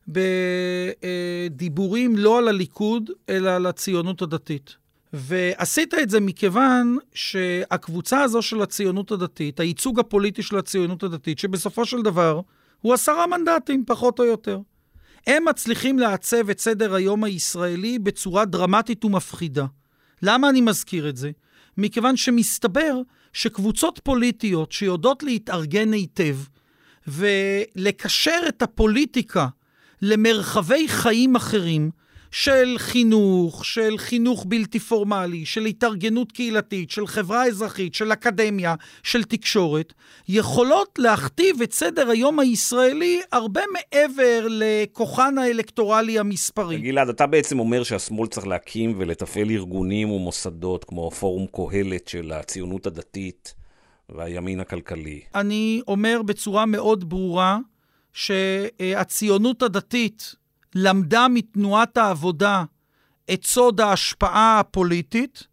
בדיבורים 0.07 2.15
לא 2.15 2.37
על 2.37 2.47
הליכוד, 2.47 3.09
אלא 3.29 3.49
על 3.49 3.65
הציונות 3.65 4.21
הדתית. 4.21 4.75
ועשית 5.13 5.93
את 5.93 6.09
זה 6.09 6.19
מכיוון 6.19 6.97
שהקבוצה 7.13 8.21
הזו 8.21 8.41
של 8.41 8.61
הציונות 8.61 9.11
הדתית, 9.11 9.59
הייצוג 9.59 9.99
הפוליטי 9.99 10.43
של 10.43 10.57
הציונות 10.57 11.03
הדתית, 11.03 11.39
שבסופו 11.39 11.85
של 11.85 12.01
דבר 12.01 12.41
הוא 12.81 12.93
עשרה 12.93 13.27
מנדטים, 13.27 13.83
פחות 13.87 14.19
או 14.19 14.25
יותר. 14.25 14.59
הם 15.27 15.45
מצליחים 15.45 15.99
לעצב 15.99 16.49
את 16.49 16.59
סדר 16.59 16.93
היום 16.95 17.23
הישראלי 17.23 17.99
בצורה 17.99 18.45
דרמטית 18.45 19.05
ומפחידה. 19.05 19.65
למה 20.21 20.49
אני 20.49 20.61
מזכיר 20.61 21.09
את 21.09 21.17
זה? 21.17 21.31
מכיוון 21.77 22.17
שמסתבר 22.17 23.01
שקבוצות 23.33 23.99
פוליטיות 24.03 24.71
שיודעות 24.71 25.23
להתארגן 25.23 25.93
היטב 25.93 26.37
ולקשר 27.07 28.39
את 28.47 28.61
הפוליטיקה 28.61 29.47
למרחבי 30.01 30.87
חיים 30.87 31.35
אחרים, 31.35 31.89
של 32.31 32.75
חינוך, 32.77 33.65
של 33.65 33.97
חינוך 33.97 34.45
בלתי 34.47 34.79
פורמלי, 34.79 35.45
של 35.45 35.65
התארגנות 35.65 36.31
קהילתית, 36.31 36.91
של 36.91 37.07
חברה 37.07 37.45
אזרחית, 37.45 37.95
של 37.95 38.13
אקדמיה, 38.13 38.75
של 39.03 39.23
תקשורת, 39.23 39.93
יכולות 40.27 40.99
להכתיב 40.99 41.61
את 41.61 41.73
סדר 41.73 42.09
היום 42.09 42.39
הישראלי 42.39 43.21
הרבה 43.31 43.61
מעבר 43.73 44.47
לכוחן 44.49 45.37
האלקטורלי 45.37 46.19
המספרי. 46.19 46.77
גלעד, 46.77 47.09
אתה 47.09 47.27
בעצם 47.27 47.59
אומר 47.59 47.83
שהשמאל 47.83 48.27
צריך 48.27 48.47
להקים 48.47 48.93
ולתפעל 48.97 49.51
ארגונים 49.51 50.11
ומוסדות 50.11 50.83
כמו 50.83 51.11
פורום 51.11 51.45
קהלת 51.51 52.07
של 52.07 52.31
הציונות 52.31 52.87
הדתית 52.87 53.53
והימין 54.09 54.59
הכלכלי. 54.59 55.21
אני 55.35 55.81
אומר 55.87 56.21
בצורה 56.25 56.65
מאוד 56.65 57.09
ברורה 57.09 57.57
שהציונות 58.13 59.63
הדתית 59.63 60.35
למדה 60.75 61.27
מתנועת 61.27 61.97
העבודה 61.97 62.63
את 63.33 63.45
סוד 63.45 63.81
ההשפעה 63.81 64.59
הפוליטית. 64.59 65.47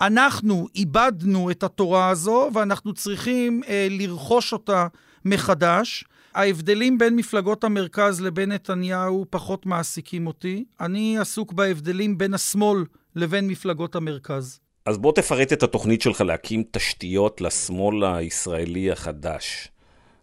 אנחנו 0.00 0.68
איבדנו 0.74 1.50
את 1.50 1.62
התורה 1.62 2.08
הזו 2.08 2.50
ואנחנו 2.54 2.94
צריכים 2.94 3.60
אה, 3.68 3.86
לרכוש 3.90 4.52
אותה 4.52 4.86
מחדש. 5.24 6.04
ההבדלים 6.34 6.98
בין 6.98 7.16
מפלגות 7.16 7.64
המרכז 7.64 8.20
לבין 8.20 8.52
נתניהו 8.52 9.26
פחות 9.30 9.66
מעסיקים 9.66 10.26
אותי. 10.26 10.64
אני 10.80 11.18
עסוק 11.18 11.52
בהבדלים 11.52 12.18
בין 12.18 12.34
השמאל 12.34 12.84
לבין 13.16 13.46
מפלגות 13.46 13.96
המרכז. 13.96 14.60
אז 14.86 14.98
בוא 14.98 15.12
תפרט 15.12 15.52
את 15.52 15.62
התוכנית 15.62 16.02
שלך 16.02 16.20
להקים 16.20 16.62
תשתיות 16.70 17.40
לשמאל 17.40 18.04
הישראלי 18.04 18.92
החדש. 18.92 19.68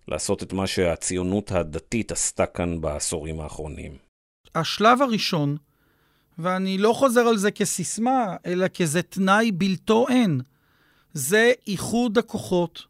לעשות 0.07 0.43
את 0.43 0.53
מה 0.53 0.67
שהציונות 0.67 1.51
הדתית 1.51 2.11
עשתה 2.11 2.45
כאן 2.45 2.81
בעשורים 2.81 3.39
האחרונים. 3.39 4.04
השלב 4.55 5.01
הראשון, 5.01 5.57
ואני 6.37 6.77
לא 6.77 6.93
חוזר 6.93 7.21
על 7.21 7.37
זה 7.37 7.51
כסיסמה, 7.51 8.35
אלא 8.45 8.65
כזה 8.67 9.01
תנאי 9.01 9.51
בלתו 9.51 10.05
אין, 10.09 10.41
זה 11.13 11.51
איחוד 11.67 12.17
הכוחות 12.17 12.83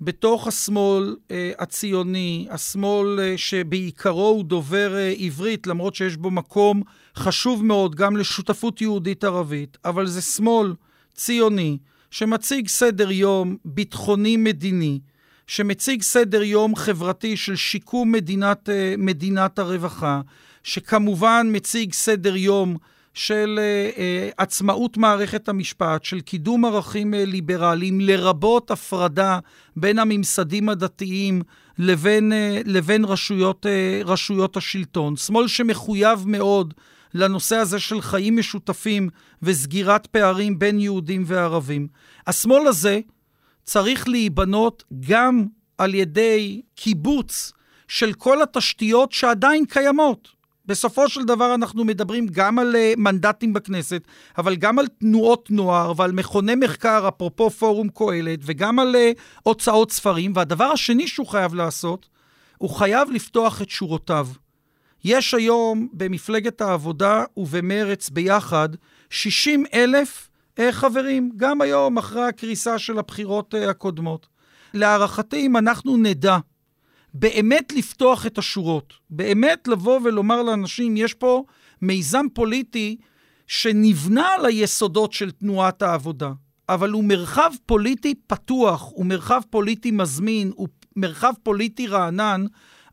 בתוך 0.00 0.46
השמאל 0.46 1.16
אה, 1.30 1.52
הציוני, 1.58 2.46
השמאל 2.50 3.20
אה, 3.20 3.34
שבעיקרו 3.36 4.28
הוא 4.28 4.44
דובר 4.44 4.94
אה, 4.96 5.14
עברית, 5.18 5.66
למרות 5.66 5.94
שיש 5.94 6.16
בו 6.16 6.30
מקום 6.30 6.82
חשוב 7.16 7.64
מאוד 7.64 7.94
גם 7.94 8.16
לשותפות 8.16 8.80
יהודית-ערבית, 8.80 9.78
אבל 9.84 10.06
זה 10.06 10.22
שמאל 10.22 10.74
ציוני 11.14 11.78
שמציג 12.10 12.68
סדר 12.68 13.10
יום 13.10 13.56
ביטחוני-מדיני, 13.64 15.00
שמציג 15.46 16.02
סדר 16.02 16.42
יום 16.42 16.76
חברתי 16.76 17.36
של 17.36 17.56
שיקום 17.56 18.12
מדינת, 18.12 18.68
אה, 18.68 18.94
מדינת 18.98 19.58
הרווחה, 19.58 20.20
שכמובן 20.64 21.48
מציג 21.50 21.92
סדר 21.92 22.36
יום 22.36 22.76
של 23.14 23.60
uh, 23.94 23.98
עצמאות 24.38 24.96
מערכת 24.96 25.48
המשפט, 25.48 26.04
של 26.04 26.20
קידום 26.20 26.64
ערכים 26.64 27.14
uh, 27.14 27.16
ליברליים, 27.16 28.00
לרבות 28.00 28.70
הפרדה 28.70 29.38
בין 29.76 29.98
הממסדים 29.98 30.68
הדתיים 30.68 31.42
לבין, 31.78 32.32
uh, 32.32 32.34
לבין 32.64 33.04
רשויות, 33.04 33.66
uh, 33.66 34.06
רשויות 34.06 34.56
השלטון. 34.56 35.16
שמאל 35.16 35.48
שמחויב 35.48 36.24
מאוד 36.26 36.74
לנושא 37.14 37.56
הזה 37.56 37.80
של 37.80 38.00
חיים 38.00 38.36
משותפים 38.36 39.08
וסגירת 39.42 40.06
פערים 40.06 40.58
בין 40.58 40.78
יהודים 40.78 41.22
וערבים. 41.26 41.88
השמאל 42.26 42.66
הזה 42.66 43.00
צריך 43.64 44.08
להיבנות 44.08 44.84
גם 45.08 45.46
על 45.78 45.94
ידי 45.94 46.62
קיבוץ 46.74 47.52
של 47.88 48.12
כל 48.12 48.42
התשתיות 48.42 49.12
שעדיין 49.12 49.64
קיימות. 49.64 50.41
בסופו 50.72 51.08
של 51.08 51.24
דבר 51.24 51.54
אנחנו 51.54 51.84
מדברים 51.84 52.26
גם 52.30 52.58
על 52.58 52.74
uh, 52.76 53.00
מנדטים 53.00 53.52
בכנסת, 53.52 54.02
אבל 54.38 54.56
גם 54.56 54.78
על 54.78 54.86
תנועות 54.86 55.50
נוער 55.50 55.92
ועל 55.96 56.12
מכוני 56.12 56.54
מחקר, 56.54 57.08
אפרופו 57.08 57.50
פורום 57.50 57.88
קהלת, 57.88 58.38
וגם 58.42 58.78
על 58.78 58.94
uh, 58.94 59.20
הוצאות 59.42 59.92
ספרים. 59.92 60.32
והדבר 60.34 60.64
השני 60.64 61.08
שהוא 61.08 61.26
חייב 61.26 61.54
לעשות, 61.54 62.08
הוא 62.58 62.70
חייב 62.70 63.10
לפתוח 63.10 63.62
את 63.62 63.70
שורותיו. 63.70 64.28
יש 65.04 65.34
היום 65.34 65.88
במפלגת 65.92 66.60
העבודה 66.60 67.24
ובמרץ 67.36 68.10
ביחד 68.10 68.68
60 69.10 69.64
אלף 69.74 70.28
uh, 70.56 70.62
חברים, 70.70 71.32
גם 71.36 71.60
היום 71.60 71.98
אחרי 71.98 72.22
הקריסה 72.22 72.78
של 72.78 72.98
הבחירות 72.98 73.54
הקודמות. 73.68 74.26
להערכתי, 74.74 75.46
אם 75.46 75.56
אנחנו 75.56 75.96
נדע 75.96 76.38
באמת 77.14 77.72
לפתוח 77.72 78.26
את 78.26 78.38
השורות, 78.38 78.92
באמת 79.10 79.68
לבוא 79.68 80.00
ולומר 80.04 80.42
לאנשים, 80.42 80.96
יש 80.96 81.14
פה 81.14 81.44
מיזם 81.82 82.26
פוליטי 82.34 82.96
שנבנה 83.46 84.28
על 84.28 84.46
היסודות 84.46 85.12
של 85.12 85.30
תנועת 85.30 85.82
העבודה, 85.82 86.32
אבל 86.68 86.90
הוא 86.90 87.04
מרחב 87.04 87.50
פוליטי 87.66 88.14
פתוח, 88.26 88.90
הוא 88.94 89.06
מרחב 89.06 89.40
פוליטי 89.50 89.90
מזמין, 89.90 90.52
הוא 90.54 90.68
מרחב 90.96 91.32
פוליטי 91.42 91.86
רענן, 91.86 92.44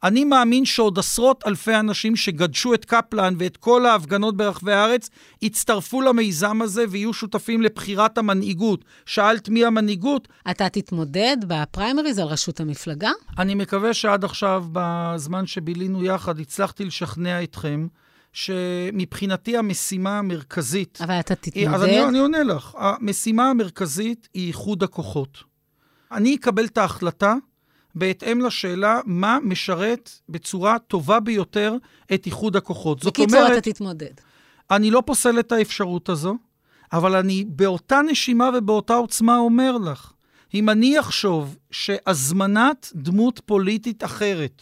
אני 0.03 0.23
מאמין 0.23 0.65
שעוד 0.65 0.99
עשרות 0.99 1.43
אלפי 1.47 1.75
אנשים 1.75 2.15
שגדשו 2.15 2.73
את 2.73 2.85
קפלן 2.85 3.33
ואת 3.37 3.57
כל 3.57 3.85
ההפגנות 3.85 4.37
ברחבי 4.37 4.73
הארץ, 4.73 5.09
יצטרפו 5.41 6.01
למיזם 6.01 6.61
הזה 6.61 6.85
ויהיו 6.89 7.13
שותפים 7.13 7.61
לבחירת 7.61 8.17
המנהיגות. 8.17 8.85
שאלת 9.05 9.49
מי 9.49 9.65
המנהיגות? 9.65 10.27
אתה 10.51 10.69
תתמודד 10.69 11.37
בפריימריז 11.47 12.19
על 12.19 12.27
ראשות 12.27 12.59
המפלגה? 12.59 13.11
אני 13.37 13.55
מקווה 13.55 13.93
שעד 13.93 14.23
עכשיו, 14.23 14.65
בזמן 14.71 15.47
שבילינו 15.47 16.03
יחד, 16.03 16.39
הצלחתי 16.39 16.85
לשכנע 16.85 17.43
אתכם. 17.43 17.87
שמבחינתי 18.33 19.57
המשימה 19.57 20.19
המרכזית... 20.19 20.99
אבל 21.01 21.19
אתה 21.19 21.35
תתמודד? 21.35 21.73
אז 21.73 21.83
אני, 21.83 22.05
אני 22.05 22.19
עונה 22.19 22.43
לך. 22.43 22.75
המשימה 22.77 23.49
המרכזית 23.49 24.27
היא 24.33 24.47
איחוד 24.47 24.83
הכוחות. 24.83 25.43
אני 26.11 26.35
אקבל 26.35 26.65
את 26.65 26.77
ההחלטה 26.77 27.35
בהתאם 27.95 28.41
לשאלה 28.41 28.99
מה 29.05 29.37
משרת 29.43 30.11
בצורה 30.29 30.79
טובה 30.79 31.19
ביותר 31.19 31.75
את 32.13 32.25
איחוד 32.25 32.55
הכוחות. 32.55 32.99
זאת 32.99 33.17
אומרת... 33.17 33.29
בקיצור, 33.31 33.53
אתה 33.57 33.61
תתמודד. 33.61 34.13
אני 34.71 34.91
לא 34.91 35.03
פוסל 35.05 35.39
את 35.39 35.51
האפשרות 35.51 36.09
הזו, 36.09 36.35
אבל 36.93 37.15
אני 37.15 37.45
באותה 37.47 38.01
נשימה 38.01 38.49
ובאותה 38.57 38.95
עוצמה 38.95 39.37
אומר 39.37 39.77
לך, 39.77 40.11
אם 40.53 40.69
אני 40.69 40.99
אחשוב 40.99 41.57
שהזמנת 41.71 42.91
דמות 42.95 43.41
פוליטית 43.45 44.03
אחרת 44.03 44.61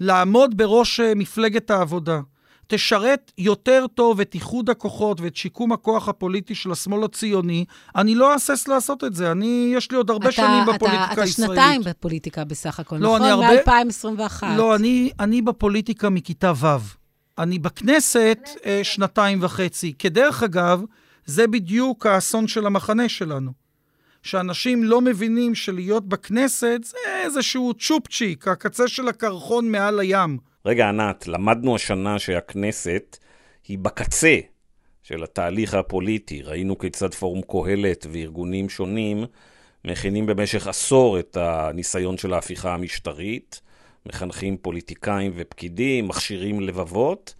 לעמוד 0.00 0.56
בראש 0.56 1.00
אה, 1.00 1.14
מפלגת 1.14 1.70
העבודה, 1.70 2.20
תשרת 2.66 3.32
יותר 3.38 3.86
טוב 3.94 4.20
את 4.20 4.34
איחוד 4.34 4.70
הכוחות 4.70 5.20
ואת 5.20 5.36
שיקום 5.36 5.72
הכוח 5.72 6.08
הפוליטי 6.08 6.54
של 6.54 6.72
השמאל 6.72 7.04
הציוני, 7.04 7.64
אני 7.96 8.14
לא 8.14 8.32
אהסס 8.32 8.68
לעשות 8.68 9.04
את 9.04 9.14
זה. 9.14 9.32
אני, 9.32 9.72
יש 9.76 9.90
לי 9.90 9.96
עוד 9.96 10.10
הרבה 10.10 10.28
אתה, 10.28 10.32
שנים 10.32 10.64
בפוליטיקה 10.74 11.12
אתה, 11.12 11.22
הישראלית. 11.22 11.52
אתה 11.52 11.62
שנתיים 11.62 11.82
בפוליטיקה 11.84 12.44
בסך 12.44 12.80
הכל, 12.80 12.96
לא, 12.96 13.18
נכון? 13.18 13.44
מ-2021. 13.44 14.46
לא, 14.56 14.76
אני, 14.76 15.10
אני 15.20 15.42
בפוליטיקה 15.42 16.10
מכיתה 16.10 16.52
ו'. 16.56 16.66
אני 17.38 17.58
בכנסת 17.58 18.48
אה, 18.66 18.80
שנתיים 18.82 19.42
וחצי. 19.42 19.92
כדרך 19.98 20.42
אגב, 20.42 20.82
זה 21.26 21.46
בדיוק 21.46 22.06
האסון 22.06 22.48
של 22.48 22.66
המחנה 22.66 23.08
שלנו. 23.08 23.66
שאנשים 24.22 24.84
לא 24.84 25.00
מבינים 25.00 25.54
שלהיות 25.54 26.08
בכנסת 26.08 26.80
זה 26.84 27.22
איזשהו 27.24 27.74
צ'ופצ'יק, 27.74 28.48
הקצה 28.48 28.88
של 28.88 29.08
הקרחון 29.08 29.72
מעל 29.72 30.00
הים. 30.00 30.38
רגע, 30.66 30.88
ענת, 30.88 31.26
למדנו 31.26 31.74
השנה 31.74 32.18
שהכנסת 32.18 33.16
היא 33.68 33.78
בקצה 33.78 34.38
של 35.02 35.22
התהליך 35.22 35.74
הפוליטי. 35.74 36.42
ראינו 36.42 36.78
כיצד 36.78 37.14
פורום 37.14 37.40
קהלת 37.42 38.06
וארגונים 38.12 38.68
שונים 38.68 39.24
מכינים 39.84 40.26
במשך 40.26 40.66
עשור 40.66 41.18
את 41.18 41.36
הניסיון 41.36 42.18
של 42.18 42.34
ההפיכה 42.34 42.74
המשטרית, 42.74 43.60
מחנכים 44.06 44.56
פוליטיקאים 44.56 45.32
ופקידים, 45.36 46.08
מכשירים 46.08 46.60
לבבות, 46.60 47.34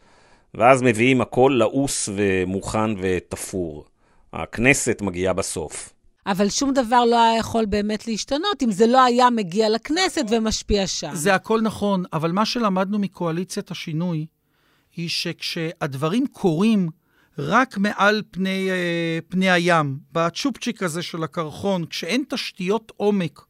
ואז 0.55 0.83
מביאים 0.83 1.21
הכל 1.21 1.55
לעוס 1.59 2.09
ומוכן 2.15 2.91
ותפור. 2.99 3.85
הכנסת 4.33 5.03
מגיעה 5.03 5.33
בסוף. 5.33 5.93
אבל 6.27 6.49
שום 6.49 6.73
דבר 6.73 7.05
לא 7.05 7.21
היה 7.21 7.39
יכול 7.39 7.65
באמת 7.65 8.07
להשתנות 8.07 8.63
אם 8.63 8.71
זה 8.71 8.87
לא 8.87 9.05
היה 9.05 9.31
מגיע 9.31 9.69
לכנסת 9.69 10.25
ומשפיע 10.31 10.87
שם. 10.87 11.11
זה 11.15 11.35
הכל 11.35 11.61
נכון, 11.61 12.05
אבל 12.13 12.33
מה 12.33 12.45
שלמדנו 12.45 12.99
מקואליציית 12.99 13.71
השינוי, 13.71 14.27
היא 14.97 15.09
שכשהדברים 15.09 16.27
קורים 16.27 16.89
רק 17.39 17.79
מעל 17.79 18.23
פני, 18.31 18.71
אה, 18.71 19.19
פני 19.29 19.51
הים, 19.51 19.99
בצ'ופצ'יק 20.13 20.83
הזה 20.83 21.03
של 21.03 21.23
הקרחון, 21.23 21.87
כשאין 21.87 22.25
תשתיות 22.29 22.93
עומק 22.97 23.45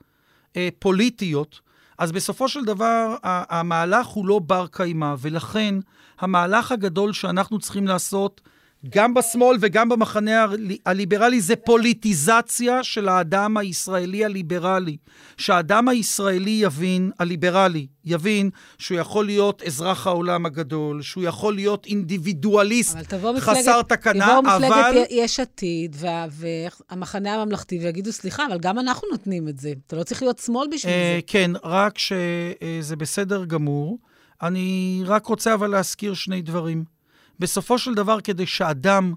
אה, 0.56 0.68
פוליטיות, 0.78 1.60
אז 1.98 2.12
בסופו 2.12 2.48
של 2.48 2.64
דבר 2.64 3.16
המהלך 3.22 4.06
הוא 4.06 4.26
לא 4.26 4.38
בר 4.38 4.66
קיימא, 4.70 5.14
ולכן 5.18 5.74
המהלך 6.18 6.72
הגדול 6.72 7.12
שאנחנו 7.12 7.58
צריכים 7.58 7.86
לעשות 7.86 8.40
גם 8.88 9.14
בשמאל 9.14 9.56
וגם 9.60 9.88
במחנה 9.88 10.46
הליברלי, 10.86 11.40
זה 11.40 11.56
פוליטיזציה 11.56 12.84
של 12.84 13.08
האדם 13.08 13.56
הישראלי 13.56 14.24
הליברלי. 14.24 14.96
שהאדם 15.36 15.88
הישראלי 15.88 16.50
יבין, 16.50 17.10
הליברלי, 17.18 17.86
יבין 18.04 18.50
שהוא 18.78 18.98
יכול 18.98 19.26
להיות 19.26 19.62
אזרח 19.62 20.06
העולם 20.06 20.46
הגדול, 20.46 21.02
שהוא 21.02 21.24
יכול 21.24 21.54
להיות 21.54 21.86
אינדיבידואליסט 21.86 22.96
חסר 23.38 23.82
תקנה, 23.82 24.38
אבל... 24.38 24.64
יבואו 24.64 24.80
מפלגת 24.80 25.06
יש 25.10 25.40
עתיד 25.40 25.96
והמחנה 26.30 27.34
הממלכתי 27.34 27.78
ויגידו, 27.78 28.12
סליחה, 28.12 28.46
אבל 28.46 28.58
גם 28.58 28.78
אנחנו 28.78 29.08
נותנים 29.10 29.48
את 29.48 29.58
זה. 29.58 29.72
אתה 29.86 29.96
לא 29.96 30.02
צריך 30.02 30.22
להיות 30.22 30.38
שמאל 30.38 30.68
בשביל 30.72 30.92
אה, 30.92 31.16
זה. 31.16 31.20
כן, 31.26 31.50
רק 31.64 31.98
שזה 31.98 32.96
בסדר 32.96 33.44
גמור. 33.44 33.98
אני 34.42 35.02
רק 35.06 35.26
רוצה 35.26 35.54
אבל 35.54 35.70
להזכיר 35.70 36.14
שני 36.14 36.42
דברים. 36.42 36.95
בסופו 37.38 37.78
של 37.78 37.94
דבר, 37.94 38.20
כדי 38.20 38.46
שאדם 38.46 39.14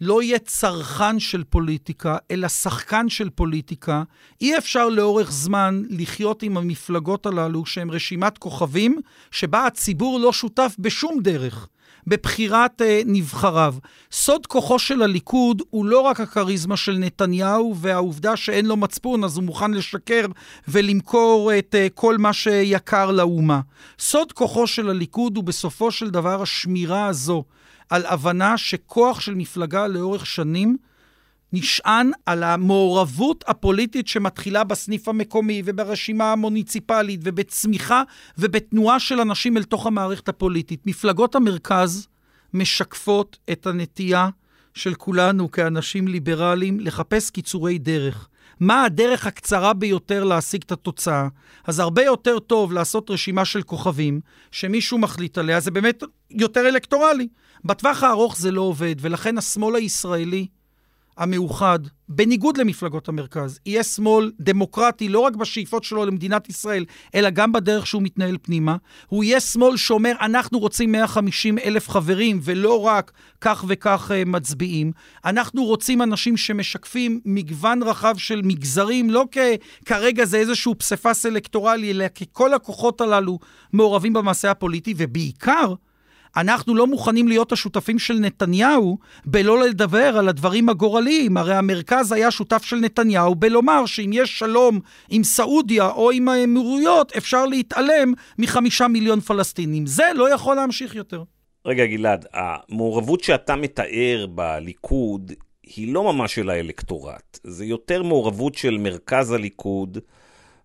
לא 0.00 0.22
יהיה 0.22 0.38
צרכן 0.38 1.20
של 1.20 1.44
פוליטיקה, 1.44 2.16
אלא 2.30 2.48
שחקן 2.48 3.08
של 3.08 3.30
פוליטיקה, 3.30 4.02
אי 4.40 4.58
אפשר 4.58 4.88
לאורך 4.88 5.32
זמן 5.32 5.82
לחיות 5.90 6.42
עם 6.42 6.56
המפלגות 6.56 7.26
הללו, 7.26 7.66
שהן 7.66 7.90
רשימת 7.90 8.38
כוכבים, 8.38 9.00
שבה 9.30 9.66
הציבור 9.66 10.20
לא 10.20 10.32
שותף 10.32 10.76
בשום 10.78 11.20
דרך. 11.22 11.68
בבחירת 12.06 12.82
אה, 12.82 13.02
נבחריו. 13.06 13.74
סוד 14.12 14.46
כוחו 14.46 14.78
של 14.78 15.02
הליכוד 15.02 15.62
הוא 15.70 15.86
לא 15.86 16.00
רק 16.00 16.20
הכריזמה 16.20 16.76
של 16.76 16.96
נתניהו 16.98 17.76
והעובדה 17.76 18.36
שאין 18.36 18.66
לו 18.66 18.76
מצפון, 18.76 19.24
אז 19.24 19.36
הוא 19.36 19.44
מוכן 19.44 19.70
לשקר 19.70 20.26
ולמכור 20.68 21.50
את 21.58 21.74
אה, 21.74 21.86
כל 21.94 22.18
מה 22.18 22.32
שיקר 22.32 23.10
לאומה. 23.10 23.60
סוד 23.98 24.32
כוחו 24.32 24.66
של 24.66 24.90
הליכוד 24.90 25.36
הוא 25.36 25.44
בסופו 25.44 25.90
של 25.90 26.10
דבר 26.10 26.42
השמירה 26.42 27.06
הזו 27.06 27.44
על 27.90 28.06
הבנה 28.06 28.58
שכוח 28.58 29.20
של 29.20 29.34
מפלגה 29.34 29.86
לאורך 29.86 30.26
שנים 30.26 30.76
נשען 31.52 32.10
על 32.26 32.42
המעורבות 32.42 33.44
הפוליטית 33.46 34.08
שמתחילה 34.08 34.64
בסניף 34.64 35.08
המקומי 35.08 35.62
וברשימה 35.64 36.32
המוניציפלית 36.32 37.20
ובצמיחה 37.24 38.02
ובתנועה 38.38 39.00
של 39.00 39.20
אנשים 39.20 39.56
אל 39.56 39.62
תוך 39.62 39.86
המערכת 39.86 40.28
הפוליטית. 40.28 40.80
מפלגות 40.86 41.34
המרכז 41.34 42.08
משקפות 42.54 43.38
את 43.52 43.66
הנטייה 43.66 44.28
של 44.74 44.94
כולנו 44.94 45.50
כאנשים 45.50 46.08
ליברליים 46.08 46.80
לחפש 46.80 47.30
קיצורי 47.30 47.78
דרך. 47.78 48.28
מה 48.60 48.84
הדרך 48.84 49.26
הקצרה 49.26 49.72
ביותר 49.72 50.24
להשיג 50.24 50.62
את 50.66 50.72
התוצאה? 50.72 51.28
אז 51.64 51.78
הרבה 51.78 52.02
יותר 52.02 52.38
טוב 52.38 52.72
לעשות 52.72 53.10
רשימה 53.10 53.44
של 53.44 53.62
כוכבים, 53.62 54.20
שמישהו 54.50 54.98
מחליט 54.98 55.38
עליה, 55.38 55.60
זה 55.60 55.70
באמת 55.70 56.02
יותר 56.30 56.68
אלקטורלי. 56.68 57.28
בטווח 57.64 58.02
הארוך 58.02 58.36
זה 58.36 58.50
לא 58.50 58.60
עובד, 58.60 58.94
ולכן 59.00 59.38
השמאל 59.38 59.74
הישראלי 59.76 60.46
המאוחד, 61.18 61.78
בניגוד 62.08 62.56
למפלגות 62.56 63.08
המרכז, 63.08 63.58
יהיה 63.66 63.82
שמאל 63.82 64.32
דמוקרטי 64.40 65.08
לא 65.08 65.20
רק 65.20 65.36
בשאיפות 65.36 65.84
שלו 65.84 66.04
למדינת 66.06 66.48
ישראל, 66.48 66.84
אלא 67.14 67.30
גם 67.30 67.52
בדרך 67.52 67.86
שהוא 67.86 68.02
מתנהל 68.02 68.36
פנימה. 68.42 68.76
הוא 69.06 69.24
יהיה 69.24 69.40
שמאל 69.40 69.76
שאומר, 69.76 70.12
אנחנו 70.20 70.58
רוצים 70.58 70.92
150 70.92 71.58
אלף 71.58 71.88
חברים, 71.88 72.40
ולא 72.42 72.80
רק 72.80 73.12
כך 73.40 73.64
וכך 73.68 74.10
uh, 74.10 74.28
מצביעים. 74.28 74.92
אנחנו 75.24 75.64
רוצים 75.64 76.02
אנשים 76.02 76.36
שמשקפים 76.36 77.20
מגוון 77.24 77.82
רחב 77.82 78.14
של 78.18 78.40
מגזרים, 78.44 79.10
לא 79.10 79.24
כ- 79.30 79.38
כרגע 79.84 80.24
זה 80.24 80.36
איזשהו 80.36 80.74
פסיפס 80.78 81.26
אלקטורלי, 81.26 81.90
אלא 81.90 82.08
כי 82.08 82.24
כל 82.32 82.54
הכוחות 82.54 83.00
הללו 83.00 83.38
מעורבים 83.72 84.12
במעשה 84.12 84.50
הפוליטי, 84.50 84.94
ובעיקר, 84.96 85.74
אנחנו 86.36 86.74
לא 86.74 86.86
מוכנים 86.86 87.28
להיות 87.28 87.52
השותפים 87.52 87.98
של 87.98 88.14
נתניהו 88.14 88.98
בלא 89.24 89.60
לדבר 89.60 90.18
על 90.18 90.28
הדברים 90.28 90.68
הגורליים. 90.68 91.36
הרי 91.36 91.54
המרכז 91.54 92.12
היה 92.12 92.30
שותף 92.30 92.62
של 92.64 92.76
נתניהו 92.76 93.34
בלומר 93.34 93.86
שאם 93.86 94.10
יש 94.12 94.38
שלום 94.38 94.80
עם 95.10 95.24
סעודיה 95.24 95.88
או 95.88 96.10
עם 96.10 96.28
האמירויות, 96.28 97.12
אפשר 97.16 97.46
להתעלם 97.46 98.12
מחמישה 98.38 98.88
מיליון 98.88 99.20
פלסטינים. 99.20 99.86
זה 99.86 100.04
לא 100.14 100.34
יכול 100.34 100.56
להמשיך 100.56 100.94
יותר. 100.94 101.22
רגע, 101.66 101.86
גלעד, 101.86 102.26
המעורבות 102.32 103.24
שאתה 103.24 103.56
מתאר 103.56 104.26
בליכוד 104.34 105.32
היא 105.76 105.92
לא 105.94 106.12
ממש 106.12 106.34
של 106.34 106.50
האלקטורט. 106.50 107.38
זה 107.44 107.64
יותר 107.64 108.02
מעורבות 108.02 108.54
של 108.54 108.78
מרכז 108.78 109.32
הליכוד. 109.32 109.98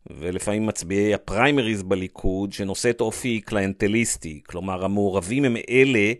ולפעמים 0.09 0.65
מצביעי 0.65 1.13
הפריימריז 1.13 1.83
בליכוד, 1.83 2.53
שנושאת 2.53 3.01
אופי 3.01 3.41
קליינטליסטי. 3.41 4.41
כלומר, 4.47 4.85
המעורבים 4.85 5.45
הם 5.45 5.57
אלה 5.69 6.13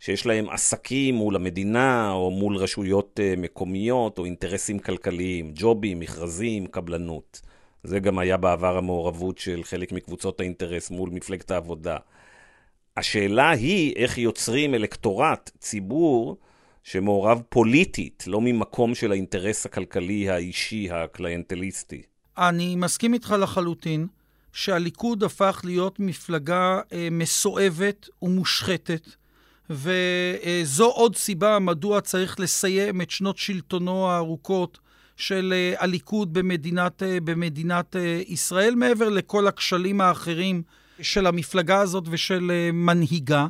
שיש 0.00 0.26
להם 0.26 0.50
עסקים 0.50 1.14
מול 1.14 1.36
המדינה, 1.36 2.12
או 2.12 2.30
מול 2.30 2.56
רשויות 2.56 3.20
אה, 3.22 3.34
מקומיות, 3.36 4.18
או 4.18 4.24
אינטרסים 4.24 4.78
כלכליים, 4.78 5.52
ג'ובים, 5.54 6.00
מכרזים, 6.00 6.66
קבלנות. 6.66 7.40
זה 7.82 8.00
גם 8.00 8.18
היה 8.18 8.36
בעבר 8.36 8.76
המעורבות 8.76 9.38
של 9.38 9.60
חלק 9.64 9.92
מקבוצות 9.92 10.40
האינטרס 10.40 10.90
מול 10.90 11.10
מפלגת 11.10 11.50
העבודה. 11.50 11.96
השאלה 12.96 13.50
היא 13.50 13.94
איך 13.96 14.18
יוצרים 14.18 14.74
אלקטורט, 14.74 15.50
ציבור, 15.58 16.36
שמעורב 16.82 17.42
פוליטית, 17.48 18.24
לא 18.26 18.40
ממקום 18.40 18.94
של 18.94 19.12
האינטרס 19.12 19.66
הכלכלי 19.66 20.30
האישי 20.30 20.88
הקליינטליסטי. 20.90 22.02
אני 22.38 22.76
מסכים 22.76 23.14
איתך 23.14 23.34
לחלוטין 23.38 24.06
שהליכוד 24.52 25.24
הפך 25.24 25.60
להיות 25.64 26.00
מפלגה 26.00 26.80
אה, 26.92 27.08
מסואבת 27.10 28.08
ומושחתת, 28.22 29.08
וזו 29.70 30.86
עוד 30.86 31.16
סיבה 31.16 31.58
מדוע 31.58 32.00
צריך 32.00 32.40
לסיים 32.40 33.00
את 33.00 33.10
שנות 33.10 33.38
שלטונו 33.38 34.08
הארוכות 34.08 34.78
של 35.16 35.54
אה, 35.56 35.82
הליכוד 35.82 36.32
במדינת, 36.32 37.02
אה, 37.02 37.18
במדינת 37.24 37.96
אה, 37.96 38.22
ישראל, 38.26 38.74
מעבר 38.74 39.08
לכל 39.08 39.46
הכשלים 39.46 40.00
האחרים 40.00 40.62
של 41.00 41.26
המפלגה 41.26 41.80
הזאת 41.80 42.04
ושל 42.10 42.50
אה, 42.50 42.72
מנהיגה. 42.72 43.46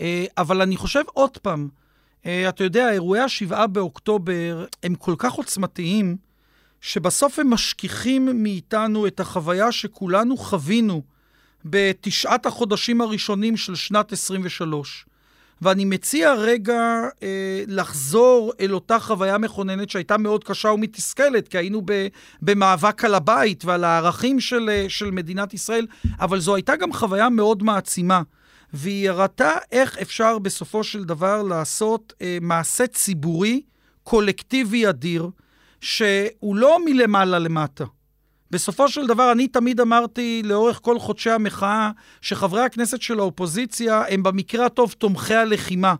אה, 0.00 0.24
אבל 0.38 0.62
אני 0.62 0.76
חושב 0.76 1.02
עוד 1.12 1.38
פעם, 1.38 1.68
אה, 2.26 2.48
אתה 2.48 2.64
יודע, 2.64 2.92
אירועי 2.92 3.20
השבעה 3.20 3.66
באוקטובר 3.66 4.64
הם 4.82 4.94
כל 4.94 5.14
כך 5.18 5.32
עוצמתיים, 5.32 6.16
שבסוף 6.80 7.38
הם 7.38 7.50
משכיחים 7.50 8.42
מאיתנו 8.42 9.06
את 9.06 9.20
החוויה 9.20 9.72
שכולנו 9.72 10.36
חווינו 10.36 11.02
בתשעת 11.64 12.46
החודשים 12.46 13.00
הראשונים 13.00 13.56
של 13.56 13.74
שנת 13.74 14.12
23. 14.12 15.06
ואני 15.62 15.84
מציע 15.84 16.34
רגע 16.34 17.08
אה, 17.22 17.64
לחזור 17.66 18.52
אל 18.60 18.74
אותה 18.74 18.98
חוויה 18.98 19.38
מכוננת 19.38 19.90
שהייתה 19.90 20.18
מאוד 20.18 20.44
קשה 20.44 20.68
ומתסכלת, 20.68 21.48
כי 21.48 21.58
היינו 21.58 21.82
ב, 21.84 22.06
במאבק 22.42 23.04
על 23.04 23.14
הבית 23.14 23.64
ועל 23.64 23.84
הערכים 23.84 24.40
של, 24.40 24.70
אה, 24.72 24.84
של 24.88 25.10
מדינת 25.10 25.54
ישראל, 25.54 25.86
אבל 26.20 26.40
זו 26.40 26.54
הייתה 26.54 26.76
גם 26.76 26.92
חוויה 26.92 27.28
מאוד 27.28 27.62
מעצימה. 27.62 28.22
והיא 28.72 29.10
הראתה 29.10 29.52
איך 29.72 29.98
אפשר 29.98 30.38
בסופו 30.38 30.84
של 30.84 31.04
דבר 31.04 31.42
לעשות 31.42 32.12
אה, 32.22 32.38
מעשה 32.40 32.86
ציבורי 32.86 33.62
קולקטיבי 34.02 34.88
אדיר, 34.88 35.28
שהוא 35.80 36.56
לא 36.56 36.78
מלמעלה 36.84 37.38
למטה. 37.38 37.84
בסופו 38.50 38.88
של 38.88 39.06
דבר, 39.06 39.32
אני 39.32 39.48
תמיד 39.48 39.80
אמרתי 39.80 40.42
לאורך 40.44 40.80
כל 40.82 40.98
חודשי 40.98 41.30
המחאה, 41.30 41.90
שחברי 42.20 42.60
הכנסת 42.60 43.02
של 43.02 43.18
האופוזיציה 43.18 44.02
הם 44.08 44.22
במקרה 44.22 44.66
הטוב 44.66 44.92
תומכי 44.98 45.34
הלחימה 45.34 45.94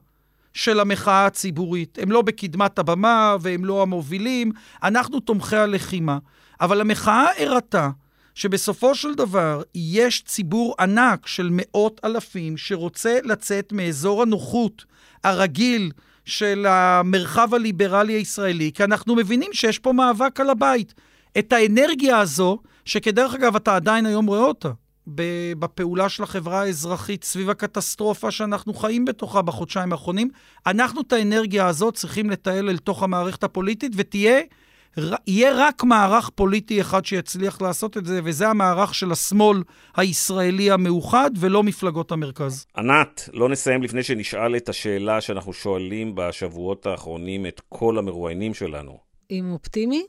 של 0.54 0.80
המחאה 0.80 1.26
הציבורית. 1.26 1.98
הם 2.02 2.12
לא 2.12 2.22
בקדמת 2.22 2.78
הבמה 2.78 3.36
והם 3.40 3.64
לא 3.64 3.82
המובילים, 3.82 4.52
אנחנו 4.82 5.20
תומכי 5.20 5.56
הלחימה. 5.56 6.18
אבל 6.60 6.80
המחאה 6.80 7.26
הראתה 7.38 7.90
שבסופו 8.34 8.94
של 8.94 9.14
דבר 9.14 9.62
יש 9.74 10.22
ציבור 10.22 10.74
ענק 10.80 11.26
של 11.26 11.48
מאות 11.52 12.00
אלפים 12.04 12.56
שרוצה 12.56 13.18
לצאת 13.24 13.72
מאזור 13.72 14.22
הנוחות 14.22 14.84
הרגיל 15.24 15.90
של 16.26 16.66
המרחב 16.68 17.54
הליברלי 17.54 18.12
הישראלי, 18.12 18.70
כי 18.74 18.84
אנחנו 18.84 19.14
מבינים 19.14 19.52
שיש 19.52 19.78
פה 19.78 19.92
מאבק 19.92 20.40
על 20.40 20.50
הבית. 20.50 20.94
את 21.38 21.52
האנרגיה 21.52 22.18
הזו, 22.18 22.58
שכדרך 22.84 23.34
אגב, 23.34 23.56
אתה 23.56 23.76
עדיין 23.76 24.06
היום 24.06 24.26
רואה 24.26 24.40
אותה, 24.40 24.70
בפעולה 25.58 26.08
של 26.08 26.22
החברה 26.22 26.60
האזרחית 26.60 27.24
סביב 27.24 27.50
הקטסטרופה 27.50 28.30
שאנחנו 28.30 28.74
חיים 28.74 29.04
בתוכה 29.04 29.42
בחודשיים 29.42 29.92
האחרונים, 29.92 30.30
אנחנו 30.66 31.00
את 31.00 31.12
האנרגיה 31.12 31.66
הזאת 31.66 31.94
צריכים 31.94 32.30
לתעל 32.30 32.68
אל 32.68 32.78
תוך 32.78 33.02
המערכת 33.02 33.44
הפוליטית, 33.44 33.92
ותהיה... 33.96 34.40
יהיה 35.26 35.52
רק 35.54 35.84
מערך 35.84 36.30
פוליטי 36.34 36.80
אחד 36.80 37.04
שיצליח 37.04 37.62
לעשות 37.62 37.96
את 37.96 38.06
זה, 38.06 38.20
וזה 38.24 38.48
המערך 38.48 38.94
של 38.94 39.12
השמאל 39.12 39.62
הישראלי 39.96 40.70
המאוחד, 40.70 41.30
ולא 41.38 41.62
מפלגות 41.62 42.12
המרכז. 42.12 42.66
ענת, 42.76 43.28
לא 43.32 43.48
נסיים 43.48 43.82
לפני 43.82 44.02
שנשאל 44.02 44.56
את 44.56 44.68
השאלה 44.68 45.20
שאנחנו 45.20 45.52
שואלים 45.52 46.14
בשבועות 46.14 46.86
האחרונים 46.86 47.46
את 47.46 47.60
כל 47.68 47.98
המרואיינים 47.98 48.54
שלנו. 48.54 48.98
אם 49.30 49.50
אופטימי? 49.52 50.06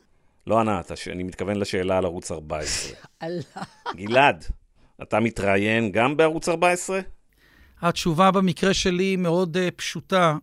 לא 0.47 0.59
ענת, 0.59 0.91
אני 1.11 1.23
מתכוון 1.23 1.57
לשאלה 1.57 1.97
על 1.97 2.05
ערוץ 2.05 2.31
14. 2.31 2.97
גלעד, 3.95 4.45
אתה 5.01 5.19
מתראיין 5.19 5.91
גם 5.91 6.17
בערוץ 6.17 6.49
14? 6.49 6.99
התשובה 7.81 8.31
במקרה 8.31 8.73
שלי 8.73 9.15
מאוד 9.15 9.57
uh, 9.57 9.71
פשוטה. 9.75 10.37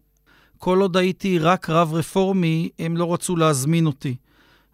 כל 0.59 0.81
עוד 0.81 0.97
הייתי 0.97 1.39
רק 1.39 1.71
רב 1.71 1.95
רפורמי, 1.95 2.69
הם 2.79 2.97
לא 2.97 3.15
רצו 3.15 3.37
להזמין 3.37 3.87
אותי. 3.87 4.17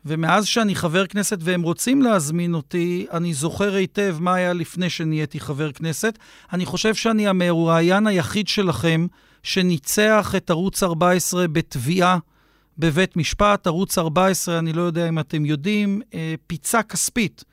ומאז 0.05 0.46
שאני 0.46 0.74
חבר 0.74 1.07
כנסת 1.07 1.38
והם 1.40 1.62
רוצים 1.62 2.03
להזמין 2.03 2.55
אותי, 2.55 3.07
אני 3.12 3.34
זוכר 3.34 3.74
היטב 3.74 4.16
מה 4.20 4.34
היה 4.34 4.53
לפני 4.53 4.90
שנהייתי 4.90 5.40
חבר 5.40 5.72
כנסת. 5.72 6.18
אני 6.53 6.66
חושב 6.66 6.94
שאני 6.94 7.28
המרואיין 7.28 8.07
היחיד 8.07 8.48
שלכם 8.48 9.07
שניצח 9.42 10.34
את 10.36 10.51
ערוץ 10.51 10.82
14 10.82 11.48
בתביעה 11.48 12.18
בבית 12.78 13.16
משפט. 13.16 13.66
ערוץ 13.66 13.98
14, 13.98 14.59
אני 14.59 14.72
לא 14.72 14.82
יודע 14.82 15.09
אם 15.09 15.18
אתם 15.18 15.44
יודעים, 15.44 16.01
אה, 16.14 16.34
פיצה 16.46 16.82
כספית 16.82 17.44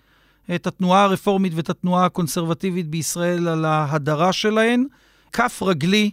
את 0.55 0.67
התנועה 0.67 1.03
הרפורמית 1.03 1.53
ואת 1.55 1.69
התנועה 1.69 2.05
הקונסרבטיבית 2.05 2.87
בישראל 2.87 3.47
על 3.47 3.65
ההדרה 3.65 4.33
שלהן. 4.33 4.85
כף 5.33 5.63
רגלי 5.63 6.11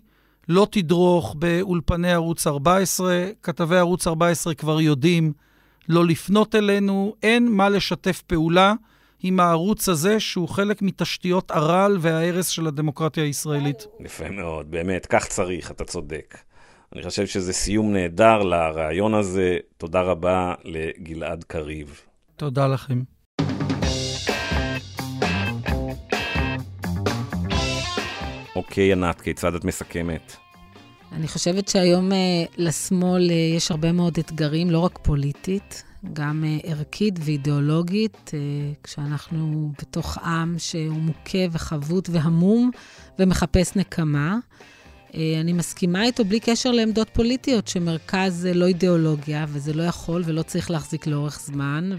לא 0.48 0.66
תדרוך 0.70 1.34
באולפני 1.38 2.12
ערוץ 2.12 2.46
14. 2.46 3.24
כתבי 3.42 3.76
ערוץ 3.76 4.06
14 4.06 4.54
כבר 4.54 4.80
יודעים 4.80 5.32
לא 5.88 6.04
לפנות 6.04 6.54
אלינו, 6.54 7.14
אין 7.22 7.48
מה 7.48 7.68
לשתף 7.68 8.22
פעולה 8.26 8.74
עם 9.22 9.40
הערוץ 9.40 9.88
הזה, 9.88 10.20
שהוא 10.20 10.48
חלק 10.48 10.82
מתשתיות 10.82 11.50
הרעל 11.50 11.98
וההרס 12.00 12.48
של 12.48 12.66
הדמוקרטיה 12.66 13.24
הישראלית. 13.24 13.86
יפה 14.00 14.30
מאוד, 14.30 14.70
באמת, 14.70 15.06
כך 15.06 15.26
צריך, 15.26 15.70
אתה 15.70 15.84
צודק. 15.84 16.38
אני 16.94 17.02
חושב 17.02 17.26
שזה 17.26 17.52
סיום 17.52 17.92
נהדר 17.92 18.42
לרעיון 18.42 19.14
הזה. 19.14 19.58
תודה 19.76 20.00
רבה 20.00 20.54
לגלעד 20.64 21.44
קריב. 21.44 22.00
תודה 22.36 22.66
לכם. 22.66 23.02
אוקיי, 28.56 28.92
ענת, 28.92 29.20
כיצד 29.20 29.54
את 29.54 29.64
מסכמת? 29.64 30.43
אני 31.14 31.28
חושבת 31.28 31.68
שהיום 31.68 32.10
uh, 32.10 32.14
לשמאל 32.58 33.28
uh, 33.28 33.32
יש 33.56 33.70
הרבה 33.70 33.92
מאוד 33.92 34.18
אתגרים, 34.18 34.70
לא 34.70 34.78
רק 34.78 34.98
פוליטית, 35.02 35.84
גם 36.12 36.44
uh, 36.44 36.66
ערכית 36.66 37.14
ואידיאולוגית, 37.20 38.30
כשאנחנו 38.82 39.72
בתוך 39.80 40.18
עם 40.18 40.58
שהוא 40.58 40.96
מוכה 40.96 41.38
וחבוט 41.52 42.08
והמום 42.12 42.70
ומחפש 43.18 43.76
נקמה. 43.76 44.38
אני 45.40 45.52
מסכימה 45.52 46.04
איתו 46.04 46.24
בלי 46.24 46.40
קשר 46.40 46.70
לעמדות 46.70 47.08
פוליטיות, 47.12 47.68
שמרכז 47.68 48.34
זה 48.34 48.54
לא 48.54 48.66
אידיאולוגיה, 48.66 49.46
וזה 49.48 49.72
לא 49.72 49.82
יכול 49.82 50.22
ולא 50.26 50.42
צריך 50.42 50.70
להחזיק 50.70 51.06
לאורך 51.06 51.40
זמן, 51.40 51.90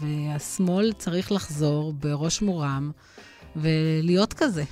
והשמאל 0.00 0.92
צריך 0.92 1.32
לחזור 1.32 1.92
בראש 1.92 2.42
מורם 2.42 2.90
ולהיות 3.56 4.32
כזה. 4.32 4.64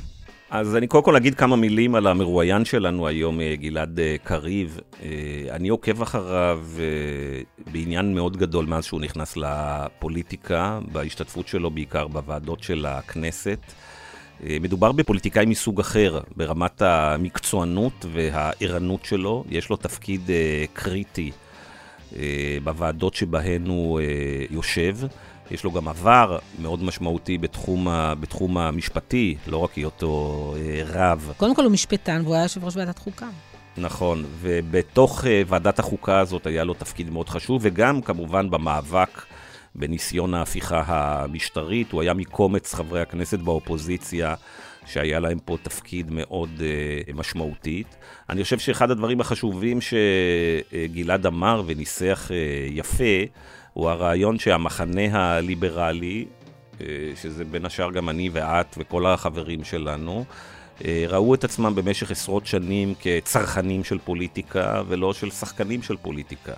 אז 0.54 0.76
אני 0.76 0.86
קודם 0.86 1.04
כל 1.04 1.16
אגיד 1.16 1.34
כמה 1.34 1.56
מילים 1.56 1.94
על 1.94 2.06
המרואיין 2.06 2.64
שלנו 2.64 3.06
היום, 3.06 3.40
אה, 3.40 3.56
גלעד 3.56 4.00
אה, 4.00 4.16
קריב. 4.24 4.80
אה, 5.02 5.08
אני 5.50 5.68
עוקב 5.68 6.02
אחריו 6.02 6.60
בעניין 7.72 8.14
מאוד 8.14 8.36
גדול 8.36 8.66
מאז 8.66 8.84
שהוא 8.84 9.00
נכנס 9.00 9.36
לפוליטיקה, 9.36 10.78
בהשתתפות 10.92 11.48
שלו 11.48 11.70
בעיקר 11.70 12.08
בוועדות 12.08 12.62
של 12.62 12.86
הכנסת. 12.88 13.58
מדובר 14.40 14.92
בפוליטיקאי 14.92 15.46
מסוג 15.46 15.80
אחר, 15.80 16.20
ברמת 16.36 16.82
המקצוענות 16.82 18.06
והערנות 18.12 19.04
שלו. 19.04 19.44
יש 19.50 19.70
לו 19.70 19.76
תפקיד 19.76 20.30
קריטי 20.72 21.30
בוועדות 22.64 23.14
שבהן 23.14 23.66
הוא 23.66 24.00
יושב. 24.50 24.96
יש 25.52 25.64
לו 25.64 25.72
גם 25.72 25.88
עבר 25.88 26.38
מאוד 26.60 26.84
משמעותי 26.84 27.38
בתחום, 27.38 27.88
ה, 27.88 28.14
בתחום 28.14 28.58
המשפטי, 28.58 29.36
לא 29.46 29.56
רק 29.56 29.74
היותו 29.74 30.54
אה, 30.56 30.82
רב. 30.86 31.32
קודם 31.36 31.54
כל 31.54 31.64
הוא 31.64 31.72
משפטן 31.72 32.20
והוא 32.24 32.34
היה 32.34 32.42
יושב 32.42 32.64
ראש 32.64 32.76
ועדת 32.76 32.98
חוקה. 32.98 33.28
נכון, 33.76 34.24
ובתוך 34.40 35.26
אה, 35.26 35.42
ועדת 35.46 35.78
החוקה 35.78 36.18
הזאת 36.18 36.46
היה 36.46 36.64
לו 36.64 36.74
תפקיד 36.74 37.10
מאוד 37.10 37.28
חשוב, 37.28 37.60
וגם 37.64 38.00
כמובן 38.00 38.50
במאבק 38.50 39.22
בניסיון 39.74 40.34
ההפיכה 40.34 40.82
המשטרית. 40.86 41.92
הוא 41.92 42.02
היה 42.02 42.14
מקומץ 42.14 42.74
חברי 42.74 43.00
הכנסת 43.00 43.38
באופוזיציה. 43.38 44.34
שהיה 44.86 45.20
להם 45.20 45.38
פה 45.38 45.56
תפקיד 45.62 46.06
מאוד 46.10 46.50
uh, 46.58 47.12
משמעותית. 47.14 47.96
אני 48.30 48.44
חושב 48.44 48.58
שאחד 48.58 48.90
הדברים 48.90 49.20
החשובים 49.20 49.78
שגלעד 49.80 51.26
אמר 51.26 51.62
וניסח 51.66 52.28
uh, 52.28 52.32
יפה, 52.72 53.24
הוא 53.72 53.90
הרעיון 53.90 54.38
שהמחנה 54.38 55.36
הליברלי, 55.36 56.24
אה, 56.80 56.86
שזה 57.22 57.44
בין 57.44 57.64
השאר 57.64 57.90
גם 57.90 58.08
אני 58.08 58.30
ואת 58.32 58.74
וכל 58.78 59.06
החברים 59.06 59.64
שלנו, 59.64 60.24
אה, 60.84 61.04
ראו 61.08 61.34
את 61.34 61.44
עצמם 61.44 61.74
במשך 61.74 62.10
עשרות 62.10 62.46
שנים 62.46 62.94
כצרכנים 63.00 63.84
של 63.84 63.98
פוליטיקה 63.98 64.82
ולא 64.88 65.12
של 65.12 65.30
שחקנים 65.30 65.82
של 65.82 65.96
פוליטיקה. 65.96 66.52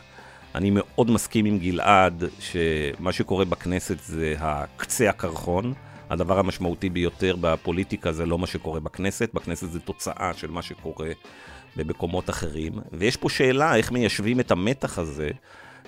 אני 0.55 0.71
מאוד 0.73 1.11
מסכים 1.11 1.45
עם 1.45 1.59
גלעד 1.59 2.25
שמה 2.39 3.13
שקורה 3.13 3.45
בכנסת 3.45 4.01
זה 4.01 4.35
הקצה 4.39 5.11
הקרחון. 5.11 5.75
הדבר 6.11 6.39
המשמעותי 6.39 6.91
ביותר 6.91 7.37
בפוליטיקה 7.41 8.13
זה 8.13 8.27
לא 8.27 8.39
מה 8.39 8.47
שקורה 8.47 8.81
בכנסת, 8.81 9.31
בכנסת 9.35 9.71
זה 9.71 9.81
תוצאה 9.81 10.33
של 10.37 10.51
מה 10.51 10.63
שקורה 10.63 11.11
במקומות 11.77 12.31
אחרים. 12.31 12.73
ויש 12.93 13.17
פה 13.17 13.29
שאלה 13.29 13.77
איך 13.77 13.93
מיישבים 13.93 14.41
את 14.41 14.51
המתח 14.51 14.99
הזה 14.99 15.31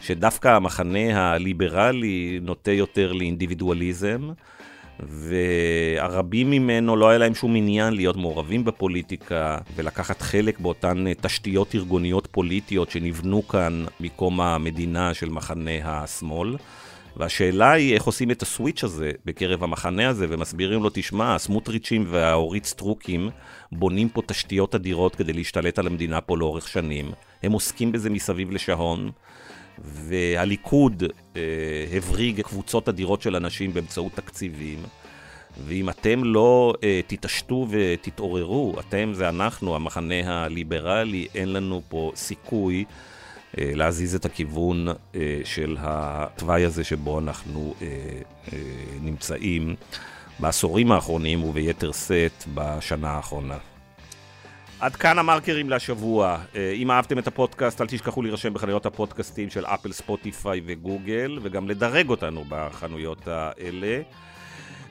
שדווקא 0.01 0.49
המחנה 0.49 1.33
הליברלי 1.33 2.39
נוטה 2.43 2.73
יותר 2.73 3.13
לאינדיבידואליזם, 3.13 4.31
והרבים 5.01 6.51
ממנו 6.51 6.97
לא 6.97 7.09
היה 7.09 7.19
להם 7.19 7.35
שום 7.35 7.57
עניין 7.57 7.95
להיות 7.95 8.17
מעורבים 8.17 8.65
בפוליטיקה 8.65 9.59
ולקחת 9.77 10.23
חלק 10.23 10.61
באותן 10.61 11.05
תשתיות 11.21 11.75
ארגוניות 11.75 12.29
פוליטיות 12.31 12.91
שנבנו 12.91 13.49
כאן 13.49 13.85
מקום 14.01 14.41
המדינה 14.41 15.15
של 15.15 15.29
מחנה 15.29 15.71
השמאל. 15.85 16.57
והשאלה 17.17 17.73
היא 17.73 17.95
איך 17.95 18.05
עושים 18.05 18.31
את 18.31 18.43
הסוויץ' 18.43 18.85
הזה 18.85 19.11
בקרב 19.25 19.65
המחנה 19.65 20.09
הזה, 20.09 20.27
ומסבירים 20.29 20.83
לו, 20.83 20.91
תשמע, 20.93 21.35
הסמוטריצ'ים 21.35 22.05
והאורית 22.09 22.65
סטרוקים 22.65 23.31
בונים 23.73 24.09
פה 24.09 24.23
תשתיות 24.27 24.75
אדירות 24.75 25.17
כדי 25.17 25.33
להשתלט 25.33 25.79
על 25.79 25.87
המדינה 25.87 26.21
פה 26.21 26.37
לאורך 26.37 26.69
שנים. 26.69 27.11
הם 27.43 27.53
עוסקים 27.53 27.93
בזה 27.93 28.11
מסביב 28.11 28.51
לשעון. 28.51 29.11
והליכוד 29.79 31.03
אה, 31.37 31.41
הבריג 31.93 32.41
קבוצות 32.41 32.89
אדירות 32.89 33.23
של 33.23 33.37
אנשים 33.37 33.75
באמצעות 33.75 34.13
תקציבים. 34.13 34.79
ואם 35.67 35.89
אתם 35.89 36.25
לא 36.25 36.75
אה, 36.85 37.01
תתעשתו 37.07 37.67
ותתעוררו, 37.71 38.77
אתם 38.81 39.11
זה 39.15 39.29
אנחנו, 39.29 39.77
המחנה 39.77 40.45
הליברלי, 40.45 41.27
אין 41.35 41.53
לנו 41.53 41.83
פה 41.89 42.13
סיכוי 42.15 42.85
אה, 43.59 43.71
להזיז 43.75 44.15
את 44.15 44.25
הכיוון 44.25 44.89
אה, 44.89 45.41
של 45.45 45.77
התוואי 45.81 46.65
הזה 46.65 46.85
שבו 46.85 47.19
אנחנו 47.19 47.75
אה, 47.83 47.87
אה, 48.53 48.59
נמצאים 49.01 49.77
בעשורים 50.39 50.93
האחרונים 50.93 51.45
וביתר 51.45 51.93
שאת 51.93 52.45
בשנה 52.55 53.11
האחרונה. 53.11 53.57
עד 54.81 54.97
כאן 54.97 55.19
המרקרים 55.19 55.71
להשבוע. 55.71 56.39
אה, 56.55 56.73
אם 56.73 56.91
אהבתם 56.91 57.19
את 57.19 57.27
הפודקאסט, 57.27 57.81
אל 57.81 57.87
תשכחו 57.87 58.23
להירשם 58.23 58.55
בחנויות 58.55 58.87
הפודקאסטים 58.87 59.51
של 59.51 59.67
אפל, 59.67 59.93
ספוטיפיי 59.93 60.61
וגוגל, 60.67 61.39
וגם 61.43 61.69
לדרג 61.69 62.09
אותנו 62.09 62.45
בחנויות 62.49 63.29
האלה. 63.29 64.01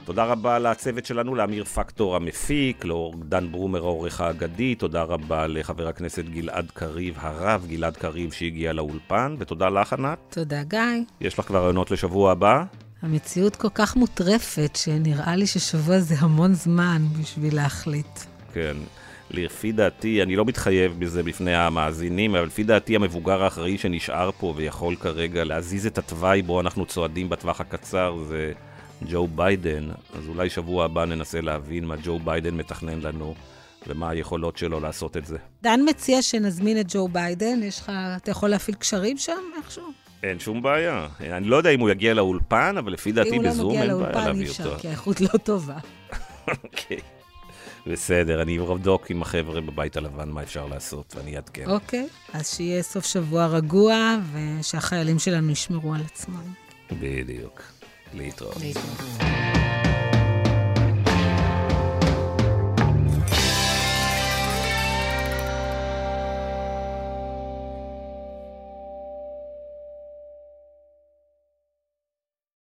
תודה 0.05 0.23
רבה 0.23 0.59
לצוות 0.59 1.05
שלנו, 1.05 1.35
לאמיר 1.35 1.63
פקטור 1.63 2.15
המפיק, 2.15 2.85
לאורגדן 2.85 3.51
ברומר 3.51 3.79
העורך 3.79 4.21
האגדי, 4.21 4.75
תודה 4.75 5.03
רבה 5.03 5.47
לחבר 5.47 5.87
הכנסת 5.87 6.25
גלעד 6.25 6.71
קריב, 6.73 7.15
הרב 7.19 7.65
גלעד 7.67 7.97
קריב 7.97 8.31
שהגיע 8.31 8.73
לאולפן, 8.73 9.35
ותודה 9.39 9.69
לך, 9.69 9.93
ענת. 9.93 10.17
תודה, 10.29 10.63
גיא. 10.63 10.79
יש 11.21 11.39
לך 11.39 11.45
כבר 11.45 11.61
רעיונות 11.61 11.91
לשבוע 11.91 12.31
הבא? 12.31 12.63
המציאות 13.01 13.55
כל 13.55 13.69
כך 13.73 13.95
מוטרפת, 13.95 14.75
שנראה 14.75 15.35
לי 15.35 15.47
ששבוע 15.47 15.99
זה 15.99 16.15
המון 16.19 16.53
זמן 16.53 17.01
בשביל 17.21 17.55
להחליט. 17.55 18.19
כן. 18.53 18.77
לפי 19.31 19.71
דעתי, 19.71 20.23
אני 20.23 20.35
לא 20.35 20.45
מתחייב 20.45 20.95
בזה 20.99 21.23
בפני 21.23 21.55
המאזינים, 21.55 22.35
אבל 22.35 22.45
לפי 22.45 22.63
דעתי 22.63 22.95
המבוגר 22.95 23.43
האחראי 23.43 23.77
שנשאר 23.77 24.31
פה 24.31 24.53
ויכול 24.55 24.95
כרגע 24.95 25.43
להזיז 25.43 25.85
את 25.85 25.97
התוואי 25.97 26.41
בו 26.41 26.61
אנחנו 26.61 26.85
צועדים 26.85 27.29
בטווח 27.29 27.61
הקצר 27.61 28.17
זה 28.27 28.51
ג'ו 29.09 29.27
ביידן. 29.27 29.89
אז 30.13 30.27
אולי 30.27 30.49
שבוע 30.49 30.85
הבא 30.85 31.05
ננסה 31.05 31.41
להבין 31.41 31.85
מה 31.85 31.95
ג'ו 32.03 32.19
ביידן 32.19 32.55
מתכנן 32.55 32.99
לנו. 32.99 33.35
ומה 33.87 34.09
היכולות 34.09 34.57
שלו 34.57 34.79
לעשות 34.79 35.17
את 35.17 35.25
זה. 35.25 35.37
דן 35.63 35.79
מציע 35.89 36.21
שנזמין 36.21 36.79
את 36.79 36.85
ג'ו 36.89 37.07
ביידן, 37.07 37.63
יש 37.63 37.79
לך, 37.79 37.91
אתה 38.15 38.31
יכול 38.31 38.49
להפעיל 38.49 38.75
קשרים 38.75 39.17
שם 39.17 39.41
איכשהו? 39.57 39.91
אין 40.23 40.39
שום 40.39 40.61
בעיה. 40.61 41.07
אני 41.19 41.47
לא 41.47 41.55
יודע 41.55 41.69
אם 41.69 41.79
הוא 41.79 41.89
יגיע 41.89 42.13
לאולפן, 42.13 42.75
אבל 42.77 42.93
לפי 42.93 43.11
דעתי 43.11 43.39
בזום 43.39 43.71
אין 43.71 43.79
בעיה 43.79 43.87
להביא 43.89 44.09
אותו. 44.09 44.23
אם 44.23 44.27
הוא 44.27 44.27
לא 44.27 44.31
מגיע 44.31 44.31
לאולפן, 44.33 44.39
אי 44.39 44.45
אפשר, 44.45 44.79
כי 44.79 44.87
האיכות 44.87 45.21
לא 45.21 45.37
טובה. 45.43 45.77
אוקיי. 46.63 47.14
בסדר, 47.87 48.41
אני 48.41 48.59
אבדוק 48.59 49.09
עם 49.11 49.21
החבר'ה 49.21 49.61
בבית 49.61 49.97
הלבן 49.97 50.29
מה 50.29 50.43
אפשר 50.43 50.67
לעשות, 50.67 51.15
ואני 51.17 51.35
אעדכן. 51.35 51.69
אוקיי, 51.69 52.07
אז 52.33 52.55
שיהיה 52.55 52.83
סוף 52.83 53.05
שבוע 53.05 53.45
רגוע, 53.45 54.17
ושהחיילים 54.33 55.19
שלנו 55.19 55.51
ישמרו 55.51 55.93
על 55.93 56.01
עצמם. 56.05 56.53
בדיוק. 56.91 57.61
להתראות. 58.13 58.57
להתראות. 58.59 59.54